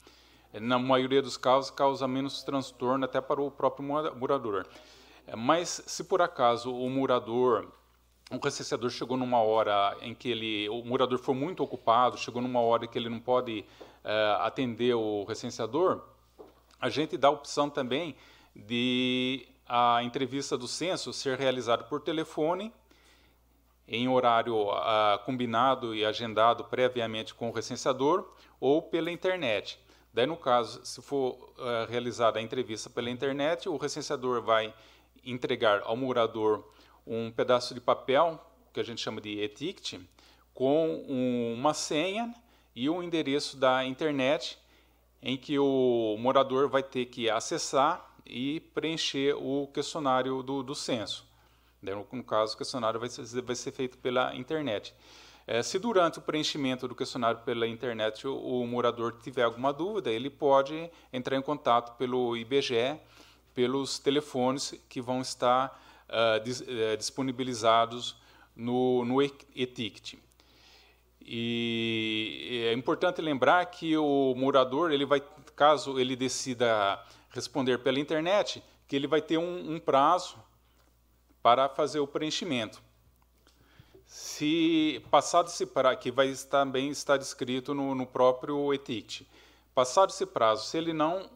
na 0.62 0.78
maioria 0.78 1.20
dos 1.20 1.38
casos 1.38 1.72
causa 1.72 2.08
menos 2.08 2.44
transtorno 2.44 3.04
até 3.04 3.20
para 3.20 3.42
o 3.42 3.50
próprio 3.50 3.84
morador. 4.16 4.68
Mas 5.36 5.82
se 5.88 6.04
por 6.04 6.22
acaso 6.22 6.72
o 6.72 6.88
morador 6.88 7.68
o 8.30 8.38
recenseador 8.38 8.92
chegou 8.92 9.18
numa 9.18 9.42
hora 9.42 9.98
em 10.02 10.13
que 10.13 10.30
ele, 10.30 10.70
o 10.70 10.84
morador 10.84 11.18
foi 11.18 11.34
muito 11.34 11.63
ocupado, 11.63 12.16
chegou 12.16 12.44
numa 12.44 12.60
hora 12.60 12.86
que 12.86 13.00
ele 13.00 13.10
não 13.10 13.20
pode 13.20 13.66
uh, 14.04 14.42
atender 14.42 14.94
o 14.94 15.24
recenseador, 15.24 16.04
a 16.80 16.90
gente 16.90 17.18
dá 17.18 17.30
a 17.30 17.32
opção 17.32 17.72
também 17.72 18.16
de 18.56 19.48
a 19.67 20.01
entrevista 20.03 20.58
do 20.58 20.67
censo 20.67 21.12
ser 21.12 21.38
realizada 21.38 21.84
por 21.84 22.01
telefone, 22.01 22.73
em 23.88 24.08
horário 24.08 24.69
uh, 24.69 25.19
combinado 25.25 25.95
e 25.95 26.06
agendado 26.06 26.65
previamente 26.65 27.34
com 27.34 27.49
o 27.49 27.53
recenseador, 27.53 28.27
ou 28.60 28.82
pela 28.82 29.12
internet. 29.12 29.80
Daí, 30.13 30.25
no 30.25 30.36
caso, 30.36 30.84
se 30.84 31.01
for 31.01 31.34
uh, 31.34 31.89
realizada 31.89 32.39
a 32.39 32.41
entrevista 32.41 32.89
pela 32.89 33.10
internet, 33.10 33.69
o 33.69 33.77
recenseador 33.77 34.41
vai 34.41 34.73
entregar 35.23 35.82
ao 35.84 35.95
morador 35.95 36.67
um 37.06 37.32
pedaço 37.32 37.73
de 37.73 37.80
papel, 37.80 38.43
que 38.73 38.80
a 38.80 38.84
gente 38.84 39.01
chama 39.01 39.21
de 39.21 39.39
etiquete, 39.39 39.99
com 40.53 41.06
um, 41.08 41.53
uma 41.53 41.73
senha 41.73 42.34
e 42.75 42.89
um 42.89 43.01
endereço 43.01 43.58
da 43.58 43.86
internet 43.86 44.58
em 45.21 45.38
que 45.38 45.58
o 45.58 46.15
morador 46.19 46.67
vai 46.67 46.84
ter 46.84 47.06
que 47.06 47.30
acessar 47.30 48.07
e 48.30 48.60
preencher 48.74 49.34
o 49.36 49.68
questionário 49.68 50.42
do, 50.44 50.63
do 50.63 50.76
censo. 50.76 51.26
No 51.82 52.24
caso, 52.24 52.56
o 52.56 52.58
questionário 52.58 53.00
vai 53.00 53.10
ser, 53.10 53.42
vai 53.42 53.56
ser 53.56 53.72
feito 53.72 53.98
pela 53.98 54.36
internet. 54.36 54.94
É, 55.46 55.63
se 55.63 55.80
durante 55.80 56.20
o 56.20 56.22
preenchimento 56.22 56.90
do 56.90 56.94
questionário 56.94 57.40
pela 57.46 57.66
internet 57.66 58.28
o, 58.28 58.36
o, 58.36 58.68
morador 58.68 59.18
tiver 59.24 59.44
alguma 59.44 59.72
dúvida, 59.72 60.12
ele 60.12 60.30
pode 60.30 60.90
entrar 61.13 61.38
em 61.38 61.42
contato 61.42 61.96
pelo 61.98 62.36
IBGE, 62.36 63.00
pelos 63.56 63.98
telefones 63.98 64.74
que 64.90 65.00
vão 65.00 65.22
estar 65.22 65.82
uh, 66.10 66.44
dis, 66.44 66.60
uh, 66.60 66.98
disponibilizados 66.98 68.18
no, 68.54 69.06
no. 69.06 69.22
E 71.30 72.66
é 72.70 72.74
importante 72.74 73.22
lembrar 73.22 73.66
que 73.68 73.96
o 73.96 74.34
morador, 74.36 74.92
ele 74.92 75.06
vai, 75.06 75.24
caso 75.58 76.00
ele 76.00 76.15
decida 76.15 77.04
responder 77.32 77.80
pela 77.80 78.00
internet, 78.00 78.63
que 78.88 78.96
ele 78.96 79.08
vai 79.08 79.22
ter 79.22 79.38
um, 79.38 79.74
um 79.74 79.80
prazo 79.80 80.38
para 81.41 81.67
fazer 81.67 82.00
o 82.00 82.08
preenchimento. 82.08 82.82
Se 84.06 85.04
passado 85.10 85.48
esse 85.48 85.65
prazo, 85.65 85.98
que 85.98 86.12
vai 86.12 86.32
também 86.50 86.89
estar 86.89 87.17
descrito 87.17 87.74
no, 87.74 87.96
no 87.96 88.06
próprio 88.06 88.74
e-ticket, 88.74 89.28
passado 89.74 90.12
esse 90.12 90.26
prazo, 90.26 90.65
se 90.65 90.78
ele 90.78 90.93
não 90.93 91.30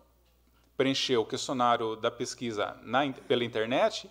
preencher 0.77 1.17
o 1.17 1.25
questionário 1.25 1.95
da 1.95 2.11
pesquisa 2.11 2.77
na, 2.83 3.11
pela 3.27 3.43
internet, 3.43 4.09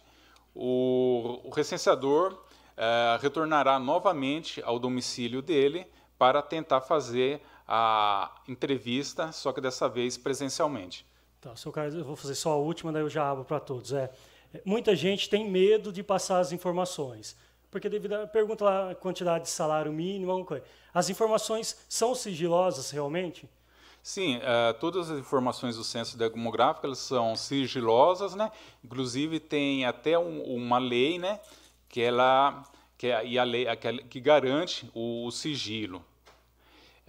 o, 0.55 1.40
o 1.44 1.51
recenseador 1.51 2.37
é, 2.77 3.18
retornará 3.23 3.79
novamente 3.79 4.61
ao 4.64 4.79
domicílio 4.79 5.40
dele 5.40 5.87
para 6.18 6.42
tentar 6.42 6.81
fazer 6.81 7.40
a 7.72 8.42
entrevista, 8.48 9.30
só 9.30 9.52
que 9.52 9.61
dessa 9.61 9.88
vez 9.88 10.18
presencialmente. 10.18 11.06
Tá, 11.40 11.54
seu 11.54 11.70
Carlos, 11.70 11.94
eu 11.94 12.04
vou 12.04 12.16
fazer 12.16 12.35
só 12.35 12.50
a 12.50 12.56
última, 12.56 12.90
daí 12.90 13.02
eu 13.02 13.09
já 13.09 13.30
abro 13.30 13.44
para 13.44 13.61
todos. 13.61 13.92
É, 13.92 14.11
muita 14.64 14.96
gente 14.96 15.30
tem 15.30 15.48
medo 15.48 15.92
de 15.92 16.02
passar 16.02 16.40
as 16.40 16.50
informações, 16.50 17.37
porque 17.70 17.88
devido 17.88 18.14
à 18.14 18.26
pergunta 18.26 18.64
lá, 18.64 18.94
quantidade 18.96 19.44
de 19.44 19.50
salário 19.50 19.92
mínimo, 19.92 20.44
coisa. 20.44 20.64
As 20.92 21.09
informações 21.09 21.78
são 21.88 22.12
sigilosas 22.12 22.90
realmente? 22.90 23.48
Sim, 24.02 24.38
uh, 24.38 24.74
todas 24.80 25.09
as 25.09 25.20
informações 25.20 25.76
do 25.76 25.85
censo 25.85 26.18
demográfico 26.18 26.87
elas 26.87 26.98
são 26.98 27.37
sigilosas, 27.37 28.35
né? 28.35 28.50
Inclusive 28.83 29.38
tem 29.38 29.85
até 29.85 30.18
um, 30.18 30.42
uma 30.42 30.78
lei, 30.78 31.20
né? 31.20 31.38
Que 31.88 32.00
ela 32.00 32.64
que 32.98 33.06
é, 33.06 33.24
e 33.24 33.38
a 33.38 33.44
lei 33.44 33.66
que, 33.76 33.98
que 34.04 34.20
garante 34.20 34.90
o, 34.92 35.26
o 35.26 35.30
sigilo. 35.30 36.04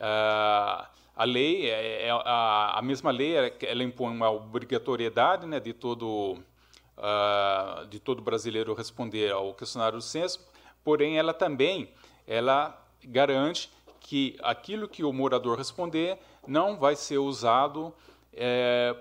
Uh, 0.02 0.88
a 1.16 1.24
lei 1.24 1.70
é, 1.70 2.08
é 2.08 2.10
a, 2.12 2.80
a, 2.80 2.82
mesma 2.82 3.12
lei 3.12 3.36
ela 3.36 3.84
impõe 3.84 4.12
uma 4.12 4.32
obrigatoriedade, 4.32 5.46
né? 5.46 5.60
De 5.60 5.74
todo 5.74 6.40
uh, 6.98 7.86
de 7.88 8.00
todo 8.00 8.22
brasileiro 8.22 8.74
responder 8.74 9.32
ao 9.32 9.54
questionário 9.54 10.00
do 10.00 10.04
censo. 10.04 10.44
Porém, 10.84 11.20
ela 11.20 11.34
também 11.34 11.92
ela 12.28 12.76
garante 13.04 13.70
que 14.00 14.36
aquilo 14.42 14.88
que 14.88 15.04
o 15.04 15.14
morador 15.14 15.58
responder 15.58 16.18
não 16.48 16.78
vai 16.78 16.96
ser 16.96 17.20
usado 17.20 17.94
é, 18.34 18.96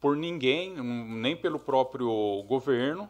por 0.00 0.16
ninguém, 0.16 0.74
nem 0.74 1.36
pelo 1.36 1.58
próprio 1.58 2.42
governo, 2.46 3.08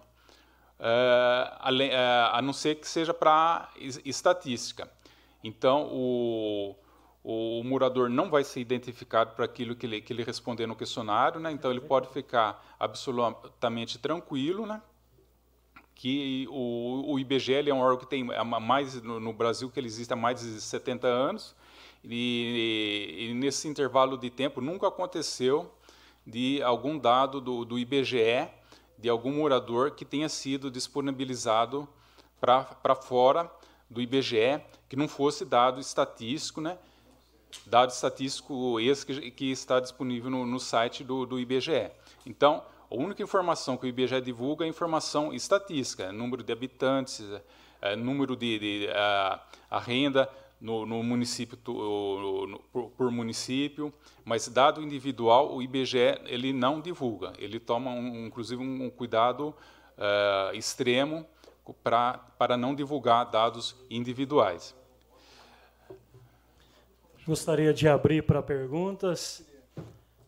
é, 0.79 1.85
é, 1.85 2.29
a, 2.33 2.43
não 2.43 2.53
ser 2.53 2.77
que 2.77 2.89
seja 2.89 3.15
para 3.15 3.71
estatística. 4.05 4.91
Então, 5.43 5.89
o, 5.91 6.77
o, 7.25 7.63
morador 7.65 8.11
não 8.11 8.31
vai 8.31 8.45
ser 8.45 8.61
identificado 8.61 9.35
para 9.35 9.45
aquilo 9.45 9.75
que 9.75 9.87
ele, 9.87 10.01
que 10.01 10.13
ele 10.13 10.23
responder 10.23 10.67
no 10.67 10.77
questionário, 10.77 11.41
né? 11.41 11.51
então 11.51 11.71
ele 11.71 11.81
pode 11.81 12.09
ficar 12.09 12.77
absolutamente 12.79 13.99
tranquilo, 13.99 14.67
né? 14.67 14.83
que 16.01 16.47
o, 16.51 17.13
o 17.13 17.19
IBGE 17.19 17.69
é 17.69 17.75
um 17.75 17.81
órgão 17.81 17.99
que 17.99 18.07
tem 18.07 18.25
mais 18.25 19.03
no, 19.03 19.21
no, 19.21 19.35
Brasil 19.35 19.71
que 19.71 19.79
ele 19.79 19.87
existe 19.87 20.11
há 20.11 20.17
mais 20.17 20.41
de 20.41 20.59
70 20.59 21.07
anos 21.07 21.55
e, 22.03 23.29
e, 23.29 23.35
nesse 23.35 23.69
intervalo 23.69 24.17
de 24.17 24.31
tempo 24.31 24.63
nunca 24.63 24.89
aconteceu 24.89 25.71
de 26.27 26.63
algum 26.63 26.99
dado 26.99 27.39
do, 27.39 27.67
do 27.67 27.79
IBGE 27.79 28.49
de 28.97 29.11
algum 29.11 29.33
morador 29.33 29.91
que 29.91 30.07
tenha 30.07 30.31
sido 30.31 30.71
disponibilizado 30.71 31.87
para 32.41 32.95
fora 32.95 33.51
do 33.91 34.01
IBGE 34.01 34.63
que 34.89 34.97
não 34.97 35.09
fosse 35.09 35.45
dado 35.45 35.81
estatístico, 35.81 36.61
né? 36.61 36.79
Dado 37.67 37.91
estatístico 37.91 38.79
esse 38.79 39.05
que, 39.05 39.31
que 39.33 39.51
está 39.51 39.81
disponível 39.81 40.31
no, 40.31 40.47
no 40.47 40.61
site 40.61 41.03
do, 41.03 41.27
do 41.27 41.39
IBGE. 41.39 41.91
Então, 42.25 42.63
a 42.91 42.95
única 42.95 43.23
informação 43.23 43.77
que 43.77 43.87
o 43.87 43.89
IBGE 43.89 44.21
divulga 44.21 44.65
é 44.65 44.69
informação 44.69 45.33
estatística, 45.33 46.13
número 46.13 46.43
de 46.43 46.53
habitantes, 46.53 47.25
é, 47.81 47.97
número 47.97 48.37
de, 48.37 48.59
de 48.59 48.89
a, 48.93 49.41
a, 49.71 49.79
renda 49.79 50.29
no, 50.61 50.85
no 50.85 51.03
município 51.03 51.59
no, 51.67 52.47
no, 52.47 52.59
por, 52.73 52.91
por, 52.91 53.11
município, 53.11 53.93
mas 54.25 54.49
dado 54.49 54.83
individual 54.83 55.55
o 55.55 55.63
IBGE 55.63 56.21
ele 56.27 56.53
não 56.53 56.81
divulga, 56.81 57.33
ele 57.39 57.59
toma 57.59 57.91
um, 57.91 58.27
inclusive 58.27 58.63
um, 58.63 58.85
um 58.85 58.91
cuidado 58.91 59.55
uh, 59.97 60.55
extremo 60.55 61.27
pra, 61.75 62.15
para 62.39 62.57
não 62.57 62.75
divulgar 62.75 63.31
dados 63.31 63.77
individuais. 63.89 64.75
Gostaria 67.27 67.73
de 67.73 67.87
abrir 67.89 68.23
para 68.23 68.43
perguntas. 68.43 69.43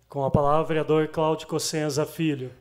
Com 0.09 0.25
a 0.25 0.31
palavra, 0.31 0.65
vereador 0.65 1.09
Cláudio 1.09 1.47
Cossenza 1.47 2.05
Filho. 2.05 2.53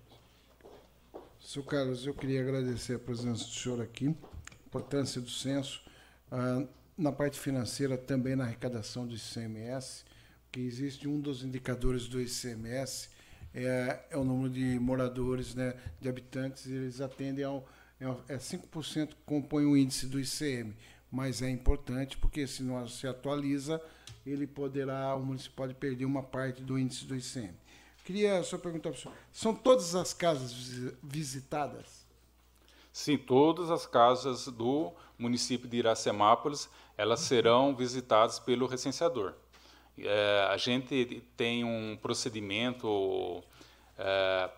Senhor 1.40 1.66
Carlos, 1.66 2.08
eu 2.08 2.14
queria 2.14 2.42
agradecer 2.42 2.96
a 2.96 3.00
presença 3.00 3.44
do 3.44 3.52
senhor 3.52 3.82
aqui, 3.82 4.08
a 4.08 4.66
importância 4.68 5.20
do 5.20 5.30
censo, 5.30 5.82
ah, 6.32 6.64
na 6.98 7.12
parte 7.12 7.40
financeira, 7.40 7.98
também 7.98 8.36
na 8.36 8.46
arrecadação 8.46 9.06
do 9.06 9.16
ICMS, 9.16 10.06
que 10.52 10.62
existe 10.62 11.08
um 11.08 11.20
dos 11.20 11.44
indicadores 11.44 12.08
do 12.08 12.22
ICMS, 12.22 13.10
é, 13.54 14.00
é 14.10 14.18
o 14.18 14.24
número 14.24 14.50
de 14.50 14.80
moradores, 14.80 15.56
né, 15.56 15.76
de 16.00 16.08
habitantes, 16.08 16.68
eles 16.68 17.02
atendem 17.02 17.44
ao. 17.44 17.68
É 18.28 18.38
5% 18.38 19.10
que 19.10 19.16
compõe 19.26 19.66
o 19.66 19.78
índice 19.78 20.08
do 20.08 20.20
ICM, 20.20 20.76
mas 21.12 21.42
é 21.42 21.50
importante 21.50 22.18
porque 22.18 22.48
se 22.48 22.64
não 22.64 22.88
se 22.88 23.08
atualiza, 23.08 23.80
ele 24.26 24.48
poderá, 24.48 25.16
o 25.16 25.24
município 25.24 25.56
pode 25.56 25.76
perder 25.76 26.06
uma 26.06 26.24
parte 26.24 26.64
do 26.64 26.80
índice 26.80 27.06
do 27.06 27.16
ICM. 27.16 27.54
Queria 28.04 28.42
só 28.44 28.58
perguntar 28.58 28.90
para 28.90 28.98
o 28.98 29.02
senhor: 29.02 29.16
são 29.32 29.54
todas 29.54 29.94
as 29.94 30.14
casas 30.14 30.52
visitadas? 31.04 32.08
Sim, 32.92 33.18
todas 33.18 33.70
as 33.70 33.86
casas 33.86 34.48
do 34.48 34.92
município 35.18 35.70
de 35.70 35.78
Iracemápolis 35.78 36.68
elas 36.98 37.22
serão 37.22 37.76
visitadas 37.76 38.40
pelo 38.40 38.68
recenseador. 38.68 39.34
É, 39.98 40.48
a 40.50 40.58
gente 40.58 41.24
tem 41.38 41.64
um 41.64 41.98
procedimento 42.02 43.44
é, 44.04 44.50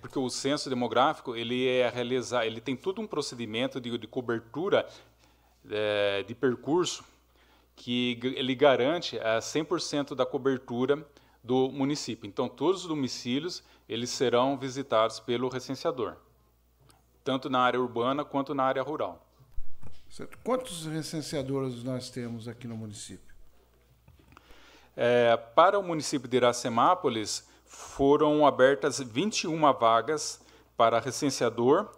porque 0.00 0.18
o 0.18 0.30
censo 0.30 0.70
demográfico 0.70 1.34
ele 1.34 1.66
é 1.66 1.88
realizar, 1.88 2.46
ele 2.46 2.60
tem 2.60 2.76
todo 2.76 3.00
um 3.00 3.06
procedimento 3.06 3.80
de, 3.80 3.98
de 3.98 4.06
cobertura 4.06 4.88
é, 5.68 6.22
de 6.22 6.34
percurso 6.34 7.04
que 7.74 8.18
ele 8.22 8.54
garante 8.54 9.18
a 9.18 9.38
100% 9.38 10.14
da 10.14 10.24
cobertura 10.24 11.04
do 11.42 11.68
município. 11.70 12.28
Então, 12.28 12.48
todos 12.48 12.82
os 12.82 12.88
domicílios 12.88 13.62
eles 13.88 14.10
serão 14.10 14.56
visitados 14.56 15.18
pelo 15.18 15.48
recenseador, 15.48 16.16
tanto 17.24 17.50
na 17.50 17.60
área 17.60 17.80
urbana 17.80 18.24
quanto 18.24 18.54
na 18.54 18.62
área 18.62 18.82
rural. 18.82 19.24
Certo. 20.08 20.38
Quantos 20.44 20.86
recenseadores 20.86 21.82
nós 21.82 22.08
temos 22.08 22.46
aqui 22.46 22.68
no 22.68 22.76
município? 22.76 23.34
É, 24.96 25.36
para 25.36 25.78
o 25.78 25.82
município 25.82 26.28
de 26.28 26.36
Iracemápolis, 26.36 27.46
foram 27.66 28.46
abertas 28.46 29.00
21 29.00 29.60
vagas 29.72 30.40
para 30.76 31.00
recenseador, 31.00 31.88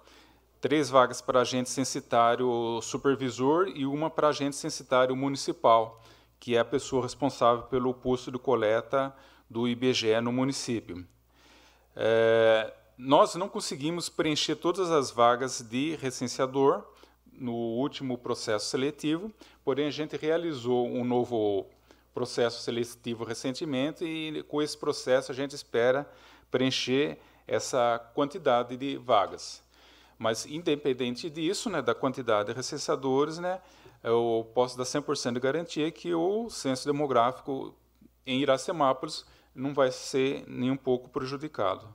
três 0.61 0.89
vagas 0.89 1.21
para 1.21 1.41
agente 1.41 1.71
censitário 1.71 2.81
supervisor 2.83 3.69
e 3.69 3.87
uma 3.87 4.11
para 4.11 4.29
agente 4.29 4.57
censitário 4.57 5.15
municipal, 5.15 6.03
que 6.41 6.57
é 6.57 6.59
a 6.59 6.65
pessoa 6.65 7.03
responsável 7.03 7.65
pelo 7.65 7.93
posto 7.95 8.31
de 8.31 8.39
coleta 8.39 9.15
do 9.49 9.69
IBGE 9.69 10.21
no 10.21 10.33
município. 10.33 11.07
É, 11.95 12.73
nós 12.97 13.35
não 13.35 13.49
conseguimos 13.49 14.09
preencher 14.09 14.57
todas 14.57 14.91
as 14.91 15.11
vagas 15.11 15.61
de 15.61 15.97
recenseador 15.97 16.85
no 17.33 17.55
último 17.55 18.19
processo 18.19 18.67
seletivo, 18.67 19.33
porém 19.65 19.87
a 19.87 19.91
gente 19.91 20.17
realizou 20.17 20.89
um 20.89 21.05
novo 21.05 21.67
processo 22.19 22.61
seletivo 22.63 23.23
recentemente 23.23 24.05
e 24.05 24.43
com 24.43 24.61
esse 24.61 24.77
processo 24.77 25.31
a 25.31 25.35
gente 25.35 25.55
espera 25.55 26.05
preencher 26.51 27.17
essa 27.47 27.97
quantidade 28.13 28.77
de 28.77 28.97
vagas. 28.97 29.63
Mas 30.19 30.45
independente 30.45 31.31
disso, 31.31 31.71
né, 31.71 31.81
da 31.81 31.95
quantidade 31.95 32.49
de 32.49 32.57
recenseadores, 32.57 33.39
né, 33.39 33.61
eu 34.03 34.51
posso 34.53 34.77
dar 34.77 34.83
100% 34.83 35.35
de 35.35 35.39
garantia 35.39 35.89
que 35.93 36.13
o 36.13 36.51
censo 36.51 36.85
demográfico 36.87 37.73
em 38.27 38.41
Iracemápolis 38.41 39.25
não 39.55 39.73
vai 39.73 39.93
ser 39.93 40.45
nem 40.49 40.73
um 40.73 40.77
pouco 40.77 41.09
prejudicado. 41.09 41.95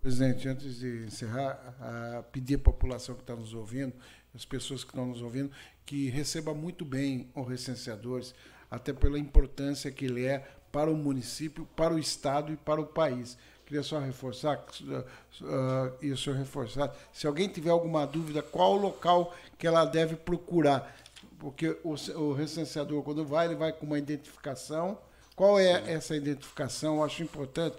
Presidente, 0.00 0.48
antes 0.48 0.78
de 0.78 1.04
encerrar, 1.04 2.22
pedir 2.30 2.54
à 2.54 2.58
população 2.60 3.16
que 3.16 3.22
está 3.22 3.34
nos 3.34 3.52
ouvindo, 3.52 3.92
as 4.38 4.44
pessoas 4.44 4.84
que 4.84 4.90
estão 4.90 5.04
nos 5.04 5.20
ouvindo, 5.20 5.50
que 5.84 6.08
receba 6.10 6.54
muito 6.54 6.84
bem 6.84 7.28
o 7.34 7.42
recenseadores, 7.42 8.32
até 8.70 8.92
pela 8.92 9.18
importância 9.18 9.90
que 9.90 10.04
ele 10.04 10.24
é 10.24 10.48
para 10.70 10.88
o 10.88 10.96
município, 10.96 11.66
para 11.74 11.92
o 11.92 11.98
estado 11.98 12.52
e 12.52 12.56
para 12.56 12.80
o 12.80 12.86
país. 12.86 13.36
Queria 13.66 13.82
só 13.82 13.98
reforçar, 13.98 14.64
uh, 14.80 15.92
e 16.00 16.12
o 16.12 16.16
senhor 16.16 16.38
reforçar, 16.38 16.94
se 17.12 17.26
alguém 17.26 17.48
tiver 17.48 17.70
alguma 17.70 18.06
dúvida, 18.06 18.40
qual 18.40 18.74
o 18.74 18.80
local 18.80 19.34
que 19.58 19.66
ela 19.66 19.84
deve 19.84 20.14
procurar? 20.14 20.96
Porque 21.36 21.76
o, 21.82 21.94
o 22.16 22.32
recenseador, 22.32 23.02
quando 23.02 23.24
vai, 23.24 23.46
ele 23.46 23.56
vai 23.56 23.72
com 23.72 23.86
uma 23.86 23.98
identificação. 23.98 24.98
Qual 25.34 25.58
é 25.58 25.92
essa 25.92 26.14
identificação? 26.14 26.96
Eu 26.96 27.04
acho 27.04 27.24
importante 27.24 27.76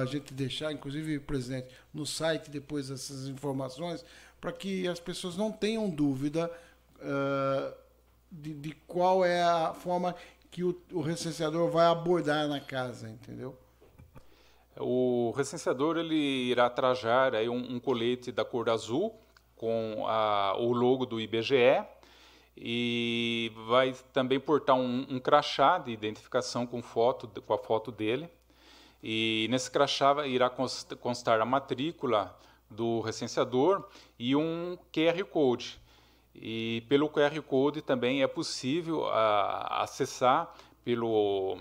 a 0.00 0.04
gente 0.06 0.34
deixar, 0.34 0.72
inclusive, 0.72 1.20
presidente, 1.20 1.68
no 1.92 2.06
site 2.06 2.50
depois 2.50 2.90
essas 2.90 3.28
informações, 3.28 4.04
para 4.40 4.52
que 4.52 4.86
as 4.86 5.00
pessoas 5.00 5.36
não 5.36 5.50
tenham 5.50 5.88
dúvida 5.88 6.50
uh, 6.96 7.74
de, 8.30 8.54
de, 8.54 8.72
qual 8.86 9.24
é 9.24 9.42
a 9.42 9.72
forma 9.74 10.14
que 10.50 10.62
o, 10.62 10.80
o, 10.92 11.00
recenseador 11.00 11.70
vai 11.70 11.86
abordar 11.86 12.46
na 12.48 12.60
casa, 12.60 13.08
entendeu? 13.08 13.56
O 14.76 15.32
recenseador 15.36 15.96
ele 15.96 16.14
irá 16.14 16.70
trajar 16.70 17.34
aí 17.34 17.48
um, 17.48 17.74
um 17.74 17.80
colete 17.80 18.30
da 18.30 18.44
cor 18.44 18.68
azul 18.70 19.14
com 19.56 20.04
a, 20.06 20.54
o 20.56 20.72
logo 20.72 21.04
do 21.04 21.20
IBGE 21.20 21.84
e 22.56 23.52
vai 23.66 23.94
também 24.12 24.38
portar 24.38 24.76
um, 24.76 25.06
um 25.10 25.18
crachá 25.18 25.78
de 25.78 25.90
identificação 25.90 26.66
com 26.66 26.82
foto 26.82 27.28
com 27.42 27.52
a 27.52 27.58
foto 27.58 27.92
dele 27.92 28.28
e 29.02 29.46
nesse 29.50 29.70
crachá 29.70 30.26
irá 30.26 30.50
constar 31.00 31.40
a 31.40 31.44
matrícula 31.44 32.36
do 32.70 33.00
recenseador 33.00 33.88
e 34.18 34.36
um 34.36 34.78
QR 34.92 35.24
Code. 35.24 35.80
E 36.34 36.84
pelo 36.88 37.08
QR 37.08 37.40
Code 37.42 37.82
também 37.82 38.22
é 38.22 38.26
possível 38.26 39.06
a, 39.06 39.82
acessar 39.82 40.54
pelo, 40.84 41.58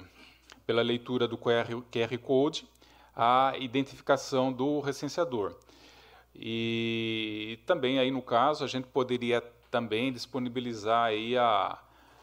pela 0.65 0.81
leitura 0.81 1.27
do 1.27 1.37
QR, 1.37 1.81
QR 1.91 2.17
Code 2.19 2.67
a 3.15 3.53
identificação 3.57 4.53
do 4.53 4.79
recenseador. 4.79 5.55
E 6.35 7.59
também 7.65 7.97
aí 7.97 8.11
no 8.11 8.21
caso 8.21 8.63
a 8.63 8.67
gente 8.67 8.87
poderia 8.87 9.41
também 9.71 10.13
disponibilizar 10.13 11.05
aí 11.05 11.35
a, 11.35 11.79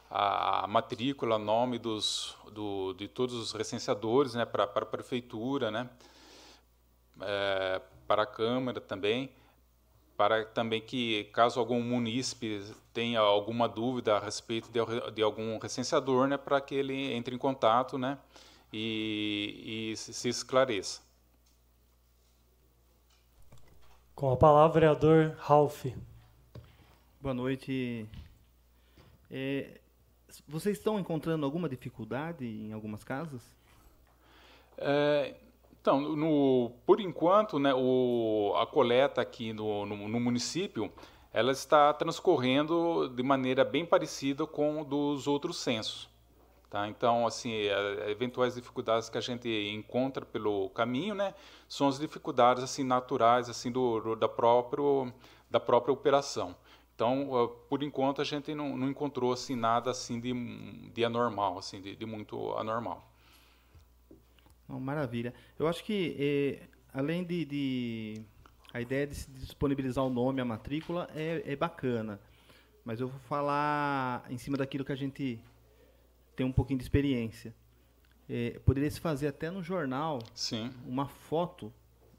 a 0.08 0.66
matrícula, 0.68 1.36
nome 1.38 1.78
dos, 1.78 2.36
do, 2.52 2.94
de 2.94 3.08
todos 3.08 3.34
os 3.34 3.52
recenseadores 3.52 4.34
né, 4.34 4.44
para, 4.44 4.66
para 4.66 4.84
a 4.84 4.86
prefeitura, 4.86 5.72
né, 5.72 5.90
é, 7.20 7.80
para 8.06 8.22
a 8.22 8.26
Câmara 8.26 8.80
também, 8.80 9.30
para 10.16 10.44
também 10.44 10.80
que, 10.80 11.24
caso 11.32 11.58
algum 11.58 11.82
munícipe 11.82 12.62
tenha 12.92 13.20
alguma 13.20 13.68
dúvida 13.68 14.16
a 14.16 14.20
respeito 14.20 14.70
de, 14.70 14.80
de 15.12 15.22
algum 15.22 15.58
recenseador, 15.58 16.26
né, 16.26 16.36
para 16.36 16.60
que 16.60 16.74
ele 16.74 17.12
entre 17.12 17.34
em 17.34 17.38
contato 17.38 17.98
né, 17.98 18.18
e, 18.72 19.92
e 19.92 19.96
se 19.96 20.28
esclareça. 20.28 21.02
Com 24.14 24.30
a 24.30 24.36
palavra, 24.36 24.72
vereador 24.74 25.34
Ralph. 25.38 25.86
Boa 27.20 27.34
noite. 27.34 28.08
É, 29.28 29.80
vocês 30.46 30.78
estão 30.78 31.00
encontrando 31.00 31.44
alguma 31.44 31.68
dificuldade 31.68 32.44
em 32.44 32.72
algumas 32.72 33.02
casas? 33.02 33.42
É, 34.78 35.34
então, 35.84 36.00
no, 36.00 36.72
por 36.86 36.98
enquanto, 36.98 37.58
né, 37.58 37.74
o, 37.74 38.54
a 38.56 38.66
coleta 38.66 39.20
aqui 39.20 39.52
no, 39.52 39.84
no, 39.84 40.08
no, 40.08 40.18
município, 40.18 40.90
ela 41.30 41.52
está 41.52 41.92
transcorrendo 41.92 43.06
de 43.10 43.22
maneira 43.22 43.66
bem 43.66 43.84
parecida 43.84 44.46
com 44.46 44.82
dos 44.82 45.26
outros 45.26 45.58
censos. 45.58 46.08
Tá? 46.70 46.88
Então, 46.88 47.26
assim, 47.26 47.52
é, 47.52 48.10
eventuais 48.10 48.54
dificuldades 48.54 49.10
que 49.10 49.18
a 49.18 49.20
gente 49.20 49.46
encontra 49.74 50.24
pelo 50.24 50.70
caminho, 50.70 51.14
né, 51.14 51.34
são 51.68 51.86
as 51.86 51.98
dificuldades 51.98 52.64
assim 52.64 52.82
naturais 52.82 53.50
assim 53.50 53.70
do, 53.70 54.00
do 54.00 54.16
da 54.16 54.26
da 55.50 55.60
própria 55.60 55.92
operação. 55.92 56.56
Então, 56.94 57.58
por 57.68 57.82
enquanto, 57.82 58.22
a 58.22 58.24
gente 58.24 58.54
não, 58.54 58.74
não 58.74 58.88
encontrou 58.88 59.34
assim, 59.34 59.54
nada 59.54 59.90
assim 59.90 60.18
de, 60.18 60.32
de 60.94 61.04
anormal, 61.04 61.58
assim, 61.58 61.78
de, 61.78 61.94
de 61.94 62.06
muito 62.06 62.54
anormal. 62.54 63.06
Oh, 64.68 64.80
maravilha. 64.80 65.34
Eu 65.58 65.66
acho 65.68 65.84
que, 65.84 66.16
eh, 66.18 66.66
além 66.92 67.24
de, 67.24 67.44
de, 67.44 68.22
A 68.72 68.80
ideia 68.80 69.06
de 69.06 69.14
se 69.14 69.30
disponibilizar 69.30 70.04
o 70.04 70.10
nome, 70.10 70.40
a 70.40 70.44
matrícula, 70.44 71.08
é, 71.14 71.42
é 71.44 71.56
bacana. 71.56 72.20
Mas 72.84 73.00
eu 73.00 73.08
vou 73.08 73.20
falar 73.20 74.24
em 74.30 74.38
cima 74.38 74.56
daquilo 74.56 74.84
que 74.84 74.92
a 74.92 74.96
gente 74.96 75.40
tem 76.36 76.44
um 76.44 76.52
pouquinho 76.52 76.78
de 76.78 76.84
experiência. 76.84 77.54
Eh, 78.28 78.60
poderia 78.64 78.90
se 78.90 79.00
fazer 79.00 79.28
até 79.28 79.50
no 79.50 79.62
jornal 79.62 80.18
Sim. 80.34 80.72
uma 80.86 81.06
foto 81.06 81.72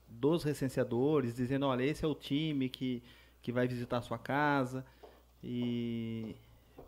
dos 0.07 0.43
recenseadores, 0.43 1.35
dizendo, 1.35 1.65
olha, 1.65 1.83
esse 1.83 2.05
é 2.05 2.07
o 2.07 2.15
time 2.15 2.69
que 2.69 3.03
que 3.45 3.51
vai 3.51 3.67
visitar 3.67 3.97
a 3.97 4.01
sua 4.01 4.17
casa 4.17 4.83
e 5.43 6.35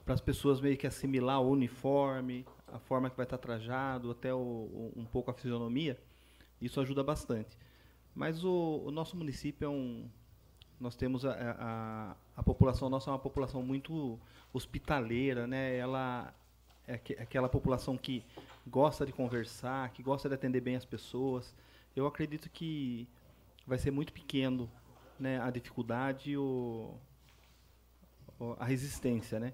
para 0.04 0.16
as 0.16 0.22
pessoas 0.22 0.60
meio 0.60 0.76
que 0.76 0.88
assimilar 0.88 1.40
o 1.40 1.52
uniforme, 1.52 2.48
a 2.78 2.80
forma 2.80 3.10
que 3.10 3.18
vai 3.18 3.26
estar 3.26 3.38
trajado, 3.38 4.12
até 4.12 4.34
o, 4.34 4.92
um 4.96 5.06
pouco 5.06 5.30
a 5.32 5.34
fisionomia, 5.34 6.00
isso 6.62 6.80
ajuda 6.80 7.04
bastante. 7.04 7.58
Mas 8.16 8.44
o, 8.44 8.84
o 8.86 8.92
nosso 8.92 9.18
município 9.18 9.66
é 9.66 9.70
um, 9.70 10.10
nós 10.80 10.96
temos 10.96 11.26
a, 11.26 11.34
a, 11.34 12.16
a, 12.36 12.44
população 12.44 12.90
nossa 12.90 13.10
é 13.10 13.14
uma 13.14 13.20
população 13.20 13.62
muito 13.62 14.20
hospitaleira, 14.54 15.46
né? 15.46 15.76
Ela 15.76 16.34
é 16.88 16.94
aquela 16.94 17.50
população 17.50 17.98
que 17.98 18.24
gosta 18.66 19.06
de 19.06 19.12
conversar, 19.12 19.90
que 19.92 20.02
gosta 20.02 20.30
de 20.30 20.36
atender 20.36 20.62
bem 20.62 20.76
as 20.76 20.86
pessoas. 20.86 21.54
Eu 21.96 22.06
acredito 22.06 22.50
que 22.50 23.08
vai 23.66 23.78
ser 23.78 23.92
muito 23.92 24.14
pequeno 24.14 24.70
né, 25.20 25.42
a 25.42 25.50
dificuldade 25.50 26.32
e 26.32 26.38
o, 26.38 26.94
a 28.58 28.66
resistência, 28.66 29.40
né? 29.40 29.54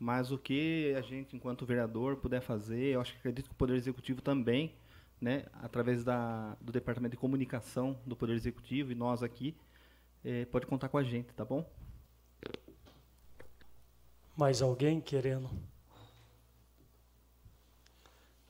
Mas 0.00 0.32
o 0.32 0.38
que 0.38 0.94
a 0.96 1.02
gente, 1.02 1.36
enquanto 1.36 1.64
vereador, 1.64 2.16
puder 2.16 2.40
fazer, 2.40 2.94
eu 2.94 3.00
acho 3.00 3.12
que 3.12 3.18
acredito 3.18 3.46
que 3.46 3.52
o 3.52 3.56
Poder 3.56 3.76
Executivo 3.76 4.20
também 4.20 4.74
né, 5.20 5.44
através 5.62 6.02
da, 6.02 6.56
do 6.60 6.72
Departamento 6.72 7.12
de 7.12 7.18
Comunicação 7.18 7.98
do 8.06 8.16
Poder 8.16 8.32
Executivo 8.32 8.90
e 8.90 8.94
nós 8.94 9.22
aqui, 9.22 9.54
é, 10.24 10.46
pode 10.46 10.66
contar 10.66 10.88
com 10.88 10.96
a 10.96 11.02
gente, 11.02 11.32
tá 11.34 11.44
bom? 11.44 11.68
Mais 14.36 14.62
alguém 14.62 15.00
querendo? 15.00 15.50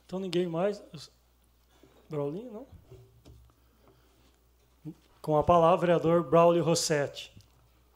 Então 0.05 0.19
ninguém 0.19 0.47
mais. 0.47 0.81
Braulinho, 2.09 2.51
não? 4.85 4.93
Com 5.21 5.37
a 5.37 5.43
palavra, 5.43 5.87
vereador 5.87 6.29
Braulio 6.29 6.63
Rossetti. 6.63 7.33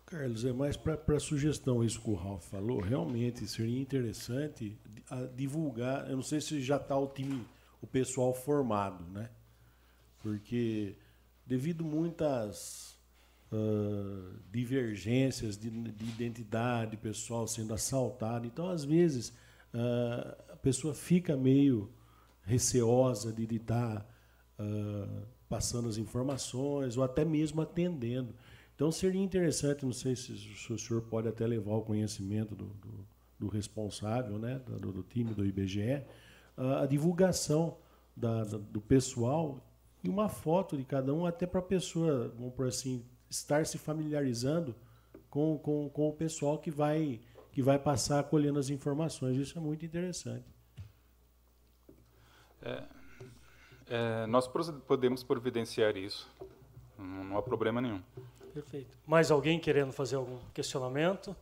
Carlos, 0.05 0.45
é 0.45 0.53
mais 0.53 0.77
para 0.77 1.19
sugestão 1.19 1.83
isso 1.83 1.99
que 1.99 2.09
o 2.09 2.13
Ralf 2.13 2.45
falou. 2.47 2.79
Realmente 2.79 3.47
seria 3.47 3.81
interessante 3.81 4.77
divulgar. 5.35 6.09
Eu 6.09 6.17
não 6.17 6.23
sei 6.23 6.39
se 6.39 6.61
já 6.61 6.77
está 6.77 6.97
o 6.97 7.07
time, 7.07 7.43
o 7.81 7.87
pessoal 7.87 8.33
formado, 8.33 9.03
né? 9.11 9.29
Porque 10.19 10.95
devido 11.45 11.83
muitas 11.83 12.97
uh, 13.51 14.39
divergências 14.51 15.57
de, 15.57 15.69
de, 15.69 16.05
identidade, 16.05 16.97
pessoal 16.97 17.47
sendo 17.47 17.73
assaltado, 17.73 18.45
então 18.45 18.69
às 18.69 18.83
vezes 18.83 19.29
uh, 19.73 20.53
a 20.53 20.55
pessoa 20.57 20.93
fica 20.93 21.35
meio 21.35 21.91
receosa 22.43 23.33
de 23.33 23.55
estar 23.55 24.07
uh, 24.59 25.27
passando 25.49 25.87
as 25.87 25.97
informações 25.97 26.97
ou 26.97 27.03
até 27.03 27.23
mesmo 27.25 27.61
atendendo. 27.61 28.35
Então 28.75 28.91
seria 28.91 29.21
interessante, 29.21 29.85
não 29.85 29.93
sei 29.93 30.15
se 30.15 30.33
o 30.69 30.77
senhor 30.77 31.01
pode 31.03 31.27
até 31.29 31.47
levar 31.47 31.75
o 31.75 31.81
conhecimento 31.81 32.53
do, 32.53 32.65
do, 32.65 33.07
do 33.39 33.47
responsável, 33.47 34.37
né, 34.37 34.59
do, 34.59 34.91
do, 34.91 35.03
time 35.03 35.33
do 35.33 35.45
IBGE, 35.45 36.03
a, 36.57 36.81
a 36.83 36.85
divulgação 36.85 37.77
da, 38.15 38.43
da, 38.43 38.57
do 38.57 38.81
pessoal 38.81 39.65
e 40.03 40.09
uma 40.09 40.27
foto 40.27 40.77
de 40.77 40.83
cada 40.83 41.13
um, 41.13 41.25
até 41.25 41.47
para 41.47 41.59
a 41.59 41.63
pessoa, 41.63 42.33
vamos 42.37 42.53
por 42.53 42.67
assim, 42.67 43.03
estar 43.29 43.65
se 43.65 43.77
familiarizando 43.77 44.75
com, 45.29 45.57
com, 45.57 45.89
com 45.89 46.09
o 46.09 46.13
pessoal 46.13 46.57
que 46.57 46.69
vai, 46.69 47.19
que 47.51 47.61
vai 47.61 47.79
passar 47.79 48.23
colhendo 48.25 48.59
as 48.59 48.69
informações. 48.69 49.37
Isso 49.37 49.57
é 49.57 49.61
muito 49.61 49.85
interessante. 49.85 50.45
É, 52.61 52.83
é, 53.87 54.25
nós 54.27 54.47
podemos 54.87 55.23
providenciar 55.23 55.95
isso. 55.95 56.29
Não, 56.97 57.23
não 57.23 57.37
há 57.37 57.41
problema 57.41 57.81
nenhum. 57.81 58.01
Perfeito. 58.55 58.97
Mais 59.05 59.31
alguém 59.31 59.59
querendo 59.59 59.91
fazer 59.91 60.15
algum 60.15 60.39
questionamento? 60.53 61.35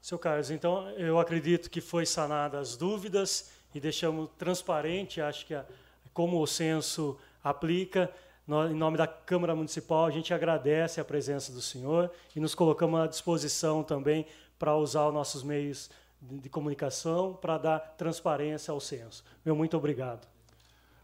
Seu 0.00 0.18
Carlos, 0.18 0.50
então 0.50 0.88
eu 0.92 1.18
acredito 1.18 1.68
que 1.68 1.82
foi 1.82 2.06
sanada 2.06 2.58
as 2.58 2.76
dúvidas 2.78 3.52
e 3.74 3.78
deixamos 3.78 4.30
transparente, 4.38 5.20
acho 5.20 5.44
que 5.44 5.54
a, 5.54 5.66
como 6.14 6.40
o 6.40 6.46
censo 6.46 7.18
aplica, 7.44 8.10
em 8.48 8.74
nome 8.74 8.96
da 8.96 9.06
Câmara 9.06 9.54
Municipal, 9.54 10.06
a 10.06 10.10
gente 10.10 10.32
agradece 10.32 10.98
a 10.98 11.04
presença 11.04 11.52
do 11.52 11.60
senhor 11.60 12.10
e 12.34 12.40
nos 12.40 12.54
colocamos 12.54 13.00
à 13.00 13.06
disposição 13.06 13.82
também 13.82 14.24
para 14.58 14.74
usar 14.74 15.08
os 15.08 15.12
nossos 15.12 15.42
meios 15.42 15.90
de, 16.18 16.38
de 16.38 16.48
comunicação 16.48 17.34
para 17.34 17.58
dar 17.58 17.80
transparência 17.98 18.72
ao 18.72 18.80
censo. 18.80 19.22
Meu 19.44 19.54
muito 19.54 19.76
obrigado. 19.76 20.26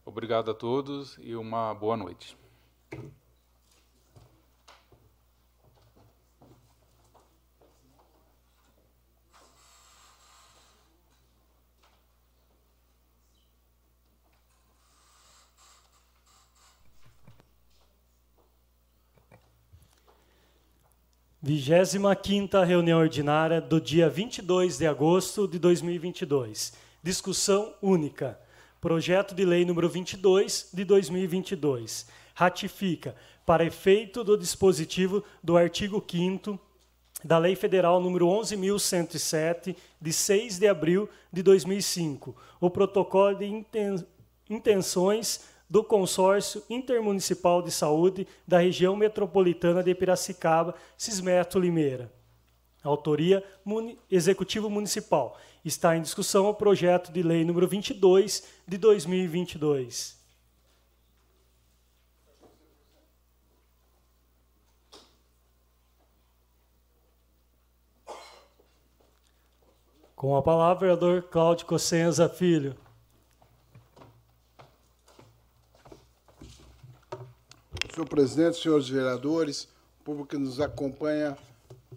Obrigado 0.08 0.50
a 0.50 0.54
todos 0.54 1.18
e 1.20 1.36
uma 1.36 1.74
boa 1.74 1.94
noite. 1.94 2.37
Vigésima 21.40 22.14
quinta 22.14 22.62
reunião 22.62 22.98
ordinária 22.98 23.58
do 23.58 23.80
dia 23.80 24.10
22 24.10 24.76
de 24.76 24.86
agosto 24.86 25.48
de 25.48 25.58
2022. 25.58 26.74
Discussão 27.02 27.72
única. 27.80 28.38
Projeto 28.80 29.34
de 29.34 29.46
Lei 29.46 29.64
número 29.64 29.88
22 29.88 30.68
de 30.74 30.84
2022. 30.84 32.06
Ratifica, 32.38 33.16
para 33.44 33.64
efeito 33.64 34.22
do 34.22 34.38
dispositivo 34.38 35.24
do 35.42 35.56
artigo 35.56 36.00
5 36.08 36.56
da 37.24 37.36
Lei 37.36 37.56
Federal 37.56 38.00
número 38.00 38.28
11.107, 38.28 39.74
de 40.00 40.12
6 40.12 40.56
de 40.60 40.68
abril 40.68 41.08
de 41.32 41.42
2005, 41.42 42.36
o 42.60 42.70
protocolo 42.70 43.34
de 43.34 43.64
intenções 44.48 45.48
do 45.68 45.82
Consórcio 45.82 46.62
Intermunicipal 46.70 47.60
de 47.60 47.72
Saúde 47.72 48.24
da 48.46 48.60
Região 48.60 48.94
Metropolitana 48.94 49.82
de 49.82 49.92
Piracicaba, 49.92 50.76
Cismeto 50.96 51.58
Limeira. 51.58 52.08
Autoria 52.84 53.42
Muni 53.64 53.98
Executivo 54.08 54.70
Municipal 54.70 55.36
está 55.64 55.96
em 55.96 56.02
discussão 56.02 56.46
o 56.46 56.54
projeto 56.54 57.10
de 57.10 57.20
lei 57.20 57.44
número 57.44 57.66
22 57.66 58.44
de 58.64 58.78
2022. 58.78 60.17
Com 70.18 70.34
a 70.34 70.42
palavra, 70.42 70.80
vereador 70.80 71.22
Cláudio 71.30 71.64
Cossenza 71.64 72.28
Filho. 72.28 72.76
Senhor 77.94 78.08
presidente, 78.08 78.60
senhores 78.60 78.88
vereadores, 78.88 79.68
público 80.02 80.30
que 80.30 80.36
nos 80.36 80.60
acompanha 80.60 81.38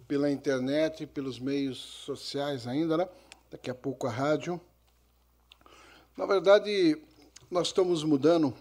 pela 0.06 0.30
internet, 0.30 1.04
pelos 1.04 1.40
meios 1.40 1.78
sociais 1.78 2.68
ainda, 2.68 2.96
né? 2.96 3.08
daqui 3.50 3.68
a 3.68 3.74
pouco 3.74 4.06
a 4.06 4.10
rádio. 4.12 4.60
Na 6.16 6.24
verdade, 6.24 7.02
nós 7.50 7.66
estamos 7.66 8.04
mudando 8.04 8.54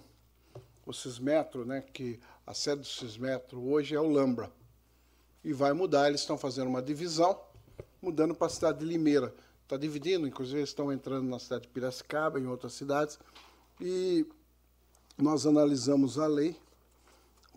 o 0.87 0.91
Cismetro, 0.91 1.65
né, 1.65 1.83
que 1.93 2.19
a 2.47 2.55
sede 2.55 2.81
do 2.81 2.87
Cismetro 2.87 3.63
hoje 3.63 3.93
é 3.93 3.99
o 3.99 4.09
Lambra. 4.09 4.51
E 5.43 5.53
vai 5.53 5.71
mudar, 5.71 6.07
eles 6.07 6.21
estão 6.21 6.35
fazendo 6.35 6.67
uma 6.67 6.81
divisão, 6.81 7.39
mudando 8.01 8.33
para 8.33 8.47
a 8.47 8.49
cidade 8.49 8.79
de 8.79 8.85
Limeira. 8.85 9.31
Está 9.71 9.79
dividindo, 9.79 10.27
inclusive 10.27 10.61
estão 10.63 10.91
entrando 10.91 11.29
na 11.29 11.39
cidade 11.39 11.61
de 11.61 11.69
Piracicaba, 11.69 12.37
em 12.37 12.45
outras 12.45 12.73
cidades. 12.73 13.17
E 13.79 14.27
nós 15.17 15.45
analisamos 15.45 16.19
a 16.19 16.27
lei, 16.27 16.59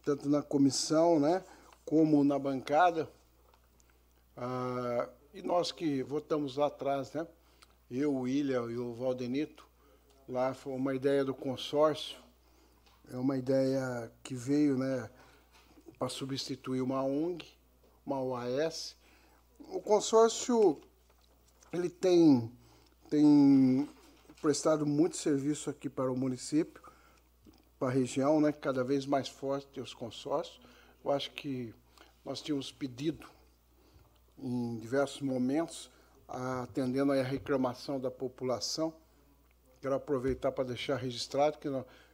tanto 0.05 0.29
na 0.29 0.41
comissão, 0.41 1.19
né, 1.19 1.43
como 1.85 2.23
na 2.23 2.39
bancada. 2.39 3.11
Ah, 4.37 5.09
e 5.35 5.43
nós 5.43 5.73
que 5.73 6.05
votamos 6.05 6.57
lá 6.57 6.67
atrás, 6.67 7.13
né? 7.13 7.27
Eu, 7.91 8.15
o 8.15 8.21
William 8.21 8.71
e 8.71 8.79
o 8.79 8.95
Valdenito, 8.95 9.67
lá 10.29 10.55
foi 10.55 10.73
uma 10.73 10.95
ideia 10.95 11.25
do 11.25 11.35
consórcio, 11.35 12.17
é 13.13 13.17
uma 13.17 13.37
ideia 13.37 14.09
que 14.23 14.37
veio, 14.37 14.79
né, 14.79 15.11
para 15.99 16.09
substituir 16.09 16.81
uma 16.81 17.03
ONG, 17.03 17.45
uma 18.07 18.23
OAS. 18.23 18.97
O 19.59 19.81
consórcio 19.81 20.81
ele 21.77 21.91
tem 21.91 22.51
tem 23.09 23.89
prestado 24.41 24.85
muito 24.85 25.17
serviço 25.17 25.71
aqui 25.71 25.89
para 25.89 26.11
o 26.11 26.17
município, 26.17 26.83
para 27.79 27.89
a 27.89 27.91
região, 27.91 28.41
né, 28.41 28.53
cada 28.53 28.83
vez 28.83 29.07
mais 29.07 29.29
forte 29.29 29.81
os 29.81 29.95
consórcios. 29.95 30.61
Eu 31.05 31.11
acho 31.11 31.31
que 31.33 31.75
nós 32.25 32.41
tínhamos 32.41 32.73
pedido 32.73 33.27
em 34.39 34.79
diversos 34.79 35.21
momentos, 35.21 35.91
atendendo 36.27 37.13
a 37.13 37.23
reclamação 37.23 38.01
da 38.01 38.11
população. 38.11 38.93
Quero 39.81 39.95
aproveitar 39.95 40.51
para 40.51 40.65
deixar 40.65 40.97
registrado 40.97 41.59
que 41.59 41.69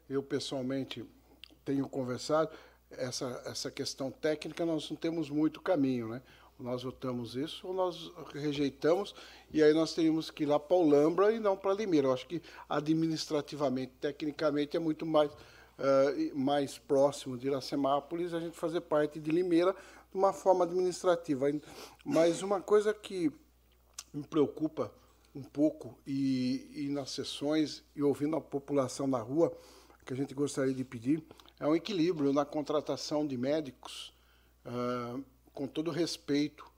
eu 0.08 0.22
pessoalmente 0.22 1.04
tenho 1.64 1.88
conversado 1.88 2.50
essa 2.90 3.42
essa 3.46 3.70
questão 3.70 4.10
técnica 4.10 4.66
nós 4.66 4.90
não 4.90 4.96
temos 4.96 5.30
muito 5.30 5.60
caminho, 5.60 6.08
né? 6.08 6.22
Nós 6.60 6.82
votamos 6.82 7.34
isso 7.34 7.66
ou 7.66 7.74
nós 7.74 8.12
rejeitamos 8.34 9.14
e 9.52 9.62
aí 9.62 9.72
nós 9.72 9.94
teríamos 9.94 10.30
que 10.30 10.42
ir 10.44 10.46
lá 10.46 10.58
para 10.60 10.76
o 10.76 10.88
Lambra 10.88 11.32
e 11.32 11.40
não 11.40 11.56
para 11.56 11.74
Limeira. 11.74 12.08
Eu 12.08 12.12
acho 12.12 12.26
que 12.26 12.42
administrativamente, 12.68 13.92
tecnicamente 14.00 14.76
é 14.76 14.80
muito 14.80 15.06
mais 15.06 15.32
uh, 15.32 16.38
mais 16.38 16.78
próximo 16.78 17.36
de 17.36 17.48
Iracemápolis 17.48 18.34
a 18.34 18.40
gente 18.40 18.56
fazer 18.56 18.82
parte 18.82 19.18
de 19.18 19.30
Limeira 19.30 19.72
de 19.72 20.18
uma 20.18 20.32
forma 20.32 20.64
administrativa. 20.64 21.46
Mas 22.04 22.42
uma 22.42 22.60
coisa 22.60 22.92
que 22.92 23.32
me 24.12 24.22
preocupa 24.22 24.92
um 25.34 25.42
pouco, 25.42 25.96
e, 26.06 26.68
e 26.74 26.88
nas 26.88 27.10
sessões, 27.10 27.84
e 27.94 28.02
ouvindo 28.02 28.36
a 28.36 28.40
população 28.40 29.06
na 29.06 29.18
rua, 29.18 29.56
que 30.04 30.12
a 30.12 30.16
gente 30.16 30.34
gostaria 30.34 30.74
de 30.74 30.84
pedir, 30.84 31.22
é 31.60 31.66
um 31.66 31.76
equilíbrio 31.76 32.32
na 32.32 32.44
contratação 32.44 33.24
de 33.24 33.36
médicos, 33.36 34.12
uh, 34.66 35.24
com 35.54 35.66
todo 35.66 35.90
respeito 35.90 36.70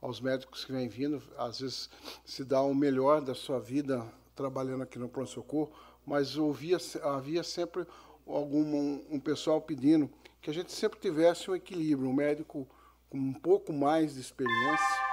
aos 0.00 0.20
médicos 0.20 0.64
que 0.64 0.72
vêm 0.72 0.88
vindo, 0.88 1.22
às 1.38 1.60
vezes 1.60 1.90
se 2.24 2.44
dá 2.44 2.60
o 2.62 2.74
melhor 2.74 3.20
da 3.20 3.34
sua 3.34 3.60
vida 3.60 4.04
trabalhando 4.34 4.82
aqui 4.82 4.98
no 4.98 5.08
pronto-socorro, 5.08 5.72
mas 6.04 6.36
ouvia, 6.36 6.78
havia 7.02 7.42
sempre 7.42 7.86
algum 8.26 9.00
um, 9.10 9.20
pessoal 9.20 9.60
pedindo 9.60 10.10
que 10.40 10.50
a 10.50 10.54
gente 10.54 10.72
sempre 10.72 10.98
tivesse 10.98 11.50
um 11.50 11.54
equilíbrio, 11.54 12.08
um 12.08 12.12
médico 12.12 12.66
com 13.08 13.18
um 13.18 13.32
pouco 13.32 13.72
mais 13.72 14.14
de 14.14 14.20
experiência. 14.20 15.12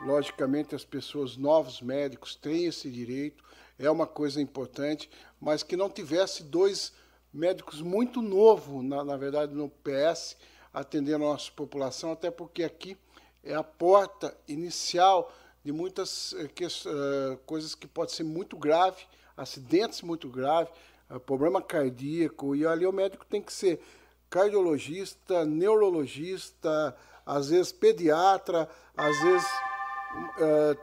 Logicamente, 0.00 0.74
as 0.74 0.84
pessoas, 0.84 1.36
novos 1.36 1.80
médicos, 1.82 2.34
têm 2.34 2.66
esse 2.66 2.90
direito, 2.90 3.44
é 3.78 3.90
uma 3.90 4.06
coisa 4.06 4.40
importante, 4.40 5.10
mas 5.40 5.62
que 5.62 5.76
não 5.76 5.90
tivesse 5.90 6.42
dois 6.42 6.92
médicos 7.32 7.82
muito 7.82 8.22
novos, 8.22 8.82
na, 8.82 9.04
na 9.04 9.16
verdade, 9.16 9.54
no 9.54 9.68
PS, 9.68 10.36
atendendo 10.76 11.24
a 11.24 11.28
nossa 11.30 11.50
população, 11.52 12.12
até 12.12 12.30
porque 12.30 12.62
aqui 12.62 12.98
é 13.42 13.54
a 13.54 13.64
porta 13.64 14.36
inicial 14.46 15.32
de 15.64 15.72
muitas 15.72 16.34
que, 16.54 16.66
uh, 16.66 17.38
coisas 17.46 17.74
que 17.74 17.86
podem 17.86 18.14
ser 18.14 18.24
muito 18.24 18.58
graves, 18.58 19.06
acidentes 19.34 20.02
muito 20.02 20.28
graves, 20.28 20.70
uh, 21.08 21.18
problema 21.18 21.62
cardíaco, 21.62 22.54
e 22.54 22.66
ali 22.66 22.86
o 22.86 22.92
médico 22.92 23.24
tem 23.24 23.40
que 23.40 23.54
ser 23.54 23.80
cardiologista, 24.28 25.46
neurologista, 25.46 26.94
às 27.24 27.48
vezes 27.48 27.72
pediatra, 27.72 28.68
às 28.94 29.18
vezes 29.22 29.48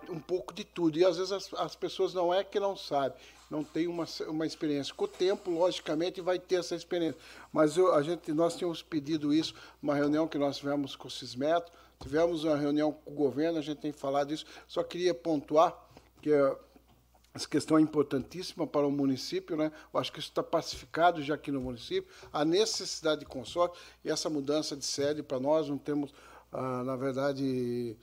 um, 0.10 0.20
pouco 0.20 0.54
de 0.56 0.64
tudo. 0.64 0.98
E 0.98 1.06
às 1.06 1.18
vezes 1.18 1.54
as, 1.56 1.76
pessoas 1.76 2.16
não 2.16 2.34
é 2.34 2.44
que 2.44 2.60
não 2.60 2.76
sabem, 2.76 3.18
não 3.54 3.64
tem 3.64 3.88
uma, 3.88 4.06
uma 4.28 4.48
experiência. 4.48 4.94
Com 4.96 5.06
o 5.06 5.08
tempo, 5.08 5.52
logicamente, 5.52 6.20
vai 6.22 6.40
ter 6.40 6.56
essa 6.56 6.76
experiência. 6.76 7.20
Mas 7.52 7.78
eu, 7.78 7.94
a 7.94 8.02
gente, 8.02 8.34
nós 8.34 8.56
tínhamos 8.56 8.82
pedido 8.82 9.32
isso 9.32 9.54
numa 9.80 9.94
reunião 9.94 10.28
que 10.28 10.40
nós 10.40 10.58
tivemos 10.58 10.96
com 10.96 11.08
o 11.08 11.12
Cismetro, 11.12 11.72
tivemos 12.00 12.44
uma 12.44 12.58
reunião 12.58 12.92
com 12.92 13.12
o 13.12 13.14
governo, 13.14 13.60
a 13.60 13.62
gente 13.62 13.78
tem 13.78 13.92
falado 13.92 14.34
isso. 14.34 14.46
Só 14.68 14.82
queria 14.84 15.14
pontuar 15.14 15.78
que 16.20 16.32
essa 17.32 17.48
questão 17.48 17.78
é 17.78 17.82
importantíssima 17.82 18.66
para 18.66 18.88
o 18.88 18.92
município, 18.92 19.56
né? 19.56 19.72
Eu 19.94 20.00
acho 20.00 20.12
que 20.12 20.20
isso 20.20 20.30
está 20.30 20.42
pacificado 20.42 21.22
já 21.22 21.36
aqui 21.36 21.52
no 21.52 21.62
município, 21.62 22.12
a 22.32 22.44
necessidade 22.44 23.20
de 23.20 23.26
consórcio 23.28 23.78
e 24.04 24.10
essa 24.10 24.32
mudança 24.32 24.76
de 24.76 24.86
sede 24.86 25.22
para 25.22 25.40
nós, 25.40 25.70
não 25.70 25.78
temos, 25.78 26.12
ah, 26.52 26.84
na 26.84 26.96
verdade, 26.96 27.96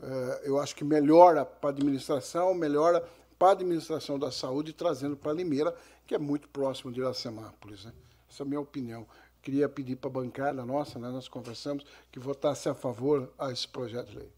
eh, 0.00 0.40
eu 0.44 0.58
acho 0.58 0.74
que 0.74 0.84
melhora 0.84 1.44
para 1.44 1.70
a 1.70 1.72
administração, 1.72 2.54
melhora 2.54 3.06
para 3.38 3.48
a 3.48 3.52
administração 3.52 4.18
da 4.18 4.32
saúde, 4.32 4.72
trazendo 4.72 5.16
para 5.16 5.32
Limeira, 5.32 5.74
que 6.06 6.14
é 6.14 6.18
muito 6.18 6.48
próximo 6.48 6.90
de 6.90 7.00
Iracemápolis. 7.00 7.84
Né? 7.84 7.92
Essa 8.28 8.42
é 8.42 8.44
a 8.44 8.48
minha 8.48 8.60
opinião. 8.60 9.06
Queria 9.40 9.68
pedir 9.68 9.96
para 9.96 10.10
a 10.10 10.12
bancada 10.12 10.64
nossa, 10.64 10.98
né, 10.98 11.08
nós 11.08 11.28
conversamos, 11.28 11.86
que 12.10 12.18
votasse 12.18 12.68
a 12.68 12.74
favor 12.74 13.32
a 13.38 13.52
esse 13.52 13.68
projeto 13.68 14.08
de 14.08 14.18
lei. 14.18 14.32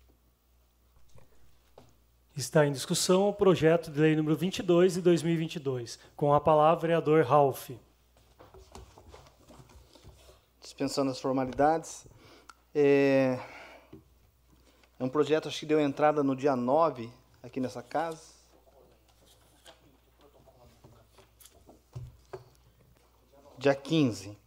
Está 2.37 2.67
em 2.67 2.73
discussão 2.73 3.29
o 3.29 3.33
projeto 3.33 3.91
de 3.91 4.01
lei 4.01 4.15
número 4.15 4.37
22 4.37 4.95
de 4.95 5.03
2022. 5.03 5.99
Com 6.15 6.33
a 6.33 6.41
palavra, 6.41 6.81
vereador 6.81 7.25
Ralph. 7.25 7.71
Dispensando 10.61 11.11
as 11.11 11.19
formalidades, 11.19 12.07
é, 12.75 13.39
é 14.99 15.05
um 15.05 15.09
projeto 15.09 15.49
acho 15.49 15.59
que 15.59 15.67
deu 15.67 15.81
entrada 15.81 16.23
no 16.23 16.37
dia 16.37 16.55
9 16.55 17.11
aqui 17.43 17.59
nessa 17.59 17.83
casa. 17.83 18.40
Dia 23.61 23.75
15. 23.75 24.39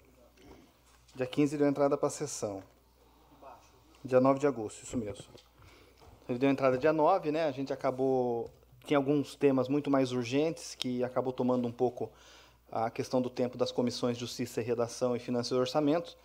Dia 1.14 1.28
15 1.28 1.56
deu 1.56 1.68
entrada 1.68 1.96
para 1.96 2.08
a 2.08 2.10
sessão. 2.10 2.64
Dia 4.04 4.20
9 4.20 4.40
de 4.40 4.48
agosto, 4.48 4.82
isso 4.82 4.98
mesmo. 4.98 5.24
Ele 6.28 6.40
deu 6.40 6.50
entrada 6.50 6.80
dia 6.80 6.92
9, 6.92 7.32
né? 7.32 7.44
A 7.44 7.52
gente 7.52 7.72
acabou. 7.72 8.50
Tinha 8.88 8.98
alguns 8.98 9.36
temas 9.36 9.70
muito 9.70 9.92
mais 9.92 10.12
urgentes 10.12 10.74
que 10.74 11.04
acabou 11.04 11.32
tomando 11.32 11.68
um 11.68 11.72
pouco 11.72 12.12
a 12.72 12.90
questão 12.90 13.22
do 13.22 13.30
tempo 13.30 13.56
das 13.56 13.72
comissões 13.72 14.18
de 14.18 14.22
Justiça 14.22 14.62
e 14.62 14.64
Redação 14.64 15.16
e 15.16 15.20
Finanças 15.20 15.52
e 15.52 15.60
Orçamentos. 15.62 16.18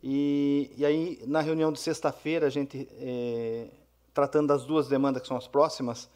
E, 0.00 0.72
e 0.76 0.86
aí, 0.86 1.20
na 1.26 1.40
reunião 1.40 1.72
de 1.72 1.80
sexta-feira, 1.80 2.46
a 2.46 2.50
gente, 2.50 2.88
é, 3.00 3.66
tratando 4.14 4.46
das 4.46 4.64
duas 4.64 4.86
demandas 4.86 5.22
que 5.22 5.26
são 5.26 5.36
as 5.36 5.48
próximas, 5.48 6.08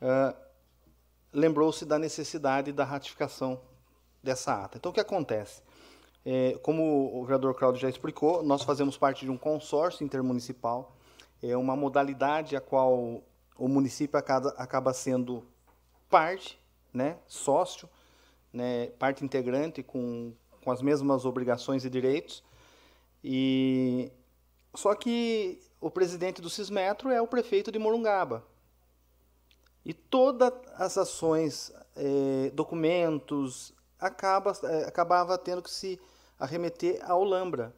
é, 0.00 0.34
lembrou-se 1.34 1.84
da 1.84 1.98
necessidade 1.98 2.72
da 2.72 2.82
ratificação 2.82 3.60
dessa 4.24 4.64
ata. 4.64 4.78
Então, 4.78 4.90
o 4.90 4.94
que 4.94 5.00
acontece? 5.00 5.62
É, 6.24 6.58
como 6.62 7.14
o 7.14 7.22
vereador 7.24 7.54
Claudio 7.54 7.80
já 7.80 7.88
explicou, 7.88 8.42
nós 8.42 8.62
fazemos 8.62 8.96
parte 8.96 9.26
de 9.26 9.30
um 9.30 9.36
consórcio 9.36 10.04
intermunicipal, 10.04 10.96
é 11.42 11.54
uma 11.56 11.76
modalidade 11.76 12.56
a 12.56 12.60
qual 12.60 13.22
o 13.58 13.68
município 13.68 14.18
acaba, 14.18 14.48
acaba 14.56 14.94
sendo 14.94 15.44
parte, 16.08 16.58
né, 16.92 17.18
sócio, 17.26 17.88
né, 18.52 18.86
parte 18.98 19.22
integrante 19.22 19.82
com, 19.82 20.32
com 20.62 20.70
as 20.70 20.80
mesmas 20.80 21.26
obrigações 21.26 21.84
e 21.84 21.90
direitos, 21.90 22.42
e 23.22 24.10
só 24.74 24.94
que 24.94 25.60
o 25.80 25.90
presidente 25.90 26.40
do 26.40 26.48
Cismetro 26.48 27.10
é 27.10 27.20
o 27.20 27.26
prefeito 27.26 27.70
de 27.70 27.78
Morungaba. 27.78 28.44
E 29.84 29.92
todas 29.92 30.52
as 30.76 30.96
ações, 30.96 31.70
é, 31.94 32.50
documentos, 32.54 33.74
acaba, 34.06 34.52
é, 34.64 34.84
acabava 34.84 35.36
tendo 35.38 35.62
que 35.62 35.70
se 35.70 36.00
arremeter 36.38 37.00
a 37.02 37.14
Olambra. 37.14 37.74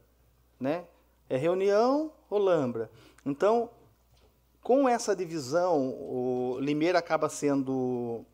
Né? 0.59 0.85
É 1.29 1.37
reunião, 1.37 2.13
Olambra. 2.31 2.91
Então, 3.25 3.71
com 4.63 4.89
essa 4.89 5.15
divisão, 5.15 5.91
o 5.91 6.59
Limeira 6.61 6.99
acaba 6.99 7.29
sendo 7.29 8.25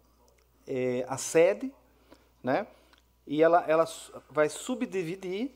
é, 0.66 1.04
a 1.08 1.16
sede, 1.16 1.72
né? 2.42 2.66
e 3.26 3.42
ela, 3.42 3.64
ela 3.68 3.86
vai 4.30 4.48
subdividir 4.48 5.50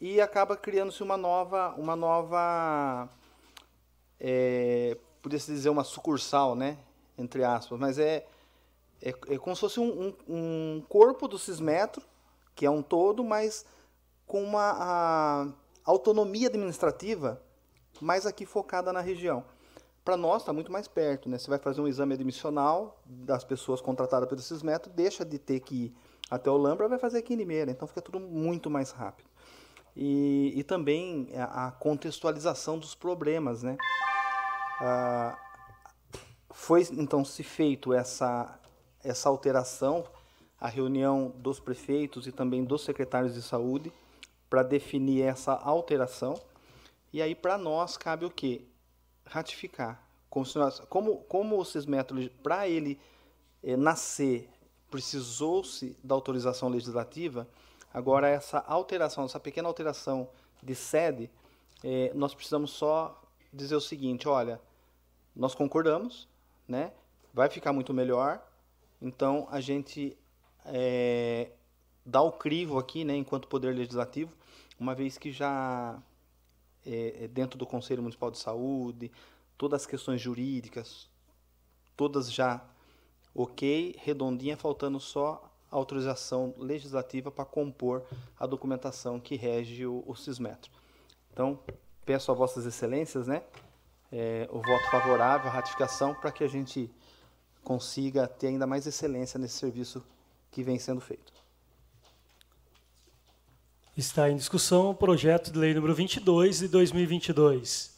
e 0.00 0.20
acaba 0.20 0.56
criando-se 0.56 1.02
uma 1.02 1.16
nova, 1.16 1.74
uma 1.76 1.94
nova, 1.94 3.08
é, 4.18 4.96
podia-se 5.22 5.50
dizer 5.50 5.68
uma 5.68 5.84
sucursal, 5.84 6.54
né, 6.54 6.78
entre 7.16 7.44
aspas, 7.44 7.78
mas 7.78 7.98
é, 7.98 8.26
é, 9.02 9.10
é 9.10 9.38
como 9.38 9.54
se 9.54 9.60
fosse 9.60 9.80
um, 9.80 10.08
um, 10.08 10.14
um, 10.28 10.82
corpo 10.88 11.28
do 11.28 11.38
Cismetro, 11.38 12.02
que 12.54 12.66
é 12.66 12.70
um 12.70 12.82
todo, 12.82 13.22
mas 13.24 13.64
com 14.26 14.42
uma 14.42 15.52
autonomia 15.84 16.48
administrativa 16.48 17.40
mais 18.00 18.26
aqui 18.26 18.46
focada 18.46 18.92
na 18.92 19.00
região. 19.00 19.44
Para 20.04 20.16
nós 20.16 20.42
está 20.42 20.52
muito 20.52 20.70
mais 20.70 20.86
perto, 20.86 21.28
né? 21.28 21.38
Você 21.38 21.48
vai 21.48 21.58
fazer 21.58 21.80
um 21.80 21.88
exame 21.88 22.14
admissional 22.14 23.00
das 23.06 23.42
pessoas 23.42 23.80
contratadas 23.80 24.28
pelo 24.28 24.40
Cismetro, 24.40 24.92
deixa 24.92 25.24
de 25.24 25.38
ter 25.38 25.60
que 25.60 25.74
ir 25.86 25.94
até 26.30 26.50
o 26.50 26.56
Lambra, 26.56 26.88
vai 26.88 26.98
fazer 26.98 27.18
aqui 27.18 27.34
em 27.34 27.36
Limeira, 27.36 27.70
então 27.70 27.88
fica 27.88 28.02
tudo 28.02 28.20
muito 28.20 28.68
mais 28.68 28.90
rápido 28.90 29.28
e, 29.96 30.52
e 30.56 30.64
também 30.64 31.28
a 31.36 31.70
contextualização 31.70 32.78
dos 32.78 32.94
problemas, 32.94 33.62
né? 33.62 33.76
Ah, 34.80 35.38
foi 36.50 36.86
então 36.92 37.24
se 37.24 37.42
feito 37.42 37.92
essa 37.92 38.58
essa 39.04 39.28
alteração, 39.28 40.04
a 40.60 40.68
reunião 40.68 41.32
dos 41.36 41.60
prefeitos 41.60 42.26
e 42.26 42.32
também 42.32 42.64
dos 42.64 42.82
secretários 42.82 43.34
de 43.34 43.42
saúde 43.42 43.92
para 44.48 44.62
definir 44.62 45.22
essa 45.22 45.52
alteração. 45.52 46.40
E 47.12 47.20
aí 47.22 47.34
para 47.34 47.58
nós 47.58 47.96
cabe 47.96 48.24
o 48.24 48.30
que? 48.30 48.66
Ratificar. 49.26 50.02
Como, 50.88 51.18
como, 51.28 51.58
o 51.58 51.64
Cismetro, 51.64 52.28
para 52.42 52.66
ele 52.68 52.98
eh, 53.62 53.76
nascer, 53.76 54.50
precisou-se 54.90 55.96
da 56.02 56.12
autorização 56.12 56.68
legislativa, 56.68 57.46
Agora, 57.94 58.28
essa 58.28 58.58
alteração, 58.58 59.24
essa 59.24 59.38
pequena 59.38 59.68
alteração 59.68 60.28
de 60.60 60.74
sede, 60.74 61.30
é, 61.84 62.10
nós 62.12 62.34
precisamos 62.34 62.72
só 62.72 63.22
dizer 63.52 63.76
o 63.76 63.80
seguinte: 63.80 64.26
olha, 64.28 64.60
nós 65.34 65.54
concordamos, 65.54 66.28
né? 66.66 66.92
vai 67.32 67.48
ficar 67.48 67.72
muito 67.72 67.94
melhor, 67.94 68.44
então 69.00 69.46
a 69.50 69.60
gente 69.60 70.16
é, 70.64 71.50
dá 72.04 72.20
o 72.22 72.32
crivo 72.32 72.78
aqui, 72.78 73.04
né, 73.04 73.16
enquanto 73.16 73.48
Poder 73.48 73.74
Legislativo, 73.74 74.32
uma 74.78 74.94
vez 74.94 75.18
que 75.18 75.30
já 75.30 76.02
é, 76.84 77.24
é, 77.24 77.28
dentro 77.28 77.58
do 77.58 77.66
Conselho 77.66 78.02
Municipal 78.02 78.30
de 78.30 78.38
Saúde, 78.38 79.10
todas 79.56 79.82
as 79.82 79.86
questões 79.86 80.20
jurídicas, 80.20 81.08
todas 81.96 82.32
já 82.32 82.64
ok, 83.34 83.96
redondinha, 83.98 84.56
faltando 84.56 85.00
só 85.00 85.50
autorização 85.70 86.54
legislativa 86.56 87.30
para 87.30 87.44
compor 87.44 88.04
a 88.38 88.46
documentação 88.46 89.18
que 89.18 89.34
rege 89.34 89.86
o, 89.86 90.04
o 90.06 90.14
Cismetro. 90.14 90.70
Então, 91.32 91.58
peço 92.04 92.30
a 92.30 92.34
Vossas 92.34 92.64
Excelências 92.64 93.26
né, 93.26 93.42
é, 94.12 94.48
o 94.52 94.60
voto 94.62 94.90
favorável, 94.90 95.48
a 95.48 95.52
ratificação, 95.52 96.14
para 96.14 96.30
que 96.30 96.44
a 96.44 96.48
gente 96.48 96.88
consiga 97.64 98.28
ter 98.28 98.48
ainda 98.48 98.66
mais 98.66 98.86
excelência 98.86 99.38
nesse 99.38 99.54
serviço 99.54 100.04
que 100.52 100.62
vem 100.62 100.78
sendo 100.78 101.00
feito. 101.00 101.32
Está 103.96 104.28
em 104.28 104.36
discussão 104.36 104.90
o 104.90 104.94
projeto 104.94 105.50
de 105.50 105.58
lei 105.58 105.72
número 105.72 105.94
22 105.94 106.58
de 106.58 106.68
2022. 106.68 107.94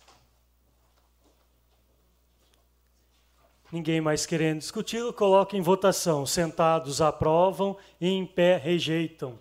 Ninguém 3.72 4.00
mais 4.00 4.24
querendo 4.24 4.60
discuti-lo, 4.60 5.12
coloca 5.12 5.56
em 5.56 5.60
votação. 5.60 6.24
Sentados 6.24 7.00
aprovam 7.00 7.76
e 8.00 8.08
em 8.08 8.24
pé 8.24 8.56
rejeitam. 8.56 9.38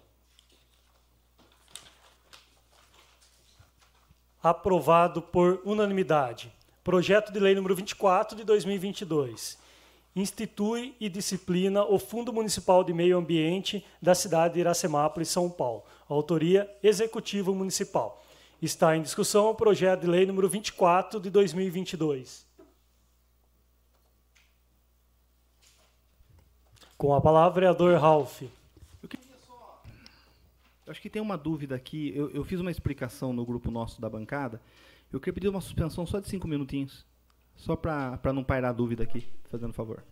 Aprovado 4.41 5.21
por 5.21 5.61
unanimidade. 5.63 6.51
Projeto 6.83 7.31
de 7.31 7.39
Lei 7.39 7.55
número 7.55 7.75
24 7.75 8.37
de 8.37 8.43
2022. 8.43 9.57
Institui 10.15 10.95
e 10.97 11.09
disciplina 11.09 11.83
o 11.83 11.99
Fundo 11.99 12.31
Municipal 12.31 12.85
de 12.85 12.93
Meio 12.93 13.17
Ambiente 13.17 13.85
da 14.01 14.15
cidade 14.15 14.53
de 14.53 14.61
Iracemápolis, 14.61 15.27
São 15.27 15.49
Paulo. 15.49 15.83
Autoria 16.07 16.73
Executivo 16.81 17.53
Municipal. 17.53 18.23
Está 18.61 18.95
em 18.95 19.01
discussão 19.01 19.49
o 19.49 19.55
projeto 19.55 20.01
de 20.01 20.07
lei 20.07 20.25
número 20.25 20.47
24 20.47 21.19
de 21.19 21.29
2022. 21.29 22.45
Com 26.97 27.13
a 27.13 27.19
palavra, 27.19 27.55
vereador 27.55 27.99
Ralph. 27.99 28.43
Eu 29.03 29.09
queria 29.09 29.25
só. 29.45 29.83
Eu 30.85 30.91
acho 30.91 31.01
que 31.01 31.09
tem 31.09 31.21
uma 31.21 31.37
dúvida 31.37 31.75
aqui. 31.75 32.13
Eu, 32.15 32.29
eu 32.29 32.45
fiz 32.45 32.61
uma 32.61 32.71
explicação 32.71 33.33
no 33.33 33.45
grupo 33.45 33.69
nosso 33.69 33.99
da 33.99 34.09
bancada. 34.09 34.61
Eu 35.11 35.19
queria 35.19 35.33
pedir 35.33 35.49
uma 35.49 35.59
suspensão 35.59 36.05
só 36.05 36.21
de 36.21 36.29
cinco 36.29 36.47
minutinhos. 36.47 37.05
Só 37.55 37.75
para 37.75 38.33
não 38.33 38.43
pairar 38.43 38.73
dúvida 38.73 39.03
aqui, 39.03 39.27
fazendo 39.49 39.73
favor. 39.73 40.03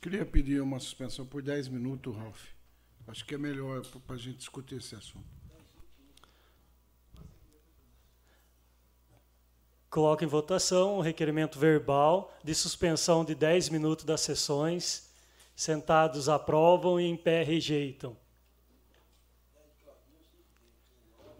Queria 0.00 0.24
pedir 0.24 0.60
uma 0.60 0.78
suspensão 0.78 1.26
por 1.26 1.42
10 1.42 1.66
minutos, 1.66 2.14
Ralf. 2.16 2.44
Acho 3.08 3.24
que 3.24 3.34
é 3.34 3.38
melhor 3.38 3.84
para 4.06 4.14
a 4.14 4.18
gente 4.18 4.36
discutir 4.36 4.76
esse 4.76 4.94
assunto. 4.94 5.26
Coloco 9.90 10.22
em 10.22 10.26
votação 10.28 10.98
o 10.98 11.00
requerimento 11.00 11.58
verbal 11.58 12.36
de 12.44 12.54
suspensão 12.54 13.24
de 13.24 13.34
10 13.34 13.70
minutos 13.70 14.04
das 14.04 14.20
sessões. 14.20 15.10
Sentados 15.56 16.28
aprovam 16.28 17.00
e 17.00 17.04
em 17.04 17.16
pé 17.16 17.42
rejeitam. 17.42 18.16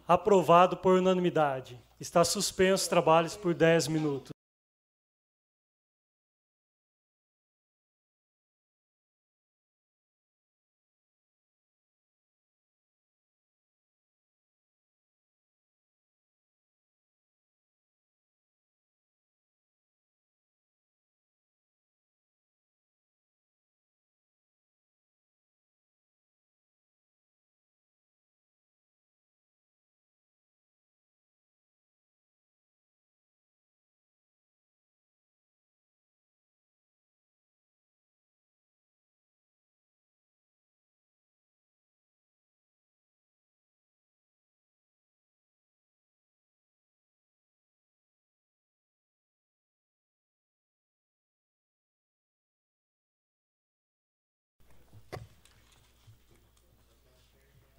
Aprovado 0.06 0.76
por 0.76 0.98
unanimidade. 0.98 1.80
Está 1.98 2.22
suspenso 2.24 2.84
os 2.84 2.88
trabalhos 2.88 3.36
por 3.36 3.54
10 3.54 3.88
minutos. 3.88 4.35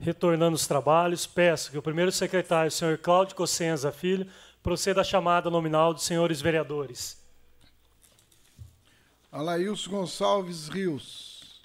Retornando 0.07 0.55
os 0.55 0.65
trabalhos, 0.65 1.27
peço 1.27 1.69
que 1.69 1.77
o 1.77 1.81
primeiro 1.81 2.13
secretário, 2.13 2.69
o 2.69 2.71
senhor 2.71 2.97
Cláudio 2.97 3.35
Cossenza 3.35 3.91
Filho, 3.91 4.25
proceda 4.63 5.01
à 5.01 5.03
chamada 5.03 5.49
nominal 5.49 5.93
dos 5.93 6.05
senhores 6.05 6.39
vereadores. 6.39 7.21
Alailson 9.29 9.91
Gonçalves 9.91 10.69
Rios. 10.69 11.61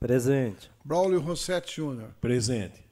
Presente. 0.00 0.70
Braulio 0.82 1.20
Rossetti 1.20 1.76
Júnior. 1.76 2.08
Presente. 2.22 2.82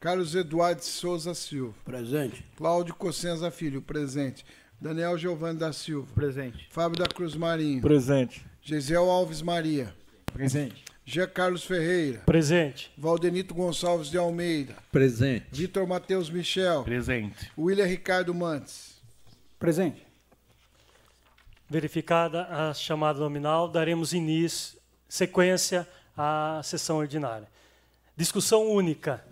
Carlos 0.00 0.34
Eduardo 0.34 0.82
Souza 0.82 1.34
Silva. 1.34 1.72
Presente. 1.84 2.44
Cláudio 2.56 2.96
Cossenza 2.96 3.48
Filho, 3.48 3.80
presente. 3.80 4.44
Daniel 4.80 5.16
Giovanni 5.16 5.60
da 5.60 5.72
Silva. 5.72 6.12
Presente. 6.16 6.66
Fábio 6.72 6.98
da 6.98 7.06
Cruz 7.06 7.36
Marinho. 7.36 7.80
Presente. 7.80 8.53
Gisel 8.64 9.10
Alves 9.10 9.42
Maria. 9.42 9.94
Presente. 10.32 10.82
Jean 11.04 11.28
Carlos 11.28 11.64
Ferreira. 11.64 12.22
Presente. 12.24 12.90
Valdenito 12.96 13.54
Gonçalves 13.54 14.08
de 14.08 14.16
Almeida. 14.16 14.74
Presente. 14.90 15.44
Vitor 15.52 15.86
Matheus 15.86 16.30
Michel. 16.30 16.82
Presente. 16.82 17.52
William 17.58 17.84
Ricardo 17.84 18.32
Mantes. 18.32 19.02
Presente. 19.58 20.02
Verificada 21.68 22.44
a 22.44 22.72
chamada 22.72 23.18
nominal, 23.18 23.68
daremos 23.68 24.14
início, 24.14 24.78
sequência 25.06 25.86
à 26.16 26.62
sessão 26.64 26.96
ordinária. 26.96 27.48
Discussão 28.16 28.66
única. 28.66 29.22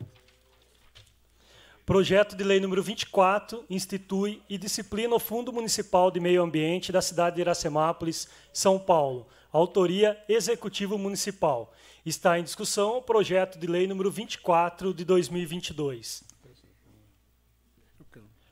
Projeto 1.84 2.36
de 2.36 2.44
Lei 2.44 2.60
número 2.60 2.80
24 2.80 3.64
institui 3.68 4.40
e 4.48 4.56
disciplina 4.56 5.16
o 5.16 5.18
Fundo 5.18 5.52
Municipal 5.52 6.12
de 6.12 6.20
Meio 6.20 6.40
Ambiente 6.40 6.92
da 6.92 7.02
cidade 7.02 7.36
de 7.36 7.42
Iracemápolis, 7.42 8.28
São 8.52 8.78
Paulo. 8.78 9.26
Autoria 9.52 10.16
Executivo 10.28 10.96
Municipal. 10.96 11.74
Está 12.06 12.38
em 12.38 12.44
discussão 12.44 12.98
o 12.98 13.02
projeto 13.02 13.58
de 13.58 13.66
lei 13.66 13.88
número 13.88 14.12
24 14.12 14.94
de 14.94 15.04
2022. 15.04 16.22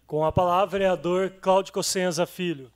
Com 0.08 0.24
a 0.24 0.32
palavra, 0.32 0.66
vereador 0.78 1.30
Cláudio 1.40 1.72
Cossenza 1.72 2.26
Filho. 2.26 2.70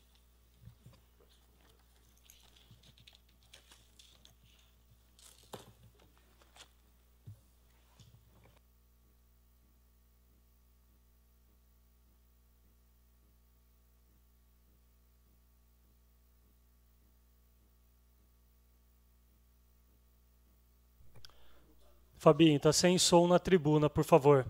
Fabinho, 22.24 22.56
está 22.56 22.72
sem 22.72 22.96
som 22.96 23.28
na 23.28 23.38
tribuna, 23.38 23.90
por 23.90 24.02
favor. 24.02 24.46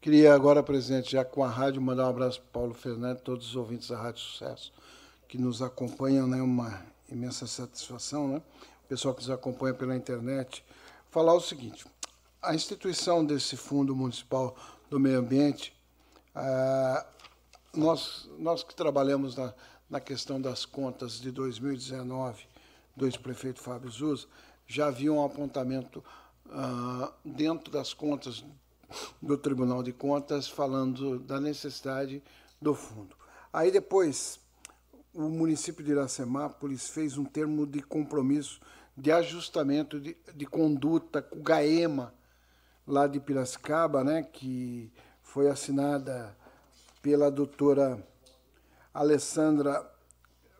Queria 0.00 0.34
agora, 0.34 0.60
presidente, 0.60 1.12
já 1.12 1.24
com 1.24 1.44
a 1.44 1.48
rádio, 1.48 1.80
mandar 1.80 2.06
um 2.06 2.10
abraço 2.10 2.40
para 2.40 2.50
Paulo 2.50 2.74
Fernandes, 2.74 3.22
todos 3.22 3.46
os 3.46 3.54
ouvintes 3.54 3.90
da 3.90 3.96
Rádio 3.96 4.20
Sucesso, 4.20 4.72
que 5.28 5.38
nos 5.38 5.62
acompanham, 5.62 6.26
né? 6.26 6.42
Uma 6.42 6.84
imensa 7.08 7.46
satisfação, 7.46 8.26
né? 8.26 8.42
O 8.86 8.88
pessoal 8.88 9.14
que 9.14 9.20
nos 9.20 9.30
acompanha 9.30 9.72
pela 9.72 9.94
internet. 9.94 10.64
Falar 11.12 11.34
o 11.34 11.40
seguinte: 11.40 11.86
a 12.42 12.56
instituição 12.56 13.24
desse 13.24 13.56
Fundo 13.56 13.94
Municipal 13.94 14.56
do 14.90 14.98
Meio 14.98 15.20
Ambiente, 15.20 15.72
ah, 16.34 17.06
nós, 17.72 18.28
nós 18.36 18.64
que 18.64 18.74
trabalhamos 18.74 19.36
na, 19.36 19.54
na 19.88 20.00
questão 20.00 20.40
das 20.40 20.66
contas 20.66 21.20
de 21.20 21.30
2019 21.30 22.57
do 22.98 23.06
ex-prefeito 23.06 23.60
Fábio 23.60 23.90
Zuz, 23.90 24.26
já 24.66 24.88
havia 24.88 25.12
um 25.12 25.24
apontamento 25.24 26.04
ah, 26.50 27.12
dentro 27.24 27.72
das 27.72 27.94
contas 27.94 28.44
do 29.22 29.38
Tribunal 29.38 29.82
de 29.82 29.92
Contas 29.92 30.48
falando 30.48 31.18
da 31.20 31.40
necessidade 31.40 32.22
do 32.60 32.74
fundo. 32.74 33.16
Aí 33.52 33.70
depois 33.70 34.40
o 35.14 35.22
município 35.22 35.84
de 35.84 35.92
Iracemápolis 35.92 36.90
fez 36.90 37.16
um 37.16 37.24
termo 37.24 37.66
de 37.66 37.80
compromisso 37.82 38.60
de 38.96 39.12
ajustamento 39.12 40.00
de, 40.00 40.16
de 40.34 40.44
conduta 40.44 41.22
com 41.22 41.38
o 41.38 41.42
GAEMA, 41.42 42.12
lá 42.86 43.06
de 43.06 43.20
Piracicaba, 43.20 44.02
né, 44.02 44.22
que 44.24 44.92
foi 45.22 45.48
assinada 45.48 46.36
pela 47.00 47.30
doutora 47.30 48.04
Alessandra 48.92 49.88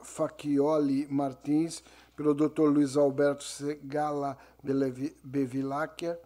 Facchioli 0.02 1.06
Martins, 1.10 1.82
pelo 2.18 2.34
doutor 2.34 2.68
Luiz 2.68 2.96
Alberto 2.96 3.44
Segala 3.44 4.36
Bevilacqua, 5.22 6.18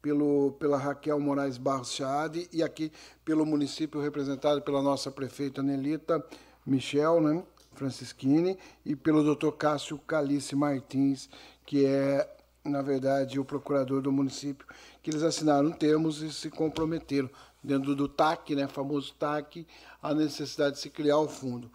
pelo, 0.00 0.52
pela 0.52 0.78
Raquel 0.78 1.18
Moraes 1.18 1.58
Barros 1.58 1.92
Chaade 1.92 2.48
e 2.52 2.62
aqui 2.62 2.92
pelo 3.24 3.44
município 3.44 4.00
representado 4.00 4.62
pela 4.62 4.80
nossa 4.80 5.10
prefeita 5.10 5.60
Nelita 5.60 6.24
Michel, 6.64 7.20
né, 7.20 7.42
Francisquini, 7.74 8.56
e 8.86 8.94
pelo 8.94 9.24
doutor 9.24 9.50
Cássio 9.56 9.98
Calice 9.98 10.54
Martins, 10.54 11.28
que 11.66 11.84
é, 11.86 12.32
na 12.64 12.80
verdade, 12.80 13.40
o 13.40 13.44
procurador 13.44 14.00
do 14.00 14.12
município, 14.12 14.64
que 15.02 15.10
eles 15.10 15.24
assinaram 15.24 15.72
termos 15.72 16.22
e 16.22 16.32
se 16.32 16.50
comprometeram, 16.50 17.28
dentro 17.64 17.96
do 17.96 18.06
TAC, 18.06 18.54
né, 18.54 18.68
famoso 18.68 19.12
TAC, 19.18 19.66
a 20.00 20.14
necessidade 20.14 20.76
de 20.76 20.82
se 20.82 20.88
criar 20.90 21.18
o 21.18 21.26
fundo. 21.26 21.68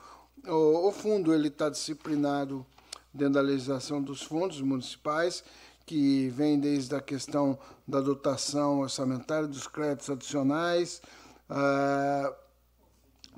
O, 0.47 0.87
o 0.87 0.91
fundo 0.93 1.33
ele 1.33 1.49
está 1.49 1.69
disciplinado 1.69 2.65
dentro 3.17 3.33
da 3.33 3.41
legislação 3.41 4.01
dos 4.01 4.21
fundos 4.21 4.61
municipais, 4.61 5.43
que 5.85 6.29
vem 6.29 6.59
desde 6.59 6.95
a 6.95 7.01
questão 7.01 7.57
da 7.87 7.99
dotação 7.99 8.79
orçamentária, 8.79 9.47
dos 9.47 9.67
créditos 9.67 10.09
adicionais, 10.09 11.01
uh, 11.49 12.46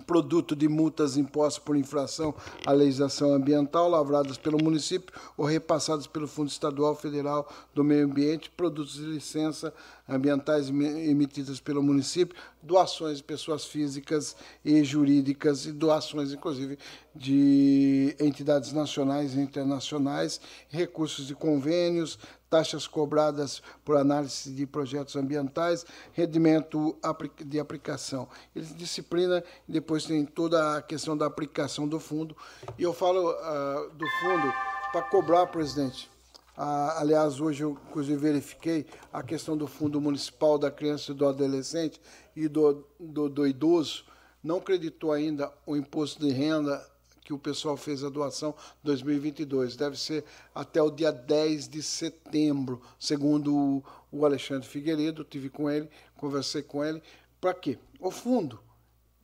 produto 0.05 0.55
de 0.55 0.67
multas 0.67 1.17
impostas 1.17 1.63
por 1.63 1.75
infração 1.75 2.33
à 2.65 2.71
legislação 2.71 3.33
ambiental, 3.33 3.89
lavradas 3.89 4.37
pelo 4.37 4.57
município 4.63 5.13
ou 5.37 5.45
repassadas 5.45 6.07
pelo 6.07 6.27
Fundo 6.27 6.49
Estadual 6.49 6.95
Federal 6.95 7.47
do 7.73 7.83
Meio 7.83 8.05
Ambiente, 8.05 8.49
produtos 8.49 8.95
de 8.95 9.05
licença 9.05 9.73
ambientais 10.07 10.69
emitidas 10.69 11.59
pelo 11.59 11.83
município, 11.83 12.35
doações 12.61 13.17
de 13.17 13.23
pessoas 13.23 13.65
físicas 13.65 14.35
e 14.65 14.83
jurídicas 14.83 15.65
e 15.65 15.71
doações, 15.71 16.33
inclusive, 16.33 16.77
de 17.15 18.15
entidades 18.19 18.73
nacionais 18.73 19.35
e 19.35 19.39
internacionais, 19.39 20.41
recursos 20.69 21.27
de 21.27 21.35
convênios, 21.35 22.17
taxas 22.49 22.87
cobradas 22.87 23.61
por 23.85 23.95
análise 23.95 24.51
de 24.51 24.65
projetos 24.65 25.15
ambientais, 25.15 25.85
rendimento 26.13 26.97
de 27.45 27.59
aplicação. 27.59 28.27
Ele 28.55 28.65
disciplina, 28.65 29.43
depois 29.67 30.05
tem 30.05 30.25
toda 30.25 30.77
a 30.77 30.81
questão 30.81 31.15
da 31.15 31.25
aplicação 31.25 31.87
do 31.87 31.99
fundo. 31.99 32.35
E 32.77 32.83
eu 32.83 32.93
falo 32.93 33.31
uh, 33.31 33.89
do 33.91 34.07
fundo 34.21 34.53
para 34.91 35.03
cobrar, 35.03 35.47
presidente. 35.47 36.09
Uh, 36.57 36.97
aliás, 36.97 37.39
hoje 37.39 37.63
eu 37.63 37.77
inclusive 37.89 38.17
verifiquei 38.17 38.85
a 39.13 39.23
questão 39.23 39.55
do 39.55 39.65
fundo 39.65 40.01
municipal 40.01 40.57
da 40.57 40.69
criança 40.69 41.11
e 41.11 41.15
do 41.15 41.25
adolescente 41.25 42.01
e 42.35 42.47
do, 42.47 42.85
do, 42.99 43.29
do 43.29 43.47
idoso. 43.47 44.03
Não 44.43 44.59
creditou 44.59 45.11
ainda 45.11 45.53
o 45.65 45.77
imposto 45.77 46.19
de 46.19 46.31
renda 46.31 46.85
que 47.29 47.33
o 47.33 47.37
pessoal 47.37 47.77
fez 47.77 48.03
a 48.03 48.09
doação 48.09 48.55
2022. 48.83 49.75
Deve 49.75 49.99
ser 49.99 50.25
até 50.53 50.81
o 50.81 50.89
dia 50.89 51.11
10 51.11 51.69
de 51.69 51.83
setembro, 51.83 52.81
segundo 52.99 53.83
o 54.11 54.25
Alexandre 54.25 54.67
Figueiredo. 54.67 55.23
Tive 55.23 55.47
com 55.47 55.69
ele, 55.69 55.87
conversei 56.17 56.63
com 56.63 56.83
ele. 56.83 57.03
Para 57.39 57.53
quê? 57.53 57.77
O 57.99 58.09
fundo, 58.09 58.59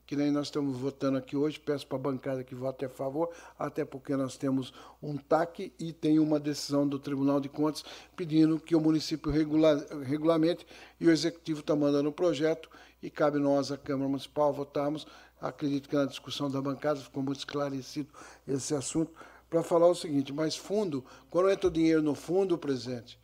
que 0.06 0.16
nem 0.16 0.30
nós 0.30 0.48
estamos 0.48 0.78
votando 0.78 1.18
aqui 1.18 1.36
hoje, 1.36 1.60
peço 1.60 1.88
para 1.88 1.98
a 1.98 2.02
bancada 2.02 2.44
que 2.44 2.54
vote 2.54 2.86
a 2.86 2.90
favor, 2.90 3.32
até 3.58 3.84
porque 3.84 4.16
nós 4.16 4.38
temos 4.38 4.72
um 5.02 5.18
TAC 5.18 5.74
e 5.80 5.92
tem 5.92 6.20
uma 6.20 6.40
decisão 6.40 6.88
do 6.88 7.00
Tribunal 7.00 7.40
de 7.40 7.50
Contas 7.50 7.84
pedindo 8.16 8.60
que 8.60 8.76
o 8.76 8.80
município 8.80 9.32
regula, 9.32 9.84
regulamente 10.04 10.64
e 11.00 11.08
o 11.08 11.12
Executivo 11.12 11.62
está 11.62 11.76
mandando 11.76 12.10
o 12.10 12.14
projeto 12.14 12.70
e 13.02 13.10
cabe 13.10 13.40
nós, 13.40 13.72
a 13.72 13.78
Câmara 13.78 14.10
Municipal, 14.10 14.54
votarmos 14.54 15.06
acredito 15.48 15.88
que 15.88 15.96
na 15.96 16.06
discussão 16.06 16.50
da 16.50 16.62
bancada 16.62 17.00
ficou 17.00 17.22
muito 17.22 17.40
esclarecido 17.40 18.10
esse 18.48 18.74
assunto, 18.74 19.12
para 19.50 19.62
falar 19.62 19.88
o 19.88 19.96
seguinte, 19.96 20.34
mas 20.34 20.58
fundo, 20.58 21.06
quando 21.30 21.50
entra 21.50 21.68
o 21.68 21.72
dinheiro 21.72 22.02
no 22.02 22.16
fundo, 22.16 22.58
presidente, 22.58 23.20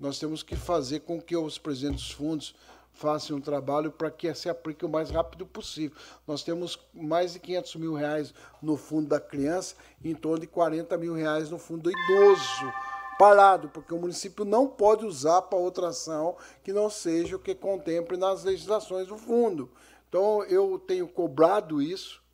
nós 0.00 0.18
temos 0.18 0.42
que 0.42 0.56
fazer 0.56 1.00
com 1.00 1.20
que 1.20 1.36
os 1.36 1.58
presidentes 1.58 2.02
dos 2.04 2.12
fundos 2.12 2.54
façam 2.92 3.36
um 3.36 3.40
trabalho 3.40 3.92
para 3.92 4.10
que 4.10 4.32
se 4.34 4.48
aplique 4.48 4.84
o 4.84 4.88
mais 4.88 5.10
rápido 5.10 5.46
possível. 5.46 5.96
Nós 6.26 6.42
temos 6.42 6.78
mais 6.94 7.34
de 7.34 7.38
500 7.38 7.76
mil 7.76 7.94
reais 7.94 8.32
no 8.62 8.76
fundo 8.76 9.08
da 9.08 9.20
criança 9.20 9.74
e 10.02 10.10
em 10.10 10.14
torno 10.14 10.40
de 10.40 10.46
40 10.46 10.96
mil 10.96 11.14
reais 11.14 11.50
no 11.50 11.58
fundo 11.58 11.82
do 11.82 11.90
idoso 11.90 12.72
parado, 13.18 13.68
porque 13.68 13.94
o 13.94 13.98
município 13.98 14.44
não 14.44 14.66
pode 14.66 15.04
usar 15.04 15.42
para 15.42 15.58
outra 15.58 15.88
ação 15.88 16.36
que 16.62 16.72
não 16.72 16.90
seja 16.90 17.36
o 17.36 17.38
que 17.38 17.54
contemple 17.54 18.16
nas 18.16 18.44
legislações 18.44 19.08
do 19.08 19.16
fundo. 19.16 19.70
Então, 20.08 20.44
eu 20.44 20.78
tenho 20.78 21.06
cobrado 21.08 21.82
isso. 21.82 22.24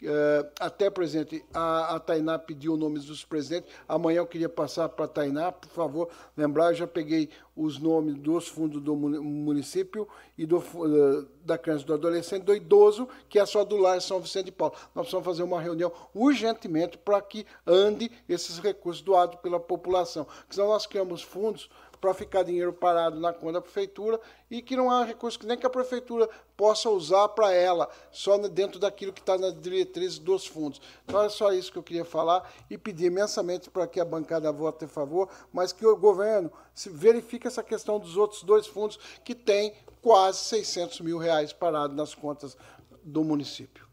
É, 0.00 0.46
até, 0.60 0.88
presidente, 0.88 1.44
a, 1.52 1.96
a 1.96 2.00
Tainá 2.00 2.38
pediu 2.38 2.74
o 2.74 2.76
nome 2.76 3.00
dos 3.00 3.24
presidentes. 3.24 3.72
Amanhã 3.88 4.18
eu 4.18 4.26
queria 4.26 4.48
passar 4.48 4.88
para 4.88 5.06
a 5.06 5.08
Tainá, 5.08 5.50
por 5.50 5.68
favor, 5.70 6.08
lembrar, 6.36 6.70
eu 6.70 6.74
já 6.74 6.86
peguei 6.86 7.28
os 7.56 7.80
nomes 7.80 8.14
dos 8.14 8.46
fundos 8.46 8.80
do 8.80 8.94
município 8.94 10.06
e 10.36 10.46
do, 10.46 10.58
eh, 10.58 11.26
da 11.44 11.58
criança 11.58 11.84
do 11.84 11.94
adolescente, 11.94 12.44
do 12.44 12.54
idoso, 12.54 13.08
que 13.28 13.40
é 13.40 13.44
só 13.44 13.64
do 13.64 13.76
lar 13.76 14.00
São 14.00 14.20
Vicente 14.20 14.46
de 14.46 14.52
Paulo. 14.52 14.74
Nós 14.94 15.06
precisamos 15.06 15.26
fazer 15.26 15.42
uma 15.42 15.60
reunião 15.60 15.92
urgentemente 16.14 16.96
para 16.96 17.20
que 17.20 17.44
ande 17.66 18.08
esses 18.28 18.60
recursos 18.60 19.02
doados 19.02 19.40
pela 19.40 19.58
população. 19.58 20.24
Porque 20.24 20.54
senão 20.54 20.68
nós 20.68 20.86
criamos 20.86 21.22
fundos 21.22 21.68
para 22.00 22.14
ficar 22.14 22.42
dinheiro 22.42 22.72
parado 22.72 23.18
na 23.18 23.32
conta 23.32 23.54
da 23.54 23.60
prefeitura 23.60 24.20
e 24.50 24.62
que 24.62 24.76
não 24.76 24.90
há 24.90 25.04
recurso 25.04 25.38
que 25.38 25.46
nem 25.46 25.56
que 25.56 25.66
a 25.66 25.70
prefeitura 25.70 26.28
possa 26.56 26.88
usar 26.90 27.28
para 27.28 27.52
ela, 27.52 27.88
só 28.10 28.36
dentro 28.48 28.78
daquilo 28.78 29.12
que 29.12 29.20
está 29.20 29.36
nas 29.36 29.58
diretrizes 29.60 30.18
dos 30.18 30.46
fundos. 30.46 30.80
Então 31.04 31.22
é 31.22 31.28
só 31.28 31.52
isso 31.52 31.70
que 31.72 31.78
eu 31.78 31.82
queria 31.82 32.04
falar 32.04 32.50
e 32.70 32.78
pedir 32.78 33.06
imensamente 33.06 33.70
para 33.70 33.86
que 33.86 34.00
a 34.00 34.04
bancada 34.04 34.50
vote 34.52 34.84
a 34.84 34.88
favor, 34.88 35.28
mas 35.52 35.72
que 35.72 35.86
o 35.86 35.96
governo 35.96 36.50
verifique 36.86 37.46
essa 37.46 37.62
questão 37.62 37.98
dos 37.98 38.16
outros 38.16 38.42
dois 38.42 38.66
fundos 38.66 38.98
que 39.24 39.34
têm 39.34 39.72
quase 40.00 40.38
600 40.38 41.00
mil 41.00 41.18
reais 41.18 41.52
parados 41.52 41.96
nas 41.96 42.14
contas 42.14 42.56
do 43.02 43.24
município. 43.24 43.88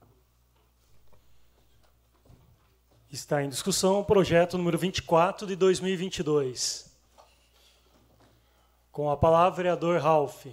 Está 3.12 3.42
em 3.42 3.48
discussão 3.48 4.00
o 4.00 4.04
projeto 4.04 4.58
número 4.58 4.78
24 4.78 5.48
de 5.48 5.56
2022. 5.56 6.85
Com 8.96 9.12
a 9.12 9.18
palavra, 9.18 9.58
vereador 9.58 10.00
Ralph. 10.00 10.46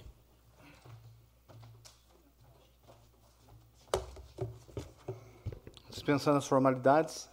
Dispensando 5.89 6.39
as 6.39 6.45
formalidades. 6.45 7.29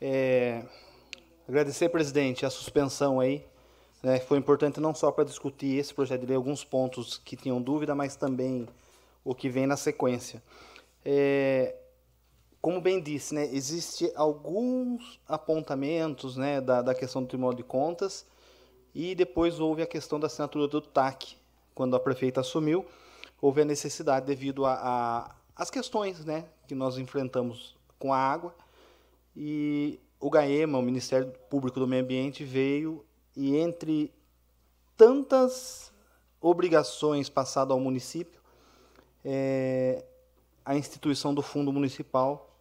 É, 0.00 0.64
agradecer, 1.46 1.90
presidente, 1.90 2.46
a 2.46 2.48
suspensão 2.48 3.20
aí. 3.20 3.44
Né, 4.02 4.18
foi 4.18 4.38
importante 4.38 4.80
não 4.80 4.94
só 4.94 5.12
para 5.12 5.24
discutir 5.24 5.76
esse 5.76 5.92
projeto 5.92 6.22
de 6.22 6.26
lei, 6.28 6.36
alguns 6.36 6.64
pontos 6.64 7.18
que 7.18 7.36
tinham 7.36 7.60
dúvida, 7.60 7.94
mas 7.94 8.16
também 8.16 8.66
o 9.22 9.34
que 9.34 9.50
vem 9.50 9.66
na 9.66 9.76
sequência. 9.76 10.42
É, 11.04 11.76
como 12.62 12.80
bem 12.80 12.98
disse, 12.98 13.34
né, 13.34 13.44
existe 13.52 14.10
alguns 14.16 15.20
apontamentos 15.28 16.34
né, 16.38 16.62
da, 16.62 16.80
da 16.80 16.94
questão 16.94 17.20
do 17.20 17.28
Tribunal 17.28 17.52
de 17.52 17.62
Contas 17.62 18.24
e 18.98 19.14
depois 19.14 19.60
houve 19.60 19.82
a 19.82 19.86
questão 19.86 20.18
da 20.18 20.26
assinatura 20.26 20.66
do 20.66 20.80
TAC. 20.80 21.36
Quando 21.74 21.94
a 21.94 22.00
prefeita 22.00 22.40
assumiu, 22.40 22.86
houve 23.38 23.60
a 23.60 23.64
necessidade 23.64 24.24
devido 24.24 24.62
às 24.64 25.70
questões 25.70 26.24
né, 26.24 26.46
que 26.66 26.74
nós 26.74 26.96
enfrentamos 26.96 27.76
com 27.98 28.10
a 28.14 28.16
água. 28.16 28.54
E 29.36 30.00
o 30.18 30.30
GAEMA, 30.30 30.78
o 30.78 30.82
Ministério 30.82 31.30
Público 31.50 31.78
do 31.78 31.86
Meio 31.86 32.02
Ambiente, 32.02 32.42
veio 32.42 33.04
e 33.36 33.58
entre 33.58 34.10
tantas 34.96 35.92
obrigações 36.40 37.28
passadas 37.28 37.72
ao 37.72 37.80
município, 37.80 38.40
é, 39.22 40.02
a 40.64 40.74
instituição 40.74 41.34
do 41.34 41.42
fundo 41.42 41.70
municipal 41.70 42.56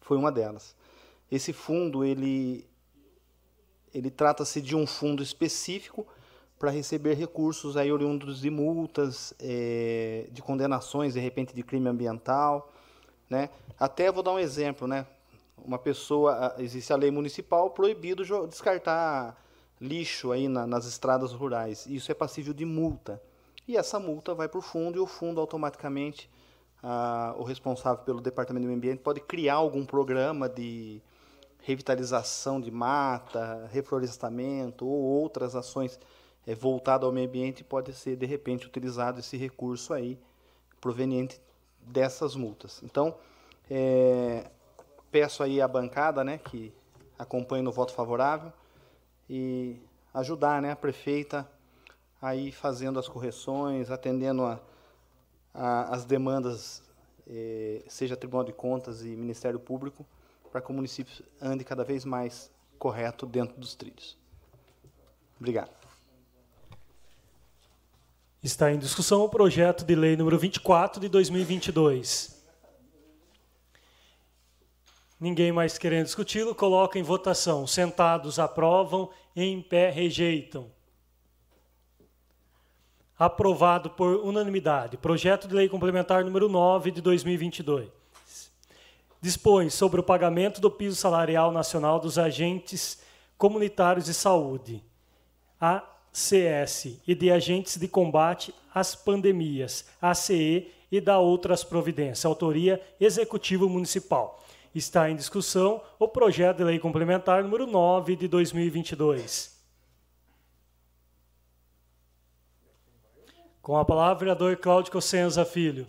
foi 0.00 0.16
uma 0.16 0.32
delas. 0.32 0.74
Esse 1.30 1.52
fundo 1.52 2.04
ele 2.04 2.67
ele 3.94 4.10
trata-se 4.10 4.60
de 4.60 4.76
um 4.76 4.86
fundo 4.86 5.22
específico 5.22 6.06
para 6.58 6.70
receber 6.70 7.14
recursos 7.14 7.76
aí 7.76 7.92
oriundos 7.92 8.40
de 8.40 8.50
multas, 8.50 9.32
é, 9.38 10.26
de 10.30 10.42
condenações, 10.42 11.14
de 11.14 11.20
repente, 11.20 11.54
de 11.54 11.62
crime 11.62 11.88
ambiental. 11.88 12.72
Né? 13.30 13.50
Até 13.78 14.10
vou 14.10 14.22
dar 14.22 14.32
um 14.32 14.38
exemplo, 14.38 14.86
né? 14.86 15.06
Uma 15.56 15.78
pessoa, 15.78 16.54
existe 16.58 16.92
a 16.92 16.96
lei 16.96 17.10
municipal 17.10 17.70
proibido 17.70 18.24
descartar 18.46 19.36
lixo 19.80 20.32
aí 20.32 20.48
na, 20.48 20.66
nas 20.66 20.86
estradas 20.86 21.32
rurais. 21.32 21.86
Isso 21.86 22.10
é 22.10 22.14
passível 22.14 22.52
de 22.52 22.64
multa. 22.64 23.20
E 23.66 23.76
essa 23.76 24.00
multa 24.00 24.34
vai 24.34 24.48
para 24.48 24.58
o 24.58 24.62
fundo 24.62 24.96
e 24.96 25.00
o 25.00 25.06
fundo 25.06 25.40
automaticamente, 25.40 26.30
ah, 26.82 27.34
o 27.36 27.42
responsável 27.42 28.02
pelo 28.04 28.20
Departamento 28.20 28.64
do 28.64 28.68
Meio 28.68 28.78
Ambiente 28.78 29.00
pode 29.00 29.20
criar 29.20 29.54
algum 29.54 29.84
programa 29.84 30.48
de 30.48 31.02
revitalização 31.62 32.60
de 32.60 32.70
mata, 32.70 33.68
reflorestamento 33.72 34.86
ou 34.86 35.00
outras 35.02 35.54
ações 35.54 35.98
é, 36.46 36.54
voltadas 36.54 37.06
ao 37.06 37.12
meio 37.12 37.28
ambiente, 37.28 37.62
pode 37.62 37.92
ser, 37.92 38.16
de 38.16 38.26
repente, 38.26 38.66
utilizado 38.66 39.20
esse 39.20 39.36
recurso 39.36 39.92
aí, 39.92 40.18
proveniente 40.80 41.40
dessas 41.80 42.34
multas. 42.34 42.80
Então, 42.82 43.14
é, 43.70 44.50
peço 45.10 45.42
aí 45.42 45.60
à 45.60 45.68
bancada, 45.68 46.24
né, 46.24 46.38
que 46.38 46.72
acompanhe 47.18 47.62
no 47.62 47.72
voto 47.72 47.92
favorável, 47.92 48.52
e 49.28 49.76
ajudar, 50.14 50.62
né, 50.62 50.72
a 50.72 50.76
prefeita 50.76 51.46
aí 52.20 52.50
fazendo 52.50 52.98
as 52.98 53.08
correções, 53.08 53.90
atendendo 53.90 54.44
a, 54.44 54.60
a, 55.54 55.94
as 55.94 56.04
demandas, 56.04 56.82
eh, 57.26 57.84
seja 57.88 58.16
Tribunal 58.16 58.44
de 58.44 58.52
Contas 58.52 59.02
e 59.02 59.08
Ministério 59.08 59.60
Público, 59.60 60.04
para 60.50 60.60
que 60.60 60.70
o 60.70 60.74
município 60.74 61.24
ande 61.40 61.64
cada 61.64 61.84
vez 61.84 62.04
mais 62.04 62.50
correto 62.78 63.26
dentro 63.26 63.58
dos 63.58 63.74
trilhos. 63.74 64.16
Obrigado. 65.38 65.70
Está 68.42 68.72
em 68.72 68.78
discussão 68.78 69.22
o 69.22 69.28
projeto 69.28 69.84
de 69.84 69.94
lei 69.94 70.16
número 70.16 70.38
24 70.38 71.00
de 71.00 71.08
2022. 71.08 72.38
Ninguém 75.20 75.50
mais 75.50 75.76
querendo 75.76 76.04
discuti-lo, 76.04 76.54
coloca 76.54 76.98
em 76.98 77.02
votação. 77.02 77.66
Sentados 77.66 78.38
aprovam, 78.38 79.10
em 79.34 79.60
pé 79.60 79.90
rejeitam. 79.90 80.70
Aprovado 83.18 83.90
por 83.90 84.24
unanimidade. 84.24 84.96
Projeto 84.96 85.48
de 85.48 85.54
lei 85.54 85.68
complementar 85.68 86.24
número 86.24 86.48
9 86.48 86.92
de 86.92 87.00
2022. 87.00 87.97
Dispõe 89.20 89.68
sobre 89.68 90.00
o 90.00 90.04
pagamento 90.04 90.60
do 90.60 90.70
piso 90.70 90.96
salarial 90.96 91.50
nacional 91.50 91.98
dos 91.98 92.18
agentes 92.18 93.02
comunitários 93.36 94.06
de 94.06 94.14
saúde. 94.14 94.82
A 95.60 95.82
CS 96.12 97.00
e 97.06 97.14
de 97.14 97.30
agentes 97.30 97.76
de 97.76 97.88
combate 97.88 98.54
às 98.74 98.94
pandemias, 98.94 99.86
ACE 100.00 100.72
e 100.90 101.00
da 101.00 101.18
outras 101.18 101.64
providências. 101.64 102.24
Autoria 102.24 102.80
Executivo 103.00 103.68
Municipal. 103.68 104.42
Está 104.74 105.10
em 105.10 105.16
discussão 105.16 105.82
o 105.98 106.06
projeto 106.06 106.58
de 106.58 106.64
lei 106.64 106.78
complementar 106.78 107.42
número 107.42 107.66
9 107.66 108.16
de 108.16 108.28
2022. 108.28 109.58
Com 113.60 113.76
a 113.76 113.84
palavra, 113.84 114.14
o 114.14 114.18
vereador 114.20 114.56
Cláudio 114.56 114.92
Cossenza 114.92 115.44
Filho. 115.44 115.86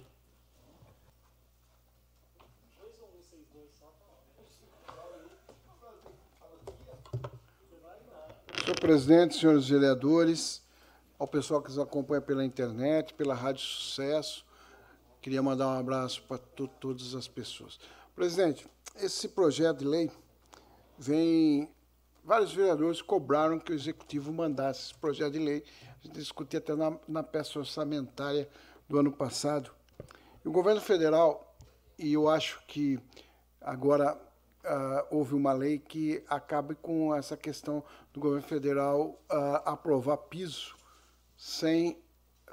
Presidente, 8.79 9.37
senhores 9.37 9.67
vereadores, 9.67 10.61
ao 11.17 11.27
pessoal 11.27 11.61
que 11.61 11.67
nos 11.67 11.77
acompanha 11.77 12.21
pela 12.21 12.45
internet, 12.45 13.13
pela 13.13 13.33
Rádio 13.33 13.61
Sucesso, 13.61 14.45
queria 15.21 15.43
mandar 15.43 15.67
um 15.67 15.77
abraço 15.77 16.23
para 16.23 16.37
todas 16.37 17.13
as 17.13 17.27
pessoas. 17.27 17.77
Presidente, 18.15 18.65
esse 18.95 19.27
projeto 19.27 19.79
de 19.79 19.85
lei 19.85 20.11
vem. 20.97 21.69
Vários 22.23 22.53
vereadores 22.53 23.01
cobraram 23.01 23.59
que 23.59 23.71
o 23.71 23.75
executivo 23.75 24.31
mandasse 24.31 24.91
esse 24.91 24.95
projeto 24.95 25.33
de 25.33 25.39
lei. 25.39 25.63
A 25.83 26.05
gente 26.05 26.15
discutiu 26.15 26.59
até 26.59 26.75
na, 26.75 26.97
na 27.07 27.23
peça 27.23 27.59
orçamentária 27.59 28.47
do 28.87 28.99
ano 28.99 29.11
passado. 29.11 29.71
E 30.43 30.47
o 30.47 30.51
governo 30.51 30.79
federal, 30.79 31.55
e 31.97 32.13
eu 32.13 32.29
acho 32.29 32.61
que 32.67 32.99
agora 33.59 34.17
uh, 34.69 35.05
houve 35.09 35.33
uma 35.33 35.51
lei 35.51 35.79
que 35.79 36.23
acabe 36.29 36.75
com 36.75 37.13
essa 37.15 37.35
questão 37.35 37.83
do 38.13 38.19
governo 38.19 38.47
federal 38.47 39.19
uh, 39.31 39.61
aprovar 39.65 40.17
piso 40.17 40.75
sem, 41.35 41.97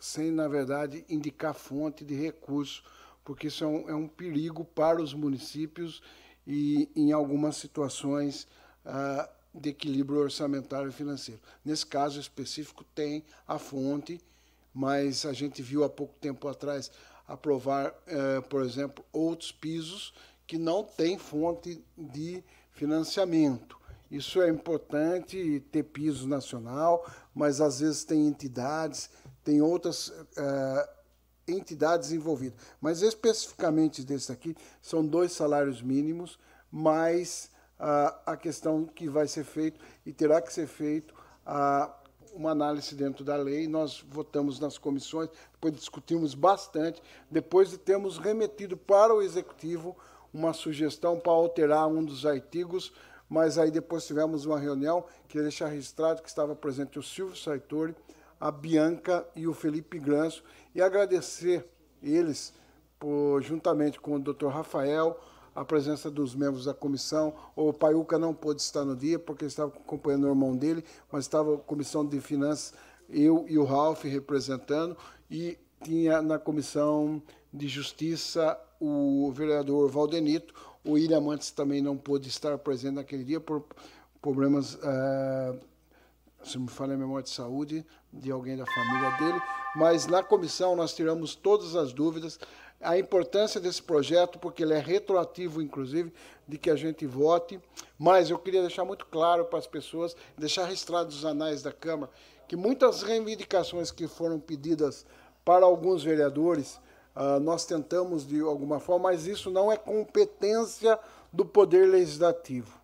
sem, 0.01 0.31
na 0.31 0.49
verdade, 0.49 1.05
indicar 1.09 1.55
fonte 1.55 2.05
de 2.05 2.15
recurso, 2.15 2.83
porque 3.25 3.49
isso 3.49 3.65
é 3.65 3.67
um, 3.67 3.91
é 3.91 3.95
um 3.95 4.09
perigo 4.09 4.65
para 4.65 5.03
os 5.03 5.13
municípios 5.13 6.03
e, 6.47 6.89
em 6.97 7.13
algumas 7.13 7.57
situações, 7.57 8.47
uh, 8.85 9.29
de 9.53 9.71
equilíbrio 9.71 10.21
orçamentário 10.21 10.89
e 10.89 10.93
financeiro. 10.93 11.41
Nesse 11.65 11.87
caso 11.87 12.21
específico, 12.21 12.85
tem 12.95 13.25
a 13.47 13.59
fonte, 13.59 14.21
mas 14.73 15.25
a 15.25 15.33
gente 15.33 15.63
viu 15.63 15.83
há 15.83 15.89
pouco 15.89 16.15
tempo 16.21 16.47
atrás 16.47 16.91
aprovar, 17.27 17.95
eh, 18.07 18.41
por 18.43 18.63
exemplo, 18.63 19.05
outros 19.13 19.51
pisos 19.51 20.15
que 20.47 20.59
não 20.59 20.85
tem 20.85 21.19
fonte 21.19 21.85
de 21.97 22.43
financiamento. 22.73 23.77
Isso 24.11 24.41
é 24.41 24.49
importante 24.49 25.61
ter 25.73 25.83
piso 25.83 26.29
nacional, 26.29 27.05
mas 27.35 27.61
às 27.61 27.81
vezes 27.81 28.05
tem 28.05 28.27
entidades, 28.27 29.11
tem 29.43 29.61
outras 29.61 30.09
uh, 30.09 30.89
entidades 31.49 32.13
envolvidas. 32.13 32.59
Mas 32.81 33.03
especificamente 33.03 34.05
desse 34.05 34.31
aqui, 34.31 34.57
são 34.81 35.05
dois 35.05 35.33
salários 35.33 35.83
mínimos, 35.83 36.39
mais 36.71 37.51
uh, 37.81 38.15
a 38.25 38.37
questão 38.37 38.87
que 38.87 39.09
vai 39.09 39.27
ser 39.27 39.45
feito 39.45 39.81
e 40.05 40.13
terá 40.13 40.41
que 40.41 40.53
ser 40.53 40.69
feito 40.69 41.13
uh, 41.45 41.91
uma 42.33 42.51
análise 42.51 42.95
dentro 42.95 43.25
da 43.25 43.37
lei. 43.37 43.67
Nós 43.67 44.05
votamos 44.09 44.61
nas 44.61 44.79
comissões, 44.79 45.31
depois 45.53 45.75
discutimos 45.75 46.35
bastante, 46.35 47.03
depois 47.29 47.71
de 47.71 47.79
termos 47.79 48.19
remetido 48.19 48.77
para 48.77 49.13
o 49.13 49.23
executivo 49.23 49.97
uma 50.37 50.53
sugestão 50.53 51.19
para 51.19 51.33
alterar 51.33 51.89
um 51.89 52.05
dos 52.05 52.27
artigos, 52.27 52.93
mas 53.29 53.57
aí 53.59 53.71
depois 53.71 54.07
tivemos 54.07 54.45
uma 54.45 54.59
reunião, 54.59 55.05
queria 55.27 55.45
deixar 55.45 55.69
registrado 55.69 56.23
que 56.23 56.29
estava 56.29 56.55
presente 56.55 56.99
o 56.99 57.03
Silvio 57.03 57.35
Sartori, 57.35 57.97
a 58.39 58.51
Bianca 58.51 59.27
e 59.35 59.49
o 59.49 59.55
Felipe 59.55 59.99
Granço, 59.99 60.45
e 60.75 60.83
agradecer 60.83 61.67
eles, 62.03 62.53
por, 62.99 63.41
juntamente 63.43 63.99
com 63.99 64.17
o 64.17 64.21
Dr. 64.21 64.49
Rafael, 64.49 65.19
a 65.55 65.65
presença 65.65 66.11
dos 66.11 66.35
membros 66.35 66.67
da 66.67 66.75
comissão. 66.75 67.35
O 67.57 67.73
Paiuca 67.73 68.19
não 68.19 68.35
pôde 68.35 68.61
estar 68.61 68.85
no 68.85 68.95
dia, 68.95 69.19
porque 69.19 69.47
estava 69.47 69.73
acompanhando 69.75 70.25
o 70.25 70.29
irmão 70.29 70.55
dele, 70.55 70.85
mas 71.11 71.25
estava 71.25 71.55
a 71.55 71.59
comissão 71.59 72.05
de 72.05 72.21
finanças, 72.21 72.75
eu 73.09 73.47
e 73.49 73.57
o 73.57 73.65
Ralph 73.65 74.05
representando, 74.05 74.97
e 75.31 75.59
tinha 75.83 76.21
na 76.21 76.39
comissão 76.39 77.23
de 77.57 77.69
justiça 77.69 78.59
o 78.79 79.33
vereador 79.33 79.91
Valdenito. 79.91 80.55
O 80.85 80.93
William 80.93 81.21
Mantes 81.21 81.51
também 81.51 81.81
não 81.81 81.97
pôde 81.97 82.29
estar 82.29 82.57
presente 82.59 82.95
naquele 82.95 83.25
dia 83.25 83.41
por 83.41 83.65
problemas, 84.21 84.75
uh, 84.75 85.59
se 86.45 86.59
me 86.59 86.69
falha 86.69 86.95
a 86.95 86.97
memória 86.97 87.25
de 87.25 87.31
saúde, 87.31 87.85
de 88.13 88.31
alguém 88.31 88.57
da 88.57 88.67
família 88.67 89.11
dele. 89.19 89.43
Mas 89.75 90.07
na 90.07 90.23
comissão 90.23 90.77
nós 90.77 90.95
tiramos 90.95 91.35
todas 91.35 91.75
as 91.75 91.93
dúvidas. 91.93 92.39
A 92.81 92.99
importância 92.99 93.59
desse 93.59 93.83
projeto, 93.83 94.39
porque 94.39 94.63
ele 94.63 94.75
é 94.75 94.79
retroativo, 94.79 95.63
inclusive, 95.63 96.13
de 96.47 96.59
que 96.59 96.71
a 96.71 96.77
gente 96.77 97.07
vote. 97.07 97.59
Mas 97.99 98.29
eu 98.29 98.39
queria 98.39 98.61
deixar 98.61 98.85
muito 98.85 99.07
claro 99.07 99.47
para 99.47 99.59
as 99.59 99.67
pessoas, 99.67 100.15
deixar 100.37 100.67
registrado 100.67 101.07
nos 101.07 101.25
anais 101.25 101.63
da 101.63 101.73
Câmara, 101.73 102.13
que 102.47 102.55
muitas 102.55 103.03
reivindicações 103.03 103.91
que 103.91 104.07
foram 104.07 104.39
pedidas 104.39 105.07
para 105.45 105.65
alguns 105.65 106.05
vereadores 106.05 106.79
Uh, 107.17 107.41
nós 107.41 107.65
tentamos 107.65 108.27
de 108.27 108.43
alguma 108.43 108.79
forma, 108.79 109.05
mas 109.05 109.27
isso 109.27 109.51
não 109.51 109.73
é 109.73 109.77
competência 109.79 110.99
do 111.33 111.47
poder 111.47 111.89
legislativo, 111.89 112.79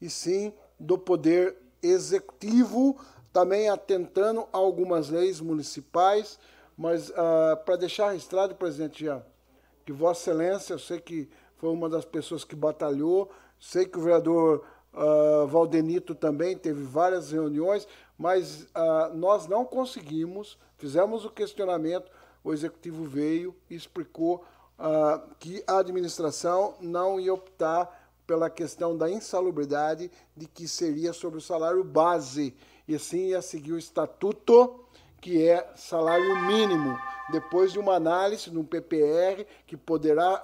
e 0.00 0.08
sim 0.08 0.50
do 0.80 0.96
poder 0.96 1.54
executivo, 1.82 2.96
também 3.34 3.68
atentando 3.68 4.48
a 4.50 4.56
algumas 4.56 5.10
leis 5.10 5.42
municipais, 5.42 6.38
mas 6.74 7.10
uh, 7.10 7.56
para 7.66 7.76
deixar 7.76 8.12
registrado, 8.12 8.54
presidente 8.54 9.04
Jean, 9.04 9.22
que 9.84 9.92
Vossa 9.92 10.30
Excelência, 10.30 10.72
eu 10.72 10.78
sei 10.78 10.98
que 10.98 11.28
foi 11.56 11.68
uma 11.68 11.90
das 11.90 12.06
pessoas 12.06 12.44
que 12.44 12.56
batalhou, 12.56 13.30
sei 13.60 13.84
que 13.84 13.98
o 13.98 14.02
vereador 14.02 14.64
uh, 14.94 15.46
Valdenito 15.46 16.14
também 16.14 16.56
teve 16.56 16.82
várias 16.82 17.30
reuniões, 17.30 17.86
mas 18.16 18.66
nós 19.14 19.46
não 19.46 19.66
conseguimos, 19.66 20.58
fizemos 20.78 21.26
o 21.26 21.30
questionamento, 21.30 22.10
o 22.46 22.54
executivo 22.54 23.04
veio 23.04 23.52
e 23.68 23.74
explicou 23.74 24.44
uh, 24.78 25.34
que 25.40 25.64
a 25.66 25.78
administração 25.78 26.76
não 26.80 27.18
ia 27.18 27.34
optar 27.34 28.14
pela 28.24 28.48
questão 28.48 28.96
da 28.96 29.10
insalubridade, 29.10 30.08
de 30.36 30.46
que 30.46 30.68
seria 30.68 31.12
sobre 31.12 31.38
o 31.38 31.42
salário 31.42 31.82
base, 31.82 32.54
e 32.86 32.96
sim 33.00 33.30
ia 33.30 33.42
seguir 33.42 33.72
o 33.72 33.78
estatuto, 33.78 34.84
que 35.20 35.44
é 35.44 35.72
salário 35.74 36.46
mínimo, 36.46 36.96
depois 37.32 37.72
de 37.72 37.80
uma 37.80 37.94
análise 37.94 38.48
no 38.48 38.62
PPR, 38.62 39.44
que 39.66 39.76
poderá, 39.76 40.40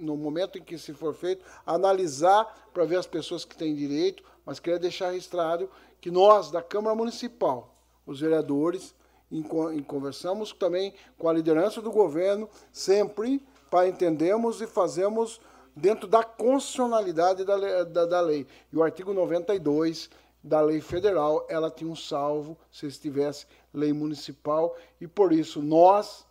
no 0.00 0.16
momento 0.16 0.58
em 0.58 0.62
que 0.62 0.76
se 0.76 0.92
for 0.92 1.14
feito, 1.14 1.44
analisar 1.64 2.68
para 2.72 2.84
ver 2.84 2.96
as 2.96 3.06
pessoas 3.06 3.44
que 3.44 3.56
têm 3.56 3.72
direito, 3.72 4.24
mas 4.44 4.58
queria 4.58 4.80
deixar 4.80 5.10
registrado 5.10 5.70
que 6.00 6.10
nós, 6.10 6.50
da 6.50 6.60
Câmara 6.60 6.96
Municipal, 6.96 7.72
os 8.04 8.18
vereadores, 8.18 8.96
em, 9.38 9.82
conversamos 9.82 10.52
também 10.52 10.94
com 11.18 11.28
a 11.28 11.32
liderança 11.32 11.82
do 11.82 11.90
governo, 11.90 12.48
sempre 12.72 13.42
para 13.70 13.88
entendermos 13.88 14.60
e 14.60 14.66
fazermos 14.66 15.40
dentro 15.74 16.06
da 16.06 16.22
constitucionalidade 16.22 17.44
da, 17.44 17.84
da, 17.84 18.06
da 18.06 18.20
lei. 18.20 18.46
E 18.72 18.76
o 18.76 18.82
artigo 18.82 19.12
92 19.12 20.08
da 20.42 20.60
lei 20.60 20.80
federal, 20.80 21.46
ela 21.48 21.70
tinha 21.70 21.90
um 21.90 21.96
salvo 21.96 22.56
se 22.70 22.86
estivesse 22.86 23.46
lei 23.72 23.92
municipal, 23.92 24.76
e 25.00 25.06
por 25.08 25.32
isso 25.32 25.60
nós 25.62 26.24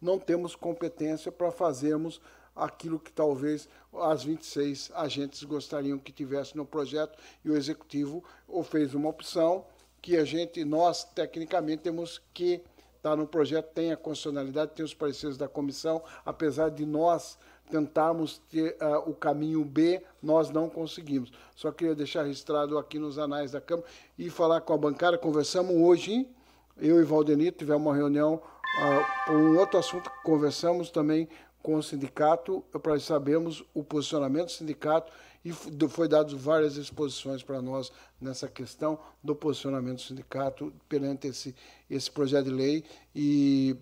não 0.00 0.18
temos 0.18 0.54
competência 0.54 1.30
para 1.30 1.50
fazermos 1.50 2.20
aquilo 2.54 2.98
que 2.98 3.12
talvez 3.12 3.68
as 3.92 4.22
26 4.22 4.92
agentes 4.94 5.42
gostariam 5.42 5.98
que 5.98 6.12
tivesse 6.12 6.56
no 6.56 6.64
projeto, 6.64 7.18
e 7.44 7.50
o 7.50 7.56
executivo 7.56 8.24
ou 8.48 8.62
fez 8.62 8.94
uma 8.94 9.08
opção 9.08 9.66
que 10.00 10.16
a 10.16 10.24
gente, 10.24 10.64
nós, 10.64 11.04
tecnicamente, 11.04 11.82
temos 11.82 12.20
que 12.32 12.62
está 12.96 13.16
no 13.16 13.26
projeto, 13.26 13.72
tem 13.72 13.92
a 13.92 13.96
constitucionalidade, 13.96 14.72
tem 14.74 14.84
os 14.84 14.94
pareceres 14.94 15.36
da 15.36 15.48
comissão, 15.48 16.02
apesar 16.24 16.70
de 16.70 16.84
nós 16.84 17.38
tentarmos 17.70 18.38
ter 18.50 18.76
uh, 18.80 19.08
o 19.08 19.14
caminho 19.14 19.64
B, 19.64 20.02
nós 20.22 20.50
não 20.50 20.68
conseguimos. 20.68 21.32
Só 21.54 21.70
queria 21.70 21.94
deixar 21.94 22.24
registrado 22.24 22.76
aqui 22.76 22.98
nos 22.98 23.18
anais 23.18 23.52
da 23.52 23.60
Câmara 23.60 23.88
e 24.18 24.28
falar 24.28 24.60
com 24.60 24.74
a 24.74 24.76
bancada. 24.76 25.16
Conversamos 25.16 25.74
hoje, 25.74 26.28
eu 26.76 27.00
e 27.00 27.04
Valdenito 27.04 27.58
tivemos 27.58 27.86
uma 27.86 27.94
reunião 27.94 28.34
uh, 28.34 29.26
por 29.26 29.36
um 29.36 29.58
outro 29.58 29.78
assunto, 29.78 30.10
conversamos 30.22 30.90
também 30.90 31.28
com 31.62 31.76
o 31.76 31.82
sindicato 31.82 32.64
para 32.82 32.98
sabermos 32.98 33.64
o 33.74 33.84
posicionamento 33.84 34.46
do 34.46 34.52
sindicato 34.52 35.12
e 35.44 35.52
foi 35.52 36.06
dado 36.06 36.36
várias 36.36 36.76
exposições 36.76 37.42
para 37.42 37.62
nós 37.62 37.90
nessa 38.20 38.46
questão 38.48 38.98
do 39.22 39.34
posicionamento 39.34 39.96
do 39.96 40.02
sindicato 40.02 40.72
perante 40.88 41.28
esse, 41.28 41.54
esse 41.88 42.10
projeto 42.10 42.46
de 42.46 42.50
lei 42.50 42.84
e 43.14 43.76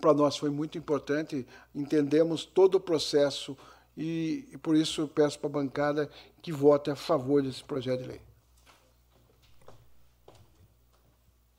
para 0.00 0.14
nós 0.14 0.36
foi 0.36 0.50
muito 0.50 0.78
importante, 0.78 1.46
entendemos 1.74 2.44
todo 2.44 2.76
o 2.76 2.80
processo 2.80 3.56
e, 3.96 4.48
e 4.52 4.58
por 4.58 4.76
isso 4.76 5.08
peço 5.08 5.38
para 5.40 5.48
a 5.48 5.52
bancada 5.52 6.08
que 6.40 6.52
vote 6.52 6.90
a 6.90 6.96
favor 6.96 7.42
desse 7.42 7.64
projeto 7.64 8.02
de 8.02 8.08
lei. 8.08 8.20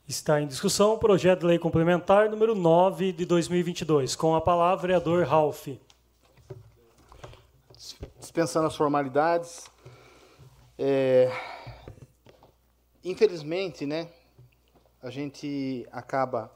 Está 0.07 0.41
em 0.41 0.47
discussão 0.47 0.93
o 0.93 0.97
projeto 0.97 1.41
de 1.41 1.45
lei 1.45 1.59
complementar 1.59 2.29
número 2.29 2.55
9 2.55 3.11
de 3.11 3.25
2022. 3.25 4.15
Com 4.15 4.33
a 4.33 4.41
palavra, 4.41 4.81
vereador 4.81 5.27
Ralph. 5.27 5.67
Dispensando 8.29 8.67
as 8.67 8.75
formalidades, 8.75 9.65
é, 10.77 11.31
infelizmente, 13.03 13.87
né, 13.87 14.07
a 15.01 15.09
gente 15.09 15.83
acaba 15.91 16.51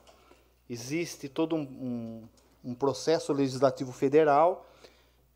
existe 0.69 1.27
todo 1.27 1.55
um, 1.55 1.61
um, 1.61 2.29
um 2.63 2.75
processo 2.75 3.33
legislativo 3.33 3.91
federal 3.91 4.69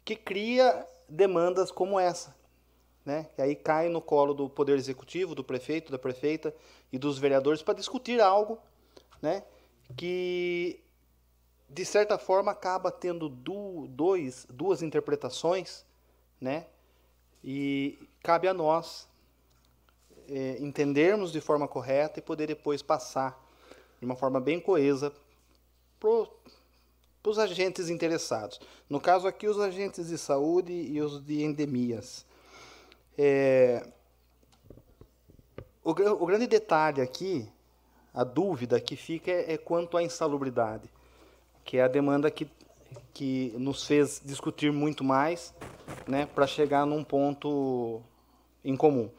que 0.05 0.15
cria 0.15 0.85
demandas 1.09 1.71
como 1.71 1.99
essa, 1.99 2.35
né? 3.03 3.27
Que 3.35 3.41
aí 3.41 3.55
cai 3.55 3.89
no 3.89 3.99
colo 3.99 4.35
do 4.35 4.47
poder 4.47 4.77
executivo, 4.77 5.33
do 5.33 5.43
prefeito, 5.43 5.91
da 5.91 5.97
prefeita 5.97 6.53
e 6.93 6.99
dos 6.99 7.17
vereadores 7.17 7.63
para 7.63 7.73
discutir 7.73 8.21
algo, 8.21 8.59
né? 9.23 9.43
Que 9.97 10.79
de 11.67 11.83
certa 11.83 12.19
forma 12.19 12.51
acaba 12.51 12.91
tendo 12.91 13.27
du 13.27 13.87
dois, 13.87 14.45
duas 14.51 14.83
interpretações, 14.83 15.86
né? 16.39 16.65
E 17.43 17.97
cabe 18.21 18.47
a 18.47 18.53
nós 18.53 19.07
é, 20.29 20.57
entendermos 20.59 21.31
de 21.31 21.39
forma 21.39 21.67
correta 21.67 22.19
e 22.19 22.21
poder 22.21 22.47
depois 22.47 22.81
passar 22.81 23.41
de 23.99 24.05
uma 24.05 24.15
forma 24.15 24.39
bem 24.39 24.59
coesa 24.59 25.11
para 25.99 26.09
os 27.23 27.39
agentes 27.39 27.89
interessados. 27.89 28.59
No 28.89 28.99
caso 28.99 29.27
aqui, 29.27 29.47
os 29.47 29.59
agentes 29.59 30.07
de 30.07 30.17
saúde 30.17 30.73
e 30.73 31.01
os 31.01 31.23
de 31.23 31.43
endemias. 31.43 32.25
É, 33.17 33.87
o, 35.83 35.91
o, 35.91 36.25
grande 36.25 36.45
detalhe 36.47 37.01
aqui, 37.01 37.49
a 38.13 38.23
dúvida 38.23 38.79
que 38.79 38.95
fica 38.95 39.31
é, 39.31 39.53
é, 39.53 39.57
quanto 39.57 39.97
à 39.97 40.03
insalubridade, 40.03 40.89
que 41.63 41.77
é 41.77 41.83
a 41.83 41.87
demanda 41.87 42.29
que, 42.29 42.45
que 43.17 43.51
nos 43.57 43.83
fez 43.83 44.21
discutir 44.23 44.71
muito 44.71 45.03
mais 45.03 45.51
né, 46.07 46.27
para 46.27 46.45
chegar 46.45 46.85
num 46.85 47.03
ponto 47.03 47.99
em 48.63 48.77
comum. 48.77 49.09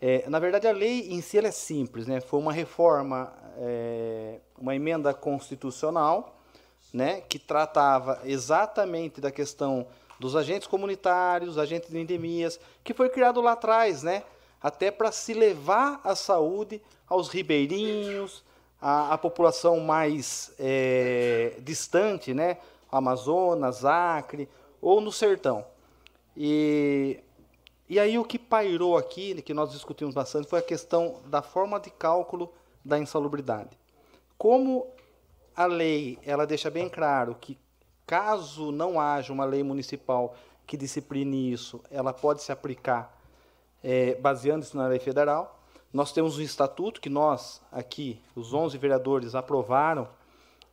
É, 0.00 0.26
na 0.30 0.38
verdade, 0.38 0.66
a 0.66 0.72
lei 0.72 1.10
em 1.10 1.20
si 1.20 1.36
é 1.36 1.50
simples, 1.50 2.06
né? 2.06 2.22
foi 2.22 2.40
uma 2.40 2.54
reforma 2.54 3.30
é, 3.58 4.38
uma 4.56 4.74
emenda 4.74 5.12
constitucional 5.12 6.40
né, 6.90 7.20
que 7.28 7.38
tratava 7.38 8.18
exatamente 8.24 9.20
da 9.20 9.30
questão 9.30 9.86
dos 10.18 10.34
agentes 10.34 10.66
comunitários, 10.66 11.58
agentes 11.58 11.90
de 11.90 11.98
endemias, 11.98 12.58
que 12.82 12.94
foi 12.94 13.10
criado 13.10 13.42
lá 13.42 13.52
atrás, 13.52 14.02
né, 14.02 14.22
até 14.58 14.90
para 14.90 15.12
se 15.12 15.34
levar 15.34 16.00
a 16.02 16.16
saúde 16.16 16.80
aos 17.06 17.28
ribeirinhos, 17.28 18.42
a, 18.80 19.12
a 19.12 19.18
população 19.18 19.80
mais 19.80 20.50
é, 20.58 21.56
distante, 21.60 22.32
né, 22.32 22.56
Amazonas, 22.90 23.84
Acre 23.84 24.48
ou 24.80 25.00
no 25.00 25.12
sertão. 25.12 25.64
E, 26.36 27.20
e 27.88 27.98
aí 27.98 28.18
o 28.18 28.24
que 28.24 28.38
pairou 28.38 28.96
aqui, 28.96 29.40
que 29.42 29.52
nós 29.52 29.72
discutimos 29.72 30.14
bastante, 30.14 30.48
foi 30.48 30.60
a 30.60 30.62
questão 30.62 31.16
da 31.26 31.42
forma 31.42 31.80
de 31.80 31.90
cálculo 31.90 32.52
da 32.84 32.98
insalubridade. 32.98 33.76
Como 34.36 34.86
a 35.54 35.66
lei 35.66 36.18
ela 36.24 36.46
deixa 36.46 36.70
bem 36.70 36.88
claro 36.88 37.36
que 37.40 37.58
caso 38.06 38.70
não 38.70 39.00
haja 39.00 39.32
uma 39.32 39.44
lei 39.44 39.62
municipal 39.62 40.34
que 40.66 40.76
discipline 40.76 41.52
isso, 41.52 41.82
ela 41.90 42.12
pode 42.12 42.42
se 42.42 42.52
aplicar 42.52 43.18
é, 43.82 44.14
baseando-se 44.16 44.76
na 44.76 44.86
lei 44.86 44.98
federal. 44.98 45.58
Nós 45.92 46.12
temos 46.12 46.38
um 46.38 46.42
estatuto 46.42 47.00
que 47.00 47.08
nós 47.08 47.62
aqui, 47.72 48.20
os 48.36 48.52
11 48.52 48.76
vereadores, 48.76 49.34
aprovaram, 49.34 50.06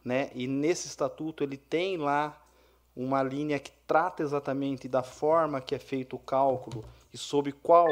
né? 0.06 0.30
E 0.36 0.48
nesse 0.48 0.88
estatuto 0.88 1.44
ele 1.44 1.58
tem 1.58 1.98
lá 1.98 2.40
uma 2.96 3.24
linha 3.24 3.60
que 3.60 3.72
trata 3.88 4.24
exatamente 4.24 4.88
da 4.88 5.04
forma 5.04 5.60
que 5.60 5.74
é 5.74 5.80
feito 5.80 6.16
o 6.16 6.20
cálculo 6.20 6.86
e 7.14 7.18
sobre 7.18 7.52
qual, 7.52 7.88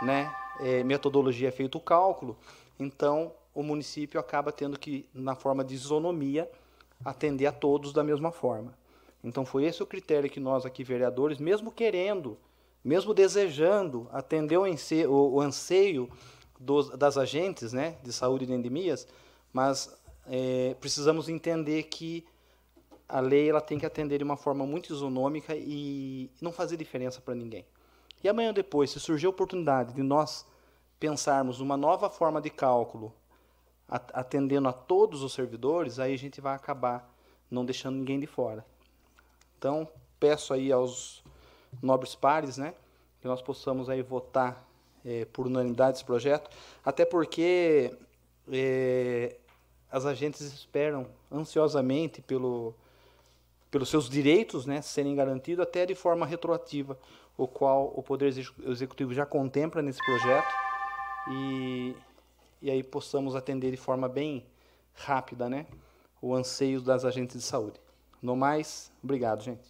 né, 0.00 0.34
é, 0.60 0.82
metodologia 0.84 1.48
é 1.48 1.50
feito 1.50 1.76
o 1.76 1.80
cálculo. 1.80 2.38
Então, 2.78 3.32
o 3.54 3.62
município 3.62 4.18
acaba 4.18 4.50
tendo 4.50 4.78
que, 4.78 5.06
na 5.12 5.34
forma 5.34 5.62
de 5.62 5.74
isonomia, 5.74 6.50
atender 7.04 7.46
a 7.46 7.52
todos 7.52 7.92
da 7.92 8.02
mesma 8.02 8.32
forma. 8.32 8.72
Então, 9.22 9.44
foi 9.44 9.64
esse 9.64 9.82
o 9.82 9.86
critério 9.86 10.30
que 10.30 10.40
nós 10.40 10.64
aqui, 10.64 10.82
vereadores, 10.82 11.38
mesmo 11.38 11.70
querendo, 11.70 12.38
mesmo 12.82 13.12
desejando 13.12 14.08
atender 14.12 14.56
o 14.56 14.64
anseio, 14.64 15.12
o 15.12 15.40
anseio 15.40 16.10
dos, 16.58 16.90
das 16.90 17.16
agentes 17.16 17.72
né, 17.72 17.96
de 18.02 18.12
saúde 18.12 18.46
de 18.46 18.52
endemias, 18.52 19.06
mas 19.52 19.96
é, 20.26 20.74
precisamos 20.80 21.28
entender 21.28 21.84
que 21.84 22.26
a 23.08 23.20
lei 23.20 23.50
ela 23.50 23.60
tem 23.60 23.78
que 23.78 23.86
atender 23.86 24.18
de 24.18 24.24
uma 24.24 24.36
forma 24.36 24.66
muito 24.66 24.92
isonômica 24.92 25.54
e 25.54 26.30
não 26.40 26.52
fazer 26.52 26.76
diferença 26.76 27.20
para 27.20 27.34
ninguém. 27.34 27.66
E 28.22 28.28
amanhã 28.28 28.52
depois, 28.52 28.90
se 28.90 28.98
surgir 28.98 29.26
a 29.26 29.30
oportunidade 29.30 29.92
de 29.92 30.02
nós 30.02 30.46
pensarmos 30.98 31.60
uma 31.60 31.76
nova 31.76 32.08
forma 32.08 32.40
de 32.40 32.48
cálculo, 32.48 33.14
atendendo 33.86 34.68
a 34.68 34.72
todos 34.72 35.22
os 35.22 35.34
servidores, 35.34 35.98
aí 35.98 36.14
a 36.14 36.18
gente 36.18 36.40
vai 36.40 36.54
acabar 36.54 37.14
não 37.50 37.64
deixando 37.64 37.96
ninguém 37.96 38.18
de 38.18 38.26
fora. 38.26 38.64
Então, 39.58 39.86
peço 40.18 40.54
aí 40.54 40.72
aos 40.72 41.22
nobres 41.82 42.14
pares, 42.14 42.56
né, 42.56 42.74
que 43.20 43.28
nós 43.28 43.42
possamos 43.42 43.90
aí 43.90 44.00
votar 44.00 44.66
é, 45.04 45.26
por 45.26 45.46
unanimidade 45.46 45.98
esse 45.98 46.04
projeto, 46.04 46.50
até 46.82 47.04
porque 47.04 47.94
é, 48.50 49.36
as 49.94 50.04
agentes 50.04 50.40
esperam 50.40 51.06
ansiosamente 51.30 52.20
pelo, 52.20 52.74
pelos 53.70 53.88
seus 53.88 54.10
direitos 54.10 54.66
né, 54.66 54.82
serem 54.82 55.14
garantidos, 55.14 55.62
até 55.62 55.86
de 55.86 55.94
forma 55.94 56.26
retroativa, 56.26 56.98
o 57.38 57.46
qual 57.46 57.92
o 57.94 58.02
Poder 58.02 58.34
Executivo 58.66 59.14
já 59.14 59.24
contempla 59.24 59.80
nesse 59.80 60.04
projeto 60.04 60.52
e, 61.30 61.94
e 62.60 62.72
aí 62.72 62.82
possamos 62.82 63.36
atender 63.36 63.70
de 63.70 63.76
forma 63.76 64.08
bem 64.08 64.44
rápida 64.94 65.48
né, 65.48 65.64
o 66.20 66.34
anseio 66.34 66.80
das 66.80 67.04
agentes 67.04 67.36
de 67.36 67.44
saúde. 67.44 67.80
No 68.20 68.34
mais, 68.34 68.90
obrigado, 69.00 69.44
gente. 69.44 69.62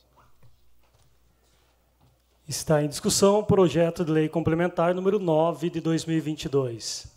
Está 2.48 2.82
em 2.82 2.88
discussão 2.88 3.40
o 3.40 3.44
projeto 3.44 4.02
de 4.02 4.10
lei 4.10 4.26
complementar 4.26 4.94
número 4.94 5.18
9 5.18 5.68
de 5.68 5.82
2022. 5.82 7.13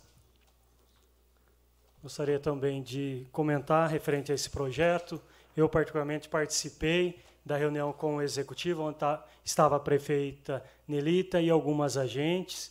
Gostaria 2.02 2.38
também 2.38 2.82
de 2.82 3.26
comentar 3.32 3.88
referente 3.88 4.30
a 4.30 4.34
esse 4.34 4.48
projeto. 4.48 5.20
Eu, 5.56 5.68
particularmente, 5.68 6.28
participei 6.28 7.18
da 7.44 7.56
reunião 7.56 7.92
com 7.92 8.16
o 8.16 8.22
executivo, 8.22 8.82
onde 8.82 8.98
tá, 8.98 9.24
estava 9.44 9.76
a 9.76 9.80
prefeita 9.80 10.62
Nelita 10.86 11.40
e 11.40 11.50
algumas 11.50 11.96
agentes 11.96 12.70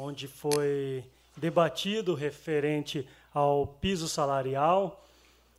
onde 0.00 0.26
foi 0.26 1.04
debatido 1.36 2.14
referente 2.14 3.08
ao 3.32 3.66
piso 3.66 4.08
salarial. 4.08 5.04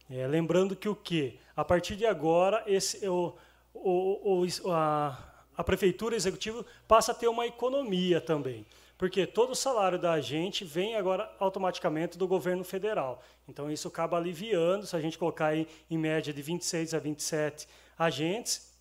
É, 0.09 0.27
lembrando 0.27 0.75
que 0.75 0.89
o 0.89 0.95
que? 0.95 1.39
A 1.55 1.63
partir 1.63 1.95
de 1.95 2.05
agora, 2.05 2.63
esse, 2.67 3.07
o, 3.07 3.33
o, 3.73 4.43
o, 4.43 4.71
a, 4.71 5.17
a 5.55 5.63
prefeitura 5.63 6.15
executiva 6.15 6.65
passa 6.87 7.11
a 7.11 7.15
ter 7.15 7.27
uma 7.27 7.45
economia 7.45 8.19
também. 8.19 8.65
Porque 8.99 9.25
todo 9.25 9.51
o 9.51 9.55
salário 9.55 9.97
da 9.97 10.19
gente 10.19 10.65
vem 10.65 10.97
agora 10.97 11.33
automaticamente 11.39 12.17
do 12.17 12.27
governo 12.27 12.65
federal. 12.65 13.23
Então, 13.47 13.71
isso 13.71 13.87
acaba 13.87 14.17
aliviando, 14.17 14.85
se 14.85 14.93
a 14.93 14.99
gente 14.99 15.17
colocar 15.17 15.47
aí 15.47 15.65
em 15.89 15.97
média 15.97 16.33
de 16.33 16.41
26 16.41 16.93
a 16.93 16.99
27 16.99 17.65
agentes, 17.97 18.73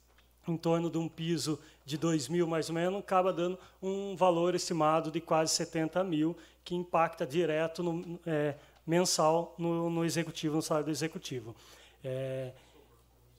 em 0.49 0.57
torno 0.57 0.91
de 0.91 0.99
um 0.99 1.09
piso 1.09 1.57
de 1.85 1.97
2 1.97 2.27
mil 2.27 2.49
mais 2.49 2.69
ou 2.69 2.75
menos, 2.75 2.99
acaba 2.99 3.33
dando 3.33 3.57
um 3.81 4.17
valor 4.17 4.57
estimado 4.57 5.09
de 5.09 5.21
quase 5.21 5.55
70 5.55 6.03
mil, 6.03 6.37
que 6.65 6.75
impacta 6.75 7.25
direto 7.25 7.85
no, 7.85 8.19
é, 8.27 8.57
mensal 8.85 9.55
no, 9.57 9.89
no 9.89 10.05
executivo, 10.05 10.57
no 10.57 10.63
salário 10.63 10.87
do 10.87 10.91
executivo. 10.91 11.55
É, 12.03 12.51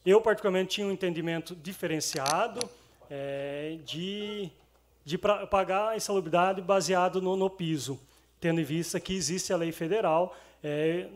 eu, 0.05 0.21
particularmente, 0.21 0.75
tinha 0.75 0.88
um 0.88 0.91
entendimento 0.91 1.53
diferenciado 1.57 2.61
é, 3.09 3.77
de, 3.84 4.49
de 5.03 5.17
pra, 5.17 5.47
pagar 5.47 5.89
a 5.89 5.95
insalubridade 5.95 6.61
baseado 6.61 7.21
no, 7.21 7.35
no, 7.35 7.49
piso, 7.49 7.99
tendo 8.39 8.61
em 8.61 8.63
vista 8.63 8.99
que 8.99 9.13
existe 9.13 9.51
a 9.51 9.57
lei 9.57 9.71
federal, 9.71 10.35
é, 10.63 11.07